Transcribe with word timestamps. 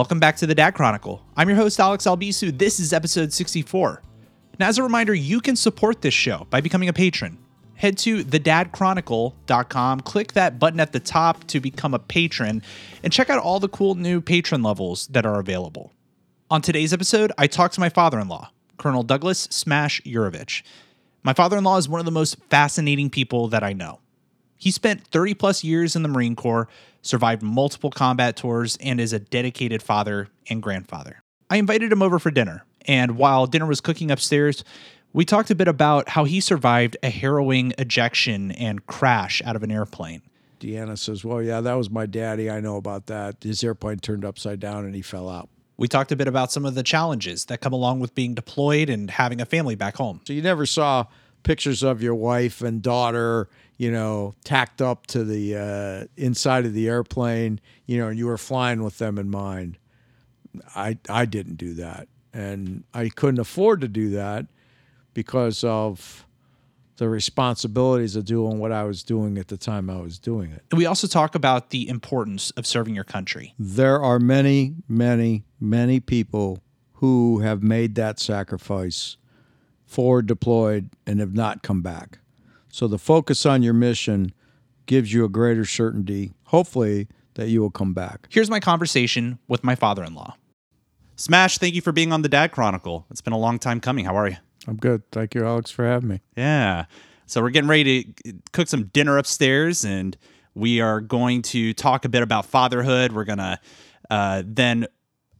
Welcome 0.00 0.18
back 0.18 0.36
to 0.36 0.46
the 0.46 0.54
Dad 0.54 0.70
Chronicle. 0.70 1.22
I'm 1.36 1.46
your 1.46 1.58
host, 1.58 1.78
Alex 1.78 2.06
Albisu. 2.06 2.56
This 2.56 2.80
is 2.80 2.94
episode 2.94 3.34
64. 3.34 4.00
Now, 4.58 4.68
as 4.68 4.78
a 4.78 4.82
reminder, 4.82 5.12
you 5.12 5.42
can 5.42 5.56
support 5.56 6.00
this 6.00 6.14
show 6.14 6.46
by 6.48 6.62
becoming 6.62 6.88
a 6.88 6.94
patron. 6.94 7.36
Head 7.74 7.98
to 7.98 8.24
thedadchronicle.com, 8.24 10.00
click 10.00 10.32
that 10.32 10.58
button 10.58 10.80
at 10.80 10.92
the 10.92 11.00
top 11.00 11.46
to 11.48 11.60
become 11.60 11.92
a 11.92 11.98
patron, 11.98 12.62
and 13.02 13.12
check 13.12 13.28
out 13.28 13.40
all 13.40 13.60
the 13.60 13.68
cool 13.68 13.94
new 13.94 14.22
patron 14.22 14.62
levels 14.62 15.06
that 15.08 15.26
are 15.26 15.38
available. 15.38 15.92
On 16.50 16.62
today's 16.62 16.94
episode, 16.94 17.30
I 17.36 17.46
talked 17.46 17.74
to 17.74 17.80
my 17.80 17.90
father 17.90 18.18
in 18.18 18.28
law, 18.28 18.52
Colonel 18.78 19.02
Douglas 19.02 19.48
Smash 19.50 20.00
Yurovich. 20.04 20.62
My 21.22 21.34
father 21.34 21.58
in 21.58 21.64
law 21.64 21.76
is 21.76 21.90
one 21.90 22.00
of 22.00 22.06
the 22.06 22.10
most 22.10 22.38
fascinating 22.48 23.10
people 23.10 23.48
that 23.48 23.62
I 23.62 23.74
know. 23.74 24.00
He 24.56 24.70
spent 24.70 25.06
30 25.08 25.34
plus 25.34 25.62
years 25.62 25.94
in 25.94 26.02
the 26.02 26.08
Marine 26.08 26.36
Corps, 26.36 26.68
survived 27.02 27.42
multiple 27.42 27.90
combat 27.90 28.36
tours, 28.36 28.76
and 28.80 29.00
is 29.00 29.12
a 29.12 29.18
dedicated 29.18 29.82
father 29.82 30.28
and 30.48 30.62
grandfather. 30.62 31.22
I 31.48 31.56
invited 31.56 31.92
him 31.92 32.02
over 32.02 32.18
for 32.18 32.30
dinner, 32.30 32.64
and 32.86 33.16
while 33.16 33.46
dinner 33.46 33.66
was 33.66 33.80
cooking 33.80 34.10
upstairs, 34.10 34.64
we 35.12 35.24
talked 35.24 35.50
a 35.50 35.54
bit 35.54 35.68
about 35.68 36.10
how 36.10 36.24
he 36.24 36.40
survived 36.40 36.96
a 37.02 37.10
harrowing 37.10 37.72
ejection 37.78 38.52
and 38.52 38.86
crash 38.86 39.42
out 39.44 39.56
of 39.56 39.62
an 39.62 39.70
airplane. 39.70 40.22
Deanna 40.60 40.96
says, 40.96 41.24
Well, 41.24 41.42
yeah, 41.42 41.60
that 41.60 41.74
was 41.74 41.90
my 41.90 42.06
daddy. 42.06 42.50
I 42.50 42.60
know 42.60 42.76
about 42.76 43.06
that. 43.06 43.36
His 43.42 43.64
airplane 43.64 43.98
turned 43.98 44.24
upside 44.24 44.60
down 44.60 44.84
and 44.84 44.94
he 44.94 45.02
fell 45.02 45.28
out. 45.28 45.48
We 45.76 45.88
talked 45.88 46.12
a 46.12 46.16
bit 46.16 46.28
about 46.28 46.52
some 46.52 46.66
of 46.66 46.74
the 46.74 46.82
challenges 46.82 47.46
that 47.46 47.62
come 47.62 47.72
along 47.72 48.00
with 48.00 48.14
being 48.14 48.34
deployed 48.34 48.90
and 48.90 49.10
having 49.10 49.40
a 49.40 49.46
family 49.46 49.74
back 49.74 49.96
home. 49.96 50.20
So 50.26 50.34
you 50.34 50.42
never 50.42 50.66
saw 50.66 51.06
pictures 51.42 51.82
of 51.82 52.02
your 52.02 52.14
wife 52.14 52.60
and 52.60 52.82
daughter, 52.82 53.48
you 53.80 53.90
know, 53.90 54.34
tacked 54.44 54.82
up 54.82 55.06
to 55.06 55.24
the 55.24 55.56
uh, 55.56 56.04
inside 56.18 56.66
of 56.66 56.74
the 56.74 56.86
airplane, 56.86 57.58
you 57.86 57.96
know, 57.96 58.08
and 58.08 58.18
you 58.18 58.26
were 58.26 58.36
flying 58.36 58.82
with 58.82 58.98
them 58.98 59.16
in 59.16 59.30
mind. 59.30 59.78
I 60.76 60.98
I 61.08 61.24
didn't 61.24 61.54
do 61.54 61.72
that, 61.74 62.06
and 62.34 62.84
I 62.92 63.08
couldn't 63.08 63.40
afford 63.40 63.80
to 63.80 63.88
do 63.88 64.10
that 64.10 64.44
because 65.14 65.64
of 65.64 66.26
the 66.96 67.08
responsibilities 67.08 68.16
of 68.16 68.26
doing 68.26 68.58
what 68.58 68.70
I 68.70 68.84
was 68.84 69.02
doing 69.02 69.38
at 69.38 69.48
the 69.48 69.56
time 69.56 69.88
I 69.88 70.02
was 70.02 70.18
doing 70.18 70.52
it. 70.52 70.62
We 70.76 70.84
also 70.84 71.06
talk 71.06 71.34
about 71.34 71.70
the 71.70 71.88
importance 71.88 72.50
of 72.50 72.66
serving 72.66 72.94
your 72.94 73.04
country. 73.04 73.54
There 73.58 73.98
are 74.02 74.18
many, 74.18 74.74
many, 74.88 75.44
many 75.58 76.00
people 76.00 76.58
who 76.96 77.38
have 77.38 77.62
made 77.62 77.94
that 77.94 78.20
sacrifice 78.20 79.16
forward 79.86 80.26
deployed 80.26 80.90
and 81.06 81.18
have 81.18 81.32
not 81.32 81.62
come 81.62 81.80
back. 81.80 82.18
So 82.70 82.86
the 82.86 82.98
focus 82.98 83.44
on 83.44 83.62
your 83.62 83.74
mission 83.74 84.32
gives 84.86 85.12
you 85.12 85.24
a 85.24 85.28
greater 85.28 85.64
certainty, 85.64 86.32
hopefully, 86.44 87.08
that 87.34 87.48
you 87.48 87.60
will 87.60 87.70
come 87.70 87.94
back. 87.94 88.26
Here's 88.30 88.50
my 88.50 88.60
conversation 88.60 89.38
with 89.48 89.62
my 89.62 89.74
father 89.74 90.02
in 90.04 90.14
law. 90.14 90.36
Smash, 91.16 91.58
thank 91.58 91.74
you 91.74 91.82
for 91.82 91.92
being 91.92 92.12
on 92.12 92.22
the 92.22 92.28
Dad 92.28 92.50
Chronicle. 92.50 93.06
It's 93.10 93.20
been 93.20 93.32
a 93.32 93.38
long 93.38 93.58
time 93.58 93.80
coming. 93.80 94.04
How 94.04 94.16
are 94.16 94.28
you? 94.28 94.36
I'm 94.66 94.76
good. 94.76 95.02
Thank 95.12 95.34
you, 95.34 95.44
Alex, 95.44 95.70
for 95.70 95.86
having 95.86 96.08
me. 96.08 96.20
Yeah. 96.36 96.86
So 97.26 97.40
we're 97.42 97.50
getting 97.50 97.68
ready 97.68 98.04
to 98.24 98.32
cook 98.52 98.68
some 98.68 98.84
dinner 98.86 99.18
upstairs, 99.18 99.84
and 99.84 100.16
we 100.54 100.80
are 100.80 101.00
going 101.00 101.42
to 101.42 101.72
talk 101.74 102.04
a 102.04 102.08
bit 102.08 102.22
about 102.22 102.46
fatherhood. 102.46 103.12
We're 103.12 103.24
gonna 103.24 103.60
uh, 104.10 104.42
then, 104.44 104.86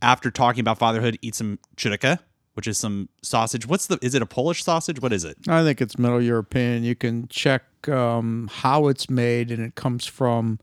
after 0.01 0.31
talking 0.31 0.61
about 0.61 0.78
fatherhood, 0.78 1.19
eat 1.23 1.34
some 1.34 1.58
chudyka, 1.77 2.20
which 2.61 2.69
is 2.69 2.77
some 2.77 3.08
sausage. 3.22 3.66
What's 3.66 3.86
the? 3.86 3.98
Is 4.03 4.14
it 4.14 4.20
a 4.20 4.27
Polish 4.27 4.62
sausage? 4.62 5.00
What 5.00 5.14
is 5.14 5.25
it? 5.25 5.39
I 5.48 5.62
think 5.62 5.80
it's 5.80 5.97
Middle 5.98 6.20
European. 6.20 6.85
You 6.85 6.95
can 6.95 7.27
check 7.29 7.62
um, 7.89 8.51
how 8.52 8.89
it's 8.89 9.08
made, 9.08 9.51
and 9.51 9.64
it 9.64 9.77
comes 9.77 10.05
from, 10.05 10.58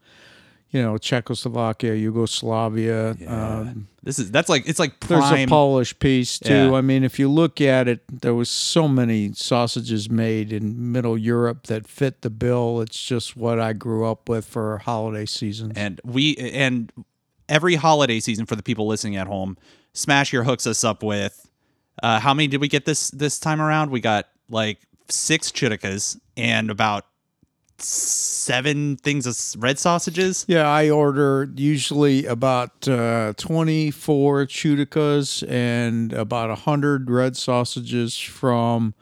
you 0.70 0.80
know, 0.80 1.00
Czechoslovakia, 1.00 1.96
Yugoslavia. 1.96 3.16
Um, 3.28 3.88
This 4.04 4.20
is 4.20 4.30
that's 4.30 4.48
like 4.48 4.70
it's 4.70 4.78
like 4.78 5.00
prime. 5.00 5.22
There's 5.22 5.46
a 5.46 5.48
Polish 5.48 5.98
piece 5.98 6.38
too. 6.38 6.54
Yeah. 6.70 6.74
I 6.76 6.82
mean, 6.82 7.04
if 7.04 7.18
you 7.18 7.32
look 7.32 7.60
at 7.62 7.88
it, 7.88 8.02
there 8.22 8.36
was 8.36 8.48
so 8.48 8.88
many 8.88 9.34
sausages 9.34 10.08
made 10.08 10.54
in 10.54 10.92
Middle 10.92 11.18
Europe 11.18 11.66
that 11.66 11.88
fit 11.88 12.22
the 12.22 12.30
bill. 12.30 12.80
It's 12.82 13.04
just 13.04 13.36
what 13.36 13.60
I 13.60 13.74
grew 13.74 14.06
up 14.06 14.30
with 14.30 14.46
for 14.46 14.78
holiday 14.78 15.26
seasons. 15.26 15.74
and 15.76 16.00
we 16.06 16.36
and 16.38 16.92
every 17.50 17.74
holiday 17.74 18.20
season 18.20 18.46
for 18.46 18.56
the 18.56 18.62
people 18.62 18.86
listening 18.86 19.16
at 19.16 19.26
home, 19.26 19.58
Smash 19.94 20.32
Your 20.32 20.44
hooks 20.44 20.68
us 20.68 20.84
up 20.84 21.02
with. 21.02 21.46
Uh, 22.04 22.20
how 22.20 22.34
many 22.34 22.48
did 22.48 22.62
we 22.62 22.68
get 22.68 22.86
this 22.86 23.10
this 23.12 23.40
time 23.40 23.62
around? 23.62 23.92
We 23.92 24.00
got 24.00 24.28
like 24.50 24.80
six 25.10 25.52
chudykas 25.52 26.20
and 26.36 26.70
about 26.70 27.06
seven 27.80 28.98
things 28.98 29.26
of 29.28 29.62
red 29.62 29.78
sausages. 29.80 30.46
Yeah, 30.48 30.68
I 30.68 30.90
order 30.90 31.50
usually 31.56 32.26
about 32.26 32.88
uh, 32.88 33.34
24 33.38 34.46
chudikas 34.48 35.48
and 35.50 36.12
about 36.14 36.50
100 36.50 37.10
red 37.10 37.38
sausages 37.38 38.18
from 38.18 38.94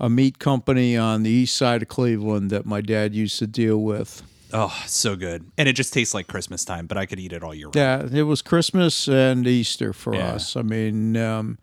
a 0.00 0.08
meat 0.08 0.38
company 0.38 0.96
on 0.96 1.22
the 1.22 1.30
east 1.30 1.56
side 1.56 1.82
of 1.82 1.88
Cleveland 1.88 2.50
that 2.50 2.66
my 2.66 2.80
dad 2.80 3.14
used 3.14 3.38
to 3.40 3.46
deal 3.46 3.78
with. 3.78 4.22
Oh, 4.54 4.82
so 4.86 5.16
good, 5.16 5.50
and 5.56 5.66
it 5.66 5.72
just 5.74 5.94
tastes 5.94 6.12
like 6.12 6.26
Christmas 6.28 6.62
time. 6.64 6.86
But 6.86 6.98
I 6.98 7.06
could 7.06 7.18
eat 7.18 7.32
it 7.32 7.42
all 7.42 7.54
year 7.54 7.68
round. 7.68 7.76
Yeah, 8.12 8.18
it 8.18 8.24
was 8.24 8.42
Christmas 8.42 9.08
and 9.08 9.46
Easter 9.46 9.94
for 9.94 10.14
Yeah. 10.14 10.32
us. 10.32 10.56
I 10.56 10.62
mean, 10.62 11.16
um, 11.16 11.58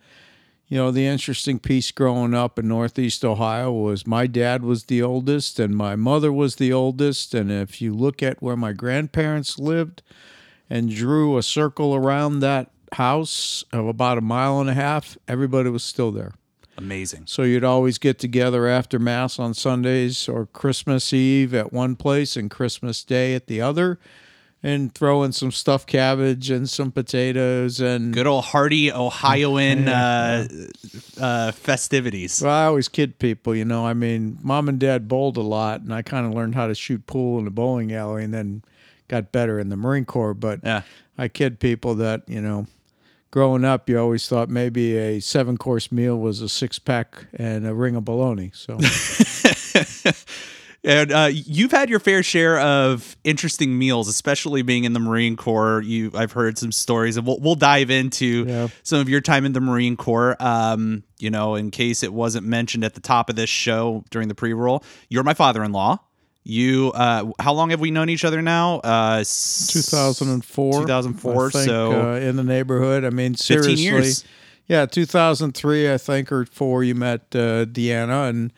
you 0.70 0.78
know, 0.78 0.92
the 0.92 1.08
interesting 1.08 1.58
piece 1.58 1.90
growing 1.90 2.36
up 2.36 2.60
in 2.60 2.68
Northeast 2.68 3.26
Ohio 3.26 3.72
was 3.72 4.06
my 4.06 4.28
dad 4.28 4.62
was 4.62 4.84
the 4.84 5.02
oldest 5.02 5.60
and 5.60 5.76
my 5.76 5.96
mother 5.96 6.32
was 6.32 6.58
the 6.58 6.72
oldest. 6.72 7.34
And 7.34 7.52
if 7.52 7.82
you 7.82 7.92
look 7.92 8.22
at 8.22 8.42
where 8.42 8.56
my 8.56 8.72
grandparents 8.72 9.58
lived 9.58 10.04
and 10.70 10.92
drew 10.92 11.38
a 11.38 11.44
circle 11.44 11.96
around 11.96 12.40
that 12.40 12.70
house 12.94 13.64
of 13.74 13.88
about 13.88 14.20
a 14.20 14.22
mile 14.22 14.62
and 14.62 14.70
a 14.70 14.76
half, 14.76 15.18
everybody 15.28 15.72
was 15.72 15.84
still 15.84 16.12
there. 16.12 16.34
Amazing. 16.78 17.24
So 17.26 17.42
you'd 17.42 17.64
always 17.64 17.98
get 17.98 18.20
together 18.20 18.68
after 18.68 19.00
Mass 19.00 19.40
on 19.40 19.56
Sundays 19.56 20.30
or 20.30 20.46
Christmas 20.46 21.12
Eve 21.12 21.56
at 21.56 21.74
one 21.74 21.96
place 21.96 22.38
and 22.38 22.50
Christmas 22.50 23.04
Day 23.04 23.34
at 23.34 23.48
the 23.48 23.60
other 23.60 24.00
and 24.62 24.94
throw 24.94 25.24
in 25.24 25.32
some 25.32 25.52
stuffed 25.52 25.88
cabbage 25.88 26.50
and 26.50 26.70
some 26.70 26.92
potatoes 26.92 27.80
and 27.80 28.14
Good 28.14 28.28
old 28.28 28.44
hearty 28.46 28.92
Ohioan 28.92 29.88
uh, 29.88 30.48
uh, 31.20 31.52
festivities. 31.54 32.42
well, 32.42 32.54
I 32.54 32.66
always 32.66 32.88
kid 32.90 33.20
people, 33.20 33.56
you 33.56 33.66
know. 33.66 33.86
I 33.86 33.94
mean, 33.94 34.38
mom 34.42 34.68
and 34.70 34.80
dad 34.80 35.08
bowled 35.08 35.38
a 35.38 35.42
lot, 35.42 35.82
and 35.82 35.94
I 35.94 36.02
kind 36.02 36.26
of 36.26 36.34
learned 36.34 36.56
how 36.56 36.68
to 36.68 36.76
shoot 36.76 37.06
pool 37.08 37.40
in 37.40 37.46
the 37.46 37.52
bowling 37.52 37.94
alley, 37.94 38.24
and 38.24 38.34
then 38.34 38.64
got 39.08 39.32
better 39.32 39.60
in 39.60 39.70
the 39.70 39.78
Marine 39.78 40.06
Corps. 40.06 40.34
But 40.34 40.60
Yeah. 40.64 40.82
I 41.18 41.28
kid 41.30 41.60
people 41.60 41.96
that 41.96 42.24
you 42.28 42.42
know, 42.42 42.68
growing 43.32 43.64
up, 43.66 43.90
you 43.90 43.98
always 44.00 44.28
thought 44.28 44.50
maybe 44.50 44.98
a 44.98 45.20
seven 45.20 45.58
course 45.58 45.92
meal 45.92 46.18
was 46.18 46.42
a 46.42 46.50
six 46.50 46.80
pack 46.80 47.28
and 47.34 47.66
a 47.66 47.74
ring 47.74 47.96
of 47.96 48.04
bologna. 48.06 48.52
So 48.54 48.78
And 50.84 51.12
uh, 51.12 51.30
you've 51.32 51.72
had 51.72 51.90
your 51.90 52.00
fair 52.00 52.24
share 52.24 52.58
of 52.60 53.18
interesting 53.26 53.78
meals, 53.78 54.08
especially 54.08 54.62
being 54.62 54.86
in 54.86 54.94
the 54.94 55.00
Marine 55.02 55.36
Corps. 55.36 55.82
You, 55.82 56.10
I've 56.16 56.32
heard 56.32 56.58
some 56.58 56.72
stories, 56.72 57.18
and 57.18 57.28
we'll, 57.28 57.38
we'll 57.40 57.56
dive 57.56 57.90
into 57.90 58.46
Yeah. 58.48 58.68
some 58.84 59.00
of 59.02 59.10
your 59.10 59.20
time 59.20 59.44
in 59.46 59.52
the 59.52 59.60
Marine 59.60 59.98
Corps. 59.98 60.38
Um, 60.42 61.04
you 61.18 61.30
know, 61.30 61.56
in 61.56 61.70
case 61.70 62.02
it 62.02 62.14
wasn't 62.14 62.46
mentioned 62.48 62.86
at 62.86 62.94
the 62.94 63.02
top 63.02 63.30
of 63.30 63.36
this 63.36 63.50
show 63.50 64.06
during 64.10 64.30
the 64.30 64.36
pre-roll, 64.36 64.84
you're 65.10 65.24
my 65.24 65.34
father-in-law. 65.34 65.98
You, 66.46 66.94
uh, 66.96 67.26
how 67.40 67.54
long 67.54 67.72
have 67.72 67.82
we 67.82 67.92
known 67.92 68.08
each 68.10 68.24
other 68.24 68.42
now? 68.42 68.80
Uh, 68.80 69.24
2004. 69.24 70.82
2004, 70.82 71.48
I 71.48 71.50
think, 71.50 71.66
so- 71.66 72.12
uh, 72.14 72.16
in 72.16 72.36
the 72.36 72.44
neighborhood. 72.44 73.04
I 73.04 73.10
mean, 73.10 73.34
15 73.34 73.38
seriously. 73.62 73.84
years. 73.84 74.24
Yeah, 74.68 74.86
2003, 74.86 75.92
I 75.92 75.98
think, 75.98 76.32
or 76.32 76.46
four. 76.46 76.84
You 76.84 76.96
met 76.96 77.22
uh, 77.34 77.66
Deanna, 77.66 78.30
and 78.30 78.54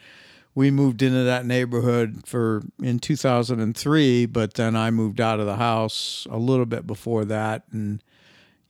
we 0.53 0.71
moved 0.71 1.01
into 1.01 1.23
that 1.23 1.45
neighborhood 1.45 2.23
for 2.25 2.63
in 2.81 2.99
2003. 2.99 4.25
But 4.25 4.55
then 4.55 4.75
I 4.75 4.91
moved 4.91 5.21
out 5.21 5.39
of 5.39 5.45
the 5.45 5.55
house 5.55 6.27
a 6.29 6.37
little 6.37 6.65
bit 6.65 6.85
before 6.85 7.25
that, 7.25 7.63
and 7.71 8.03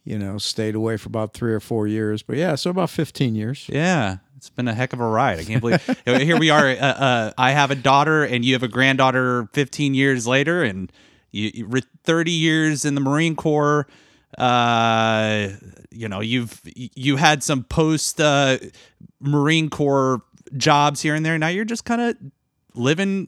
you 0.04 0.18
know, 0.18 0.38
stayed 0.38 0.76
away 0.76 0.98
for 0.98 1.10
about 1.10 1.34
three 1.34 1.54
or 1.54 1.60
four 1.60 1.88
years. 1.88 2.24
But 2.24 2.38
yeah, 2.38 2.56
so 2.56 2.70
about 2.70 2.90
15 2.90 3.36
years. 3.36 3.68
Yeah, 3.70 4.18
it's 4.42 4.50
been 4.50 4.68
a 4.68 4.74
heck 4.74 4.94
of 4.94 5.00
a 5.00 5.06
ride. 5.06 5.40
I 5.40 5.44
can't 5.44 5.62
believe 5.62 5.86
here 6.06 6.38
we 6.40 6.50
are. 6.50 6.68
Uh, 6.68 6.74
uh, 6.74 7.32
I 7.38 7.52
have 7.52 7.70
a 7.70 7.76
daughter, 7.76 8.24
and 8.24 8.44
you 8.44 8.54
have 8.54 8.64
a 8.64 8.68
granddaughter. 8.68 9.48
Fifteen 9.54 9.94
years 9.94 10.26
later, 10.26 10.64
and 10.64 10.92
you, 11.30 11.52
you 11.54 11.82
thirty 12.04 12.32
years 12.32 12.84
in 12.84 12.96
the 12.96 13.02
Marine 13.02 13.36
Corps. 13.36 13.86
Uh, 14.38 15.50
you 15.92 16.10
know, 16.10 16.22
you've 16.22 16.60
you 16.74 17.18
had 17.18 17.44
some 17.44 17.64
post 17.66 18.20
uh, 18.20 18.58
Marine 19.20 19.70
Corps 19.70 20.24
jobs 20.58 21.02
here 21.02 21.16
and 21.16 21.26
there. 21.26 21.38
Now 21.38 21.48
you're 21.48 21.66
just 21.66 21.86
kind 21.86 22.02
of 22.02 22.18
living 22.74 23.28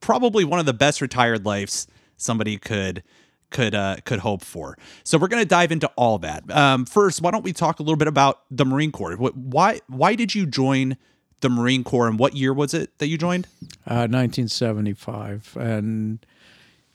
probably 0.00 0.44
one 0.44 0.60
of 0.60 0.66
the 0.66 0.72
best 0.72 1.00
retired 1.00 1.44
lives 1.44 1.86
somebody 2.16 2.58
could 2.58 3.02
could 3.50 3.74
uh, 3.74 3.96
could 4.04 4.18
hope 4.20 4.42
for. 4.42 4.76
So 5.04 5.16
we're 5.18 5.28
going 5.28 5.42
to 5.42 5.48
dive 5.48 5.70
into 5.72 5.88
all 5.96 6.18
that. 6.18 6.50
Um, 6.50 6.86
first, 6.86 7.22
why 7.22 7.30
don't 7.30 7.44
we 7.44 7.52
talk 7.52 7.78
a 7.78 7.82
little 7.82 7.96
bit 7.96 8.08
about 8.08 8.40
the 8.50 8.64
Marine 8.64 8.90
Corps? 8.92 9.16
What, 9.16 9.36
why 9.36 9.80
why 9.88 10.14
did 10.14 10.34
you 10.34 10.46
join 10.46 10.96
the 11.40 11.48
Marine 11.50 11.84
Corps, 11.84 12.08
and 12.08 12.18
what 12.18 12.34
year 12.34 12.52
was 12.54 12.72
it 12.74 12.98
that 12.98 13.08
you 13.08 13.18
joined? 13.18 13.46
Uh, 13.86 14.08
1975, 14.08 15.56
and 15.60 16.24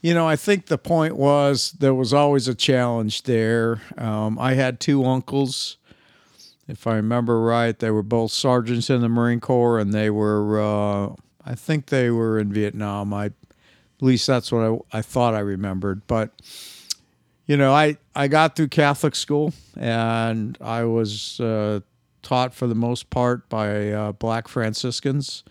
You 0.02 0.14
know, 0.14 0.28
I 0.28 0.36
think 0.38 0.68
the 0.68 0.78
point 0.78 1.18
was 1.18 1.74
there 1.74 1.94
was 1.94 2.14
always 2.14 2.48
a 2.48 2.56
challenge 2.56 3.24
there. 3.24 3.82
Um, 3.98 4.40
I 4.40 4.54
had 4.54 4.80
two 4.80 5.04
uncles, 5.06 5.78
if 6.70 6.86
I 6.86 6.96
remember 6.96 7.42
right. 7.42 7.78
They 7.78 7.90
were 7.90 8.04
both 8.04 8.32
sergeants 8.32 8.90
in 8.90 9.02
the 9.02 9.10
Marine 9.10 9.40
Corps, 9.40 9.80
and 9.80 9.92
they 9.92 10.10
were, 10.10 10.62
uh, 10.62 11.16
I 11.44 11.56
think 11.56 11.88
they 11.88 12.12
were 12.12 12.38
in 12.38 12.54
Vietnam. 12.54 13.14
I, 13.14 13.26
at 13.26 13.34
least 14.02 14.28
that's 14.28 14.52
what 14.52 14.84
I, 14.94 15.00
I 15.00 15.02
thought 15.02 15.34
I 15.34 15.40
remembered. 15.40 16.06
But, 16.06 16.32
you 17.48 17.58
know, 17.58 17.74
I, 17.74 17.98
I 18.16 18.28
got 18.28 18.56
through 18.56 18.68
Catholic 18.68 19.16
school, 19.16 19.52
and 19.76 20.58
I 20.62 20.84
was 20.84 21.40
uh, 21.40 21.80
taught 22.22 22.54
for 22.54 22.68
the 22.68 22.76
most 22.76 23.10
part 23.10 23.50
by 23.50 23.90
uh, 23.92 24.12
black 24.12 24.48
Franciscans 24.48 25.44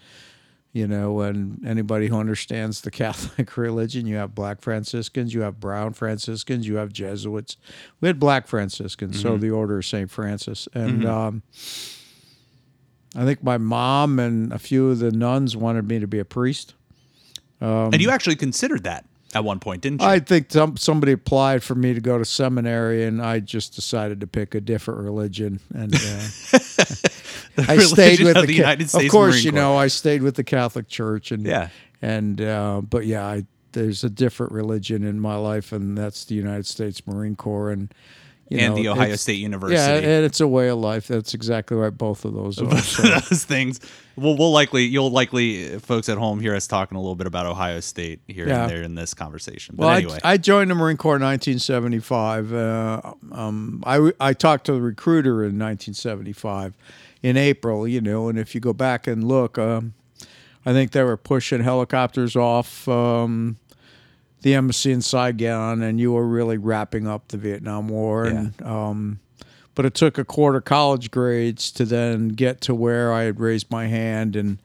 you 0.79 0.87
know, 0.87 1.21
and 1.23 1.67
anybody 1.67 2.07
who 2.07 2.17
understands 2.17 2.83
the 2.83 2.91
Catholic 3.03 3.57
religion, 3.57 4.07
you 4.07 4.15
have 4.17 4.35
black 4.35 4.61
Franciscans, 4.61 5.35
you 5.35 5.41
have 5.43 5.59
brown 5.59 5.93
Franciscans, 5.93 6.69
you 6.69 6.77
have 6.77 6.93
Jesuits. 6.93 7.57
We 8.01 8.07
had 8.07 8.21
black 8.21 8.47
Franciscans, 8.47 9.17
mm-hmm. 9.17 9.29
so 9.29 9.37
the 9.37 9.51
Order 9.51 9.79
of 9.79 9.85
St. 9.85 10.09
Francis. 10.09 10.69
And 10.75 11.03
mm-hmm. 11.03 11.11
um, 11.11 11.43
I 13.17 13.25
think 13.25 13.43
my 13.43 13.59
mom 13.59 14.21
and 14.21 14.53
a 14.53 14.59
few 14.59 14.91
of 14.91 15.01
the 15.01 15.11
nuns 15.11 15.57
wanted 15.57 15.89
me 15.89 15.99
to 15.99 16.07
be 16.07 16.21
a 16.21 16.25
priest. 16.25 16.75
Um, 17.61 17.93
and 17.93 18.01
you 18.01 18.11
actually 18.11 18.37
considered 18.37 18.85
that 18.85 19.05
at 19.35 19.45
one 19.45 19.61
point, 19.61 19.83
didn't 19.83 20.01
you? 20.01 20.07
I 20.07 20.21
think 20.21 20.51
some, 20.51 20.77
somebody 20.77 21.13
applied 21.13 21.63
for 21.63 21.75
me 21.75 21.93
to 21.93 22.01
go 22.01 22.17
to 22.17 22.25
seminary, 22.25 23.05
and 23.05 23.21
I 23.21 23.41
just 23.41 23.75
decided 23.75 24.21
to 24.21 24.27
pick 24.27 24.55
a 24.55 24.61
different 24.61 25.01
religion. 25.01 25.61
And 25.75 25.95
uh, 25.95 25.99
I 27.69 27.79
stayed 27.79 28.21
with 28.21 28.35
the, 28.35 28.45
the, 28.47 28.55
United 28.55 28.89
States. 28.89 29.05
Of 29.05 29.11
course, 29.11 29.35
Marine 29.37 29.45
you 29.45 29.53
know, 29.53 29.77
I 29.77 29.89
stayed 29.89 30.23
with 30.23 30.37
the 30.37 30.45
Catholic 30.45 30.89
Church, 30.89 31.31
and 31.31 31.45
yeah, 31.45 31.69
and 32.01 32.41
uh, 32.41 32.81
but 32.81 33.05
yeah, 33.05 33.27
I, 33.27 33.45
there's 33.73 34.03
a 34.03 34.11
different 34.11 34.53
religion 34.53 35.05
in 35.05 35.21
my 35.21 35.37
life, 35.37 35.73
and 35.73 35.97
that's 35.97 36.25
the 36.25 36.35
United 36.35 36.67
States 36.67 37.07
Marine 37.07 37.37
Corps, 37.37 37.71
and 37.71 37.93
you 38.49 38.59
and 38.59 38.75
know, 38.75 38.83
the 38.83 38.89
Ohio 38.89 39.15
State 39.17 39.39
University. 39.39 39.77
Yeah, 39.77 39.97
and 39.97 40.25
it's 40.25 40.41
a 40.41 40.49
way 40.49 40.69
of 40.69 40.79
life. 40.79 41.09
That's 41.09 41.35
exactly 41.35 41.77
right. 41.77 41.97
Both 41.97 42.25
of 42.25 42.33
those 42.33 42.61
are. 42.61 42.79
So. 42.79 43.03
those 43.03 43.45
things. 43.45 43.81
Well, 44.17 44.37
we'll 44.37 44.53
likely 44.53 44.85
you'll 44.85 45.11
likely 45.11 45.79
folks 45.79 46.09
at 46.09 46.17
home 46.17 46.41
hear 46.41 46.55
us 46.55 46.67
talking 46.67 46.97
a 46.97 47.00
little 47.00 47.15
bit 47.15 47.27
about 47.27 47.47
Ohio 47.47 47.81
State 47.81 48.21
here 48.27 48.49
yeah. 48.49 48.62
and 48.62 48.71
there 48.71 48.83
in 48.83 48.95
this 48.95 49.12
conversation. 49.12 49.77
But 49.77 49.87
well, 49.87 49.97
anyway, 49.97 50.19
I, 50.25 50.33
I, 50.33 50.37
joined 50.39 50.71
the 50.71 50.75
Marine 50.75 50.97
Corps 50.97 51.17
in 51.17 51.23
1975. 51.23 52.53
Uh, 52.53 53.15
um, 53.33 53.83
I 53.87 54.12
I 54.19 54.33
talked 54.33 54.67
to 54.67 54.73
the 54.73 54.81
recruiter 54.81 55.44
in 55.44 55.59
1975 55.59 56.75
in 57.23 57.37
April. 57.37 57.87
You 57.87 58.01
know, 58.01 58.29
and 58.29 58.39
if 58.39 58.55
you 58.55 58.61
go 58.61 58.73
back 58.73 59.06
and 59.06 59.25
look, 59.25 59.59
um, 59.59 59.93
I 60.65 60.73
think 60.73 60.93
they 60.93 61.03
were 61.03 61.19
pushing 61.19 61.62
helicopters 61.62 62.35
off. 62.35 62.89
Um, 62.89 63.59
the 64.43 64.55
embassy 64.55 64.93
in 64.93 65.02
Saigon, 65.02 65.82
and 65.82 65.99
you 65.99 66.12
were 66.12 66.26
really 66.26 66.58
wrapping 66.58 67.06
up 67.06 67.29
the 67.29 67.37
Vietnam 67.37 67.88
War. 67.88 68.26
Yeah. 68.26 68.32
And, 68.32 68.62
um, 68.62 69.20
but 69.75 69.85
it 69.85 69.94
took 69.94 70.19
a 70.19 70.25
quarter 70.25 70.61
college 70.61 71.11
grades 71.11 71.70
to 71.73 71.85
then 71.85 72.29
get 72.29 72.61
to 72.62 72.75
where 72.75 73.12
I 73.12 73.23
had 73.23 73.40
raised 73.40 73.70
my 73.70 73.87
hand 73.87 74.35
and 74.37 74.58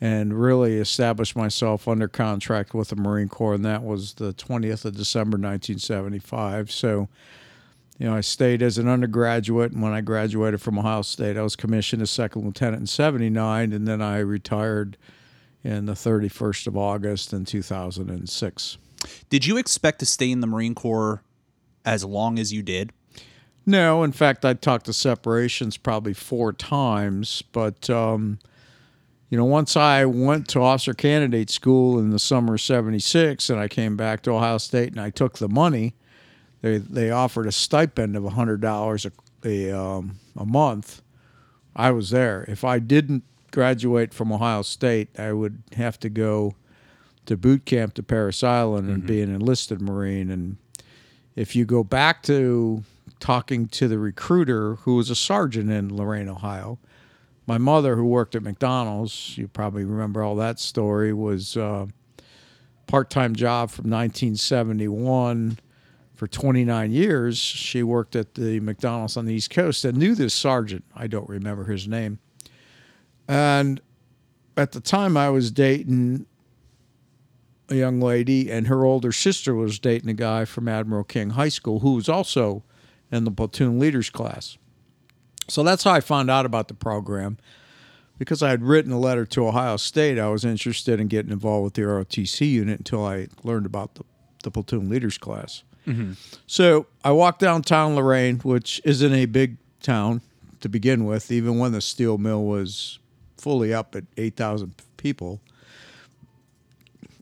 and 0.00 0.38
really 0.38 0.76
establish 0.76 1.34
myself 1.34 1.88
under 1.88 2.06
contract 2.06 2.74
with 2.74 2.88
the 2.88 2.96
Marine 2.96 3.28
Corps, 3.28 3.54
and 3.54 3.64
that 3.64 3.82
was 3.82 4.14
the 4.14 4.34
20th 4.34 4.84
of 4.84 4.94
December 4.94 5.36
1975. 5.36 6.70
So, 6.70 7.08
you 7.98 8.06
know, 8.06 8.14
I 8.14 8.20
stayed 8.20 8.60
as 8.60 8.76
an 8.76 8.88
undergraduate, 8.88 9.72
and 9.72 9.80
when 9.80 9.92
I 9.92 10.02
graduated 10.02 10.60
from 10.60 10.78
Ohio 10.78 11.00
State, 11.00 11.38
I 11.38 11.42
was 11.42 11.56
commissioned 11.56 12.02
as 12.02 12.10
second 12.10 12.44
lieutenant 12.44 12.80
in 12.80 12.86
79, 12.86 13.72
and 13.72 13.88
then 13.88 14.02
I 14.02 14.18
retired 14.18 14.98
in 15.64 15.86
the 15.86 15.94
31st 15.94 16.66
of 16.66 16.76
August 16.76 17.32
in 17.32 17.46
2006. 17.46 18.78
Did 19.30 19.46
you 19.46 19.56
expect 19.56 19.98
to 20.00 20.06
stay 20.06 20.30
in 20.30 20.40
the 20.40 20.46
Marine 20.46 20.74
Corps 20.74 21.22
as 21.84 22.04
long 22.04 22.38
as 22.38 22.52
you 22.52 22.62
did? 22.62 22.92
No, 23.64 24.04
in 24.04 24.12
fact, 24.12 24.44
I 24.44 24.54
talked 24.54 24.86
to 24.86 24.92
separations 24.92 25.76
probably 25.76 26.14
four 26.14 26.52
times, 26.52 27.42
but 27.52 27.90
um, 27.90 28.38
you 29.28 29.36
know, 29.36 29.44
once 29.44 29.76
I 29.76 30.04
went 30.04 30.48
to 30.48 30.60
officer 30.60 30.94
candidate 30.94 31.50
school 31.50 31.98
in 31.98 32.10
the 32.10 32.18
summer 32.18 32.54
of 32.54 32.60
'76, 32.60 33.50
and 33.50 33.58
I 33.58 33.66
came 33.66 33.96
back 33.96 34.22
to 34.22 34.30
Ohio 34.30 34.58
State, 34.58 34.90
and 34.90 35.00
I 35.00 35.10
took 35.10 35.38
the 35.38 35.48
money. 35.48 35.94
They 36.62 36.78
they 36.78 37.10
offered 37.10 37.46
a 37.46 37.52
stipend 37.52 38.16
of 38.16 38.24
hundred 38.24 38.60
dollars 38.60 39.04
a 39.04 39.10
a, 39.44 39.70
um, 39.70 40.18
a 40.36 40.44
month. 40.44 41.02
I 41.74 41.90
was 41.90 42.10
there. 42.10 42.44
If 42.48 42.64
I 42.64 42.78
didn't 42.78 43.24
graduate 43.50 44.14
from 44.14 44.32
Ohio 44.32 44.62
State, 44.62 45.18
I 45.18 45.32
would 45.32 45.62
have 45.76 45.98
to 46.00 46.08
go 46.08 46.54
to 47.26 47.36
boot 47.36 47.64
camp 47.64 47.94
to 47.94 48.02
Parris 48.02 48.42
Island 48.42 48.88
and 48.88 48.98
mm-hmm. 48.98 49.06
be 49.06 49.22
an 49.22 49.34
enlisted 49.34 49.80
Marine. 49.80 50.30
And 50.30 50.56
if 51.34 51.54
you 51.54 51.64
go 51.64 51.84
back 51.84 52.22
to 52.24 52.82
talking 53.20 53.68
to 53.68 53.88
the 53.88 53.98
recruiter 53.98 54.76
who 54.76 54.96
was 54.96 55.10
a 55.10 55.14
sergeant 55.14 55.70
in 55.70 55.94
Lorain, 55.94 56.28
Ohio, 56.28 56.78
my 57.46 57.58
mother, 57.58 57.96
who 57.96 58.04
worked 58.04 58.34
at 58.34 58.42
McDonald's, 58.42 59.38
you 59.38 59.46
probably 59.46 59.84
remember 59.84 60.22
all 60.22 60.34
that 60.36 60.58
story, 60.58 61.12
was 61.12 61.56
a 61.56 61.88
part 62.86 63.10
time 63.10 63.34
job 63.34 63.70
from 63.70 63.84
1971 63.84 65.58
for 66.14 66.26
29 66.26 66.92
years. 66.92 67.38
She 67.38 67.82
worked 67.82 68.16
at 68.16 68.34
the 68.34 68.58
McDonald's 68.60 69.16
on 69.16 69.26
the 69.26 69.34
East 69.34 69.50
Coast 69.50 69.84
and 69.84 69.96
knew 69.96 70.14
this 70.14 70.34
sergeant. 70.34 70.84
I 70.94 71.06
don't 71.06 71.28
remember 71.28 71.64
his 71.64 71.86
name. 71.86 72.18
And 73.28 73.80
at 74.56 74.72
the 74.72 74.80
time 74.80 75.16
I 75.16 75.30
was 75.30 75.50
dating 75.50 76.26
a 77.68 77.74
young 77.74 78.00
lady, 78.00 78.50
and 78.50 78.66
her 78.68 78.84
older 78.84 79.12
sister 79.12 79.54
was 79.54 79.78
dating 79.78 80.08
a 80.08 80.14
guy 80.14 80.44
from 80.44 80.68
Admiral 80.68 81.04
King 81.04 81.30
High 81.30 81.48
School 81.48 81.80
who 81.80 81.94
was 81.94 82.08
also 82.08 82.62
in 83.10 83.24
the 83.24 83.30
platoon 83.30 83.78
leaders 83.78 84.10
class. 84.10 84.56
So 85.48 85.62
that's 85.62 85.84
how 85.84 85.92
I 85.92 86.00
found 86.00 86.30
out 86.30 86.46
about 86.46 86.68
the 86.68 86.74
program. 86.74 87.38
Because 88.18 88.42
I 88.42 88.48
had 88.48 88.62
written 88.62 88.92
a 88.92 88.98
letter 88.98 89.26
to 89.26 89.46
Ohio 89.46 89.76
State, 89.76 90.18
I 90.18 90.28
was 90.28 90.44
interested 90.44 91.00
in 91.00 91.06
getting 91.06 91.30
involved 91.30 91.64
with 91.64 91.74
the 91.74 91.82
ROTC 91.82 92.50
unit 92.50 92.78
until 92.78 93.04
I 93.04 93.28
learned 93.44 93.66
about 93.66 93.94
the, 93.96 94.04
the 94.42 94.50
platoon 94.50 94.88
leaders 94.88 95.18
class. 95.18 95.64
Mm-hmm. 95.86 96.12
So 96.46 96.86
I 97.04 97.12
walked 97.12 97.40
downtown 97.40 97.94
Lorain, 97.94 98.38
which 98.38 98.80
isn't 98.84 99.12
a 99.12 99.26
big 99.26 99.58
town 99.82 100.22
to 100.60 100.68
begin 100.70 101.04
with, 101.04 101.30
even 101.30 101.58
when 101.58 101.72
the 101.72 101.82
steel 101.82 102.16
mill 102.16 102.44
was 102.44 102.98
fully 103.36 103.74
up 103.74 103.94
at 103.94 104.04
8,000 104.16 104.74
people. 104.96 105.40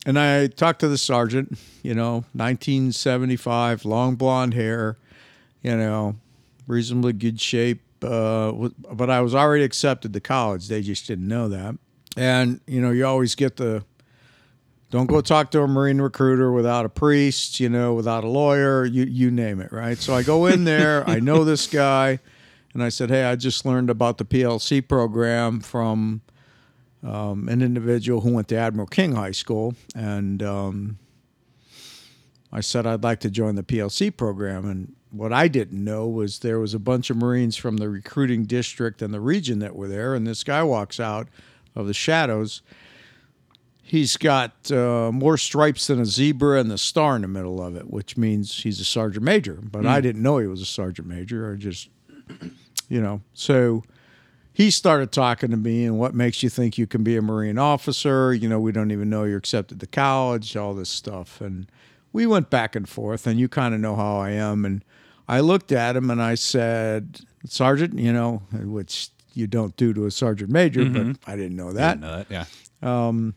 And 0.06 0.18
I 0.18 0.48
talked 0.48 0.80
to 0.80 0.88
the 0.88 0.98
sergeant, 0.98 1.58
you 1.82 1.94
know, 1.94 2.24
1975, 2.34 3.84
long 3.84 4.16
blonde 4.16 4.54
hair, 4.54 4.98
you 5.62 5.76
know, 5.76 6.16
reasonably 6.66 7.14
good 7.14 7.40
shape. 7.40 7.82
Uh, 8.02 8.68
but 8.92 9.08
I 9.08 9.22
was 9.22 9.34
already 9.34 9.64
accepted 9.64 10.12
to 10.12 10.20
college. 10.20 10.68
They 10.68 10.82
just 10.82 11.06
didn't 11.06 11.26
know 11.26 11.48
that. 11.48 11.76
And, 12.16 12.60
you 12.66 12.80
know, 12.80 12.90
you 12.90 13.06
always 13.06 13.34
get 13.34 13.56
the 13.56 13.84
don't 14.94 15.06
go 15.06 15.20
talk 15.20 15.50
to 15.50 15.60
a 15.60 15.66
Marine 15.66 16.00
recruiter 16.00 16.52
without 16.52 16.84
a 16.84 16.88
priest, 16.88 17.58
you 17.58 17.68
know, 17.68 17.94
without 17.94 18.22
a 18.22 18.28
lawyer, 18.28 18.84
you, 18.84 19.02
you 19.02 19.28
name 19.28 19.60
it, 19.60 19.72
right? 19.72 19.98
So 19.98 20.14
I 20.14 20.22
go 20.22 20.46
in 20.46 20.62
there, 20.62 21.02
I 21.10 21.18
know 21.18 21.44
this 21.44 21.66
guy, 21.66 22.20
and 22.72 22.80
I 22.80 22.90
said, 22.90 23.10
hey, 23.10 23.24
I 23.24 23.34
just 23.34 23.66
learned 23.66 23.90
about 23.90 24.18
the 24.18 24.24
PLC 24.24 24.86
program 24.86 25.58
from 25.58 26.20
um, 27.04 27.48
an 27.48 27.62
individual 27.62 28.22
who 28.22 28.32
went 28.32 28.48
to 28.48 28.56
Admiral 28.56 28.86
King 28.86 29.14
High 29.14 29.32
School, 29.32 29.74
and 29.94 30.42
um, 30.42 30.98
I 32.52 32.60
said 32.60 32.86
I'd 32.86 33.02
like 33.02 33.20
to 33.20 33.30
join 33.30 33.56
the 33.56 33.62
PLC 33.62 34.14
program. 34.16 34.64
And 34.64 34.94
what 35.10 35.32
I 35.32 35.48
didn't 35.48 35.82
know 35.82 36.08
was 36.08 36.38
there 36.38 36.58
was 36.58 36.72
a 36.72 36.78
bunch 36.78 37.10
of 37.10 37.16
Marines 37.16 37.56
from 37.56 37.76
the 37.76 37.88
recruiting 37.88 38.44
district 38.44 39.02
and 39.02 39.12
the 39.12 39.20
region 39.20 39.58
that 39.58 39.76
were 39.76 39.88
there, 39.88 40.14
and 40.14 40.26
this 40.26 40.44
guy 40.44 40.62
walks 40.62 40.98
out 40.98 41.28
of 41.74 41.86
the 41.86 41.94
shadows. 41.94 42.62
He's 43.82 44.16
got 44.16 44.72
uh, 44.72 45.10
more 45.12 45.36
stripes 45.36 45.88
than 45.88 46.00
a 46.00 46.06
zebra 46.06 46.58
and 46.58 46.70
the 46.70 46.78
star 46.78 47.16
in 47.16 47.22
the 47.22 47.28
middle 47.28 47.62
of 47.62 47.76
it, 47.76 47.90
which 47.90 48.16
means 48.16 48.62
he's 48.62 48.80
a 48.80 48.84
sergeant 48.84 49.24
major. 49.24 49.58
But 49.62 49.82
mm. 49.82 49.88
I 49.88 50.00
didn't 50.00 50.22
know 50.22 50.38
he 50.38 50.46
was 50.46 50.62
a 50.62 50.66
sergeant 50.66 51.06
major. 51.06 51.52
I 51.52 51.56
just, 51.56 51.90
you 52.88 53.02
know, 53.02 53.20
so 53.34 53.82
he 54.54 54.70
started 54.70 55.10
talking 55.10 55.50
to 55.50 55.56
me 55.56 55.84
and 55.84 55.98
what 55.98 56.14
makes 56.14 56.42
you 56.44 56.48
think 56.48 56.78
you 56.78 56.86
can 56.86 57.02
be 57.02 57.16
a 57.16 57.22
Marine 57.22 57.58
officer? 57.58 58.32
You 58.32 58.48
know, 58.48 58.60
we 58.60 58.70
don't 58.70 58.92
even 58.92 59.10
know 59.10 59.24
you're 59.24 59.36
accepted 59.36 59.80
to 59.80 59.86
college, 59.88 60.56
all 60.56 60.74
this 60.74 60.88
stuff. 60.88 61.40
And 61.40 61.66
we 62.12 62.24
went 62.24 62.50
back 62.50 62.76
and 62.76 62.88
forth, 62.88 63.26
and 63.26 63.40
you 63.40 63.48
kind 63.48 63.74
of 63.74 63.80
know 63.80 63.96
how 63.96 64.16
I 64.16 64.30
am. 64.30 64.64
And 64.64 64.84
I 65.28 65.40
looked 65.40 65.72
at 65.72 65.96
him 65.96 66.08
and 66.08 66.22
I 66.22 66.36
said, 66.36 67.20
Sergeant, 67.44 67.98
you 67.98 68.12
know, 68.12 68.42
which 68.52 69.10
you 69.32 69.48
don't 69.48 69.76
do 69.76 69.92
to 69.92 70.06
a 70.06 70.12
sergeant 70.12 70.50
major, 70.50 70.82
mm-hmm. 70.82 71.12
but 71.12 71.18
I 71.26 71.34
didn't 71.34 71.56
know 71.56 71.72
that. 71.72 72.00
Didn't 72.00 72.00
know 72.02 72.24
that, 72.28 72.30
yeah. 72.30 73.08
Um, 73.08 73.34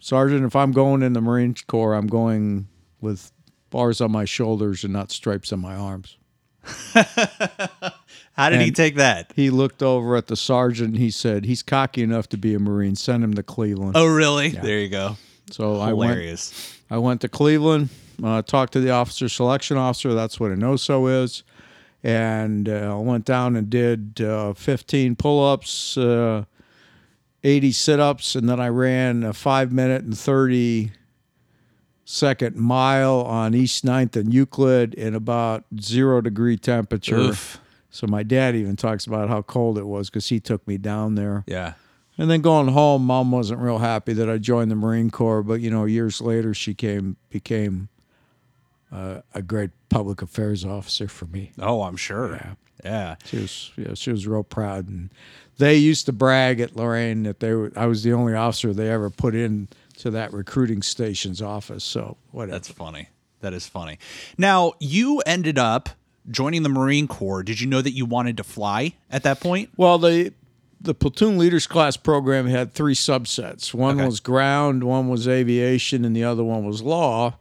Sergeant, 0.00 0.44
if 0.44 0.56
I'm 0.56 0.72
going 0.72 1.02
in 1.02 1.12
the 1.12 1.20
Marine 1.20 1.54
Corps, 1.68 1.94
I'm 1.94 2.08
going 2.08 2.66
with 3.00 3.30
bars 3.70 4.00
on 4.00 4.10
my 4.10 4.24
shoulders 4.24 4.82
and 4.82 4.92
not 4.92 5.12
stripes 5.12 5.52
on 5.52 5.60
my 5.60 5.76
arms. 5.76 6.16
How 8.38 8.50
did 8.50 8.60
and 8.60 8.64
he 8.66 8.70
take 8.70 8.94
that? 8.94 9.32
He 9.34 9.50
looked 9.50 9.82
over 9.82 10.14
at 10.14 10.28
the 10.28 10.36
sergeant. 10.36 10.96
he 10.96 11.10
said, 11.10 11.44
"He's 11.44 11.60
cocky 11.60 12.04
enough 12.04 12.28
to 12.28 12.36
be 12.36 12.54
a 12.54 12.60
Marine. 12.60 12.94
Send 12.94 13.24
him 13.24 13.34
to 13.34 13.42
Cleveland." 13.42 13.96
Oh, 13.96 14.06
really? 14.06 14.50
Yeah. 14.50 14.60
There 14.60 14.78
you 14.78 14.88
go. 14.88 15.16
So 15.50 15.80
I 15.80 15.92
went 15.92 16.12
Hilarious. 16.12 16.78
I 16.88 16.98
went 16.98 17.20
to 17.22 17.28
Cleveland, 17.28 17.88
uh, 18.22 18.42
talked 18.42 18.74
to 18.74 18.80
the 18.80 18.90
officer 18.90 19.28
selection 19.28 19.76
officer. 19.76 20.14
That's 20.14 20.38
what 20.38 20.52
an 20.52 20.62
OSO 20.62 21.24
is. 21.24 21.42
And 22.04 22.68
uh, 22.68 22.96
I 22.96 23.00
went 23.00 23.24
down 23.24 23.56
and 23.56 23.68
did 23.68 24.20
uh, 24.20 24.52
15 24.52 25.16
pull 25.16 25.44
ups, 25.44 25.98
uh, 25.98 26.44
80 27.42 27.72
sit 27.72 27.98
ups, 27.98 28.36
and 28.36 28.48
then 28.48 28.60
I 28.60 28.68
ran 28.68 29.24
a 29.24 29.32
five 29.32 29.72
minute 29.72 30.04
and 30.04 30.16
30 30.16 30.92
second 32.04 32.54
mile 32.54 33.22
on 33.22 33.52
East 33.52 33.84
9th 33.84 34.14
and 34.14 34.32
Euclid 34.32 34.94
in 34.94 35.16
about 35.16 35.64
zero 35.80 36.20
degree 36.20 36.56
temperature. 36.56 37.18
Oof. 37.18 37.60
So 37.98 38.06
my 38.06 38.22
dad 38.22 38.54
even 38.54 38.76
talks 38.76 39.06
about 39.06 39.28
how 39.28 39.42
cold 39.42 39.76
it 39.76 39.84
was 39.84 40.08
because 40.08 40.28
he 40.28 40.38
took 40.38 40.64
me 40.68 40.78
down 40.78 41.16
there. 41.16 41.42
Yeah. 41.48 41.72
And 42.16 42.30
then 42.30 42.42
going 42.42 42.68
home, 42.68 43.04
mom 43.04 43.32
wasn't 43.32 43.58
real 43.58 43.78
happy 43.78 44.12
that 44.12 44.30
I 44.30 44.38
joined 44.38 44.70
the 44.70 44.76
Marine 44.76 45.10
Corps, 45.10 45.42
but 45.42 45.60
you 45.60 45.68
know, 45.68 45.84
years 45.84 46.20
later, 46.20 46.54
she 46.54 46.74
came 46.74 47.16
became 47.28 47.88
uh, 48.92 49.22
a 49.34 49.42
great 49.42 49.70
public 49.88 50.22
affairs 50.22 50.64
officer 50.64 51.08
for 51.08 51.24
me. 51.26 51.50
Oh, 51.58 51.82
I'm 51.82 51.96
sure. 51.96 52.36
Yeah. 52.36 52.54
Yeah. 52.84 53.16
She 53.24 53.38
was, 53.38 53.72
yeah, 53.76 53.94
she 53.94 54.12
was 54.12 54.28
real 54.28 54.44
proud, 54.44 54.88
and 54.88 55.10
they 55.56 55.74
used 55.74 56.06
to 56.06 56.12
brag 56.12 56.60
at 56.60 56.76
Lorain 56.76 57.24
that 57.24 57.40
they 57.40 57.52
were, 57.52 57.72
I 57.74 57.86
was 57.86 58.04
the 58.04 58.12
only 58.12 58.32
officer 58.32 58.72
they 58.72 58.92
ever 58.92 59.10
put 59.10 59.34
in 59.34 59.66
to 59.98 60.10
that 60.12 60.32
recruiting 60.32 60.82
station's 60.82 61.42
office. 61.42 61.82
So 61.82 62.16
whatever. 62.30 62.52
That's 62.52 62.68
funny. 62.68 63.08
That 63.40 63.54
is 63.54 63.66
funny. 63.66 63.98
Now, 64.36 64.74
you 64.78 65.20
ended 65.26 65.58
up 65.58 65.88
joining 66.30 66.62
the 66.62 66.68
Marine 66.68 67.08
Corps. 67.08 67.42
Did 67.42 67.60
you 67.60 67.66
know 67.66 67.80
that 67.82 67.92
you 67.92 68.04
wanted 68.06 68.36
to 68.36 68.44
fly 68.44 68.94
at 69.10 69.22
that 69.22 69.40
point? 69.40 69.70
Well, 69.76 69.98
the 69.98 70.32
the 70.80 70.94
platoon 70.94 71.38
leaders 71.38 71.66
class 71.66 71.96
program 71.96 72.46
had 72.46 72.72
three 72.72 72.94
subsets. 72.94 73.74
One 73.74 73.96
Okay. 73.98 74.06
was 74.06 74.20
ground, 74.20 74.84
one 74.84 75.08
was 75.08 75.26
aviation, 75.26 76.04
and 76.04 76.14
the 76.14 76.22
other 76.22 76.44
one 76.44 76.64
was 76.64 76.82
law. 76.82 77.34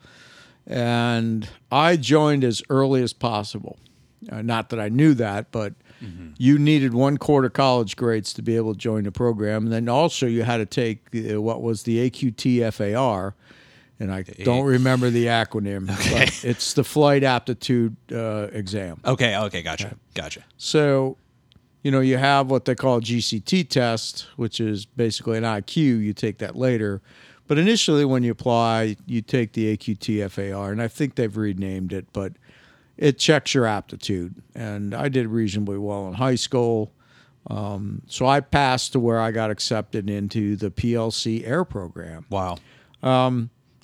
And 0.66 1.48
I 1.72 1.96
joined 1.98 2.44
as 2.44 2.62
early 2.70 3.02
as 3.02 3.14
possible. 3.14 3.78
Uh, 4.30 4.42
not 4.42 4.70
that 4.70 4.80
I 4.80 4.90
knew 4.90 5.14
that, 5.14 5.52
but 5.52 5.74
you 6.38 6.60
needed 6.60 6.94
one 6.94 7.18
quarter 7.18 7.50
college 7.50 7.96
grades 7.96 8.32
to 8.34 8.44
be 8.44 8.56
able 8.56 8.74
to 8.74 8.80
join 8.80 9.04
the 9.06 9.12
program. 9.12 9.64
And 9.64 9.72
then 9.74 9.90
also 9.90 10.28
you 10.28 10.44
had 10.44 10.58
to 10.58 10.66
take 10.66 11.00
uh, 11.16 11.42
what 11.42 11.62
was 11.64 11.84
the 11.84 12.08
AQT 12.10 12.72
FAR. 12.74 13.34
And 14.00 14.14
I 14.14 14.22
don't 14.22 14.66
remember 14.66 15.10
the 15.10 15.26
acronym, 15.26 15.88
but 15.88 16.44
it's 16.44 16.74
the 16.74 16.84
flight 16.84 17.24
aptitude 17.24 17.96
uh, 18.12 18.48
exam. 18.52 19.00
Okay. 19.04 19.36
Okay. 19.36 19.62
Gotcha. 19.64 19.96
Gotcha. 20.14 20.44
So, 20.58 21.18
you 21.84 21.90
know, 21.90 22.00
you 22.00 22.18
have 22.18 22.52
what 22.52 22.66
they 22.66 22.76
call 22.76 22.98
a 22.98 23.02
GCT 23.02 23.70
test, 23.70 24.28
which 24.36 24.60
is 24.60 24.86
basically 24.86 25.38
an 25.38 25.44
IQ. 25.44 25.76
You 25.78 26.14
take 26.14 26.38
that 26.40 26.56
later. 26.56 27.02
But 27.48 27.58
initially, 27.58 28.06
when 28.06 28.24
you 28.24 28.32
apply, 28.32 28.98
you 29.06 29.22
take 29.22 29.54
the 29.54 29.76
AQT 29.76 30.30
FAR, 30.30 30.72
and 30.72 30.82
I 30.82 30.90
think 30.90 31.16
they've 31.16 31.36
renamed 31.36 31.94
it, 31.94 32.06
but 32.12 32.34
it 32.98 33.18
checks 33.18 33.54
your 33.54 33.66
aptitude. 33.66 34.36
And 34.54 34.94
I 34.94 35.08
did 35.08 35.28
reasonably 35.28 35.78
well 35.78 36.08
in 36.08 36.16
high 36.16 36.36
school. 36.36 36.92
Um, 37.50 38.02
so 38.08 38.26
I 38.26 38.42
passed 38.42 38.92
to 38.92 39.00
where 39.00 39.22
I 39.22 39.32
got 39.32 39.50
accepted 39.50 40.10
into 40.10 40.58
the 40.58 40.70
PLC 40.70 41.48
air 41.48 41.64
program. 41.64 42.26
Wow. 42.30 42.58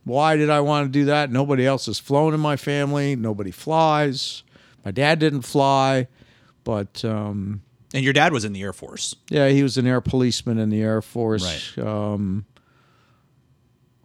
Why 0.06 0.36
did 0.36 0.50
I 0.50 0.60
want 0.60 0.86
to 0.88 0.92
do 0.92 1.06
that? 1.06 1.32
Nobody 1.32 1.66
else 1.66 1.86
has 1.86 2.00
flown 2.00 2.34
in 2.34 2.40
my 2.40 2.56
family. 2.58 3.16
Nobody 3.16 3.52
flies. 3.52 4.44
My 4.84 4.92
dad 4.92 5.20
didn't 5.20 5.44
fly, 5.44 6.08
but 6.66 7.06
um, 7.06 7.62
And 7.94 8.04
your 8.04 8.12
dad 8.14 8.34
was 8.34 8.44
in 8.44 8.52
the 8.54 8.62
Air 8.62 8.74
Force. 8.74 9.16
yeah, 9.30 9.48
he 9.50 9.64
was 9.64 9.78
an 9.78 9.88
air 9.88 10.02
policeman 10.02 10.58
in 10.60 10.70
the 10.70 10.82
Air 10.82 11.02
Force 11.02 11.78
um, 11.78 12.46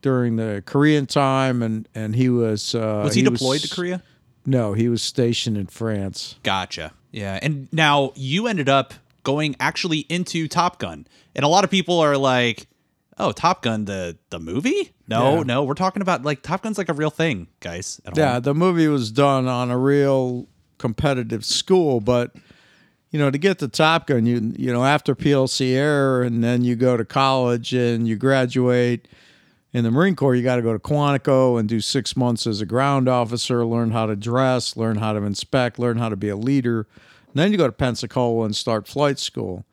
during 0.02 0.36
the 0.36 0.62
Korean 0.64 1.06
time, 1.06 1.62
and 1.62 1.88
and 1.94 2.14
he 2.14 2.28
was 2.28 2.74
uh, 2.74 3.02
Was 3.04 3.14
he, 3.14 3.22
deployed 3.22 3.60
to 3.62 3.68
Korea? 3.74 4.02
No, 4.46 4.72
he 4.72 4.88
was 4.88 5.02
stationed 5.02 5.56
in 5.58 5.66
France. 5.66 6.36
Gotcha. 6.42 6.92
Yeah. 7.10 7.38
And 7.42 7.68
now 7.72 8.12
you 8.14 8.46
ended 8.46 8.68
up 8.68 8.94
going 9.24 9.56
actually 9.60 10.00
into 10.08 10.48
Top 10.48 10.78
Gun. 10.78 11.06
And 11.34 11.44
a 11.44 11.48
lot 11.48 11.64
of 11.64 11.70
people 11.70 11.98
are 12.00 12.16
like, 12.16 12.66
oh, 13.18 13.32
Top 13.32 13.62
Gun, 13.62 13.84
the 13.84 14.16
the 14.30 14.38
movie? 14.38 14.92
No, 15.08 15.36
Yeah. 15.38 15.42
no. 15.44 15.64
We're 15.64 15.74
talking 15.74 16.02
about 16.02 16.22
like 16.24 16.42
Top 16.42 16.62
Gun's 16.62 16.78
like 16.78 16.88
a 16.88 16.94
real 16.94 17.10
thing, 17.10 17.48
guys. 17.60 18.00
Yeah, 18.14 18.34
home. 18.34 18.42
the 18.42 18.54
movie 18.54 18.88
was 18.88 19.10
done 19.10 19.46
on 19.48 19.70
a 19.70 19.78
real 19.78 20.46
competitive 20.76 21.44
school, 21.44 22.00
but 22.00 22.34
you 23.10 23.18
know, 23.18 23.30
to 23.30 23.38
get 23.38 23.58
to 23.60 23.68
Top 23.68 24.06
Gun, 24.06 24.26
you 24.26 24.52
you 24.56 24.72
know, 24.72 24.84
after 24.84 25.14
PLC 25.14 25.72
Air, 25.74 26.22
and 26.22 26.44
then 26.44 26.62
you 26.62 26.76
go 26.76 26.96
to 26.96 27.04
college 27.04 27.72
and 27.72 28.06
you 28.06 28.16
graduate. 28.16 29.08
In 29.74 29.84
the 29.84 29.90
Marine 29.90 30.16
Corps, 30.16 30.34
you 30.34 30.42
got 30.42 30.56
to 30.56 30.62
go 30.62 30.72
to 30.72 30.78
Quantico 30.78 31.60
and 31.60 31.68
do 31.68 31.80
six 31.80 32.16
months 32.16 32.46
as 32.46 32.62
a 32.62 32.66
ground 32.66 33.06
officer, 33.06 33.66
learn 33.66 33.90
how 33.90 34.06
to 34.06 34.16
dress, 34.16 34.78
learn 34.78 34.96
how 34.96 35.12
to 35.12 35.22
inspect, 35.22 35.78
learn 35.78 35.98
how 35.98 36.08
to 36.08 36.16
be 36.16 36.30
a 36.30 36.36
leader. 36.36 36.86
And 37.26 37.34
then 37.34 37.52
you 37.52 37.58
go 37.58 37.66
to 37.66 37.72
Pensacola 37.72 38.46
and 38.46 38.56
start 38.56 38.88
flight 38.88 39.18
school. 39.18 39.66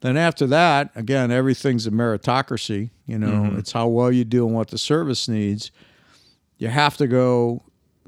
Then 0.00 0.16
after 0.16 0.46
that, 0.48 0.90
again, 0.94 1.30
everything's 1.30 1.86
a 1.86 1.90
meritocracy. 1.90 2.90
You 3.06 3.18
know, 3.18 3.54
it's 3.58 3.72
how 3.72 3.88
well 3.88 4.12
you 4.12 4.24
do 4.24 4.46
and 4.46 4.54
what 4.54 4.68
the 4.68 4.78
service 4.78 5.28
needs. 5.28 5.70
You 6.58 6.68
have 6.68 6.96
to 6.98 7.06
go 7.06 7.62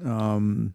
um, 0.05 0.75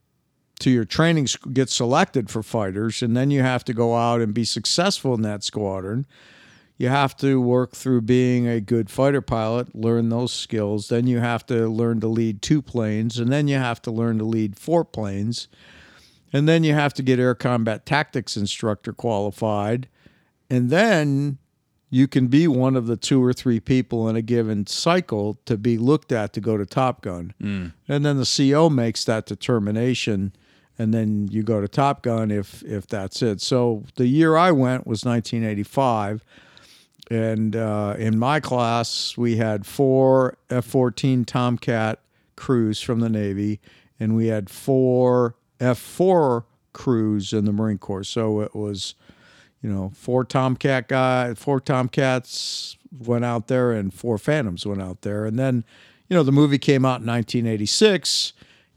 to 0.60 0.70
your 0.70 0.86
training, 0.86 1.28
get 1.54 1.70
selected 1.70 2.30
for 2.30 2.42
fighters, 2.44 3.02
and 3.02 3.16
then 3.16 3.32
you 3.32 3.42
have 3.42 3.64
to 3.66 3.74
go 3.74 3.96
out 3.96 4.22
and 4.22 4.34
be 4.34 4.46
successful 4.46 5.14
in 5.14 5.22
that 5.22 5.44
squadron. 5.44 6.06
You 6.78 6.90
have 6.90 7.16
to 7.18 7.40
work 7.40 7.74
through 7.76 8.02
being 8.02 8.48
a 8.48 8.60
good 8.60 8.90
fighter 8.90 9.22
pilot, 9.22 9.76
learn 9.76 10.10
those 10.10 10.34
skills. 10.34 10.88
Then 10.88 11.06
you 11.06 11.20
have 11.20 11.46
to 11.46 11.68
learn 11.68 12.00
to 12.00 12.08
lead 12.08 12.42
two 12.42 12.64
planes, 12.64 13.20
and 13.20 13.32
then 13.32 13.48
you 13.48 13.58
have 13.58 13.82
to 13.84 13.92
learn 13.92 14.18
to 14.18 14.24
lead 14.24 14.58
four 14.58 14.84
planes. 14.84 15.48
And 16.34 16.48
then 16.48 16.64
you 16.64 16.74
have 16.74 16.94
to 16.96 17.04
get 17.04 17.20
air 17.20 17.36
combat 17.36 17.86
tactics 17.86 18.36
instructor 18.36 18.94
qualified. 18.94 19.90
And 20.52 20.70
then 20.70 21.38
you 21.90 22.08
can 22.08 22.28
be 22.28 22.46
one 22.48 22.76
of 22.76 22.86
the 22.86 22.98
two 22.98 23.24
or 23.24 23.32
three 23.34 23.60
people 23.62 24.08
in 24.10 24.16
a 24.18 24.22
given 24.22 24.68
cycle 24.68 25.40
to 25.46 25.58
be 25.58 25.78
looked 25.78 26.12
at 26.12 26.34
to 26.34 26.42
go 26.42 26.58
to 26.58 26.66
Top 26.66 27.02
Gun. 27.02 27.34
And 27.88 28.06
then 28.06 28.18
the 28.18 28.52
CO 28.52 28.70
makes 28.70 29.06
that 29.06 29.26
determination 29.26 30.34
and 30.78 30.94
then 30.94 31.28
you 31.30 31.44
go 31.44 31.62
to 31.62 31.68
Top 31.68 32.02
Gun 32.04 32.32
if 32.32 32.64
if 32.64 32.86
that's 32.88 33.22
it. 33.22 33.40
So 33.42 33.84
the 33.96 34.08
year 34.08 34.36
I 34.36 34.52
went 34.52 34.86
was 34.88 35.06
1985 35.06 36.24
and 37.10 37.56
uh, 37.56 37.96
in 37.98 38.18
my 38.20 38.40
class 38.40 39.16
we 39.18 39.38
had 39.38 39.66
four 39.66 40.38
F-14 40.50 41.26
Tomcat 41.26 42.00
crews 42.36 42.82
from 42.82 43.00
the 43.00 43.10
Navy 43.10 43.60
and 44.00 44.16
we 44.16 44.28
had 44.28 44.50
four 44.50 45.36
F-4 45.60 46.44
crews 46.74 47.34
in 47.34 47.46
the 47.46 47.52
Marine 47.54 47.78
Corps. 47.78 48.04
So 48.04 48.42
it 48.42 48.56
was 48.56 48.96
you 49.62 49.70
know, 49.72 49.92
four 49.96 50.24
Tomcat 50.26 50.88
guy, 50.88 51.34
four 51.36 51.60
Tomcats 51.60 52.78
went 52.92 53.24
out 53.26 53.48
there, 53.48 53.72
and 53.72 53.94
four 53.94 54.18
Phantoms 54.18 54.66
went 54.66 54.82
out 54.82 55.02
there. 55.02 55.26
And 55.26 55.38
then, 55.40 55.64
you 56.10 56.16
know, 56.16 56.24
the 56.24 56.32
movie 56.32 56.58
came 56.58 56.84
out 56.86 57.02
in 57.02 57.08
1986. 57.08 58.34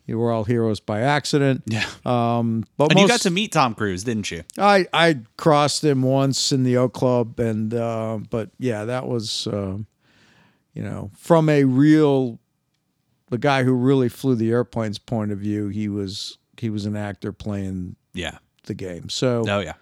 You 0.06 0.18
were 0.18 0.30
all 0.30 0.44
heroes 0.44 0.80
by 0.80 1.00
accident. 1.00 1.62
Yeah. 1.66 1.86
Um, 2.04 2.64
but 2.76 2.90
And 2.90 3.00
you 3.00 3.08
got 3.08 3.22
to 3.22 3.30
meet 3.30 3.52
Tom 3.52 3.74
Cruise, 3.74 4.04
didn't 4.04 4.30
you? 4.30 4.44
I 4.58 4.86
I 4.92 5.20
crossed 5.38 5.82
him 5.82 6.02
once 6.02 6.52
in 6.52 6.62
the 6.62 6.76
O 6.76 6.90
Club, 6.90 7.40
and 7.40 7.72
uh, 7.72 8.18
but 8.28 8.50
yeah, 8.58 8.84
that 8.84 9.06
was 9.06 9.46
uh, 9.46 9.78
you 10.74 10.82
know 10.82 11.10
from 11.16 11.48
a 11.48 11.64
real 11.64 12.38
the 13.30 13.38
guy 13.38 13.62
who 13.64 13.72
really 13.72 14.10
flew 14.10 14.34
the 14.34 14.50
airplane's 14.50 14.98
point 14.98 15.32
of 15.32 15.38
view. 15.38 15.68
He 15.68 15.88
was 15.88 16.36
he 16.58 16.68
was 16.68 16.84
an 16.84 16.96
actor 16.96 17.32
playing 17.32 17.96
Yeah. 18.12 18.36
the 18.66 18.74
game. 18.74 19.08
So 19.08 19.44
Oh 19.48 19.60
yeah. 19.60 19.72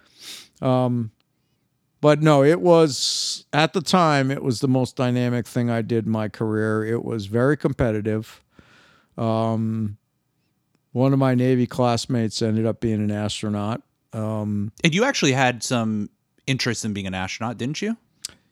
But 0.62 2.20
no, 2.22 2.42
it 2.42 2.60
was 2.60 3.44
at 3.52 3.72
the 3.72 3.80
time 3.80 4.30
it 4.30 4.42
was 4.42 4.60
the 4.60 4.68
most 4.68 4.96
dynamic 4.96 5.46
thing 5.46 5.70
I 5.70 5.82
did 5.82 6.06
in 6.06 6.10
my 6.12 6.28
career. 6.28 6.84
It 6.84 7.04
was 7.04 7.26
very 7.26 7.56
competitive. 7.56 8.42
Um, 9.16 9.98
one 10.92 11.12
of 11.12 11.18
my 11.18 11.34
Navy 11.34 11.66
classmates 11.66 12.42
ended 12.42 12.66
up 12.66 12.80
being 12.80 13.00
an 13.02 13.10
astronaut. 13.10 13.82
Um, 14.12 14.72
And 14.84 14.94
you 14.94 15.04
actually 15.04 15.32
had 15.32 15.62
some 15.62 16.10
interest 16.46 16.84
in 16.84 16.92
being 16.92 17.06
an 17.06 17.14
astronaut, 17.14 17.56
didn't 17.56 17.80
you? 17.80 17.96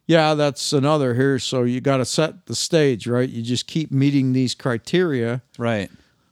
yeah, 0.07 0.35
that's 0.35 0.73
another 0.73 1.15
here. 1.15 1.39
So 1.39 1.63
you 1.65 1.81
got 1.81 1.99
to 1.99 2.05
set 2.05 2.47
the 2.47 2.55
stage, 2.55 3.07
right? 3.07 3.29
You 3.29 3.43
just 3.43 3.67
keep 3.67 3.91
meeting 3.93 4.33
these 4.33 4.55
criteria 4.55 5.43
Right. 5.59 5.91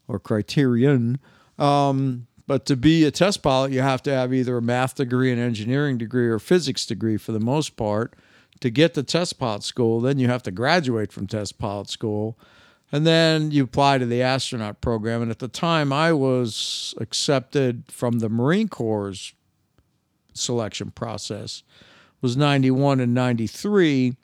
or 0.09 0.19
criterion. 0.19 1.19
Um, 1.59 2.28
but 2.49 2.67
to 2.67 2.77
be 2.77 3.05
a 3.05 3.13
test 3.13 3.43
pilot, 3.43 3.71
you 3.71 3.81
have 3.83 4.03
to 4.03 4.11
have 4.11 4.35
either 4.35 4.57
a 4.57 4.63
math 4.63 4.97
degree, 4.97 5.31
an 5.31 5.39
engineering 5.39 5.99
degree, 5.99 6.27
or 6.27 6.41
physics 6.41 6.85
degree 6.85 7.17
for 7.17 7.31
the 7.31 7.41
most 7.41 7.77
part. 7.77 8.15
To 8.61 8.71
get 8.71 8.95
to 8.95 9.05
test 9.05 9.39
pilot 9.39 9.63
school, 9.63 10.01
then 10.01 10.19
you 10.19 10.27
have 10.27 10.43
to 10.43 10.51
graduate 10.51 11.13
from 11.13 11.29
test 11.29 11.59
pilot 11.59 11.89
school. 11.89 12.37
And 12.91 13.07
then 13.07 13.53
you 13.53 13.63
apply 13.63 13.99
to 13.99 14.07
the 14.07 14.23
astronaut 14.23 14.81
program. 14.81 15.23
And 15.23 15.31
at 15.31 15.39
the 15.39 15.47
time, 15.47 15.93
I 15.93 16.13
was 16.13 16.95
accepted 16.99 17.85
from 17.89 18.19
the 18.19 18.29
Marine 18.29 18.69
Corps' 18.69 19.35
selection 20.33 20.91
process 20.91 21.63
was 22.21 22.37
91 22.37 23.01
and 23.01 23.15
93 23.15 24.17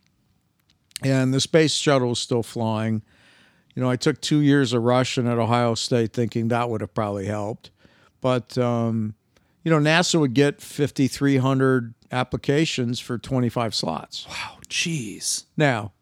and 1.02 1.34
the 1.34 1.40
space 1.40 1.74
shuttle 1.74 2.10
was 2.10 2.18
still 2.18 2.42
flying 2.42 3.02
You 3.74 3.82
know, 3.82 3.90
I 3.90 3.96
took 3.96 4.20
two 4.20 4.40
years 4.40 4.72
of 4.72 4.82
Russian 4.82 5.26
at 5.26 5.38
Ohio 5.38 5.74
State 5.74 6.12
thinking 6.12 6.48
that 6.48 6.70
would 6.70 6.80
have 6.80 6.94
probably 6.94 7.26
helped. 7.26 7.70
But, 8.24 8.56
um, 8.56 9.14
you 9.64 9.70
know, 9.70 9.78
NASA 9.78 10.18
would 10.18 10.32
get 10.32 10.62
5,300 10.62 11.92
applications 12.10 12.98
for 12.98 13.18
25 13.18 13.74
slots. 13.74 14.26
Wow, 14.26 14.56
jeez. 14.66 15.44
Now, 15.58 15.92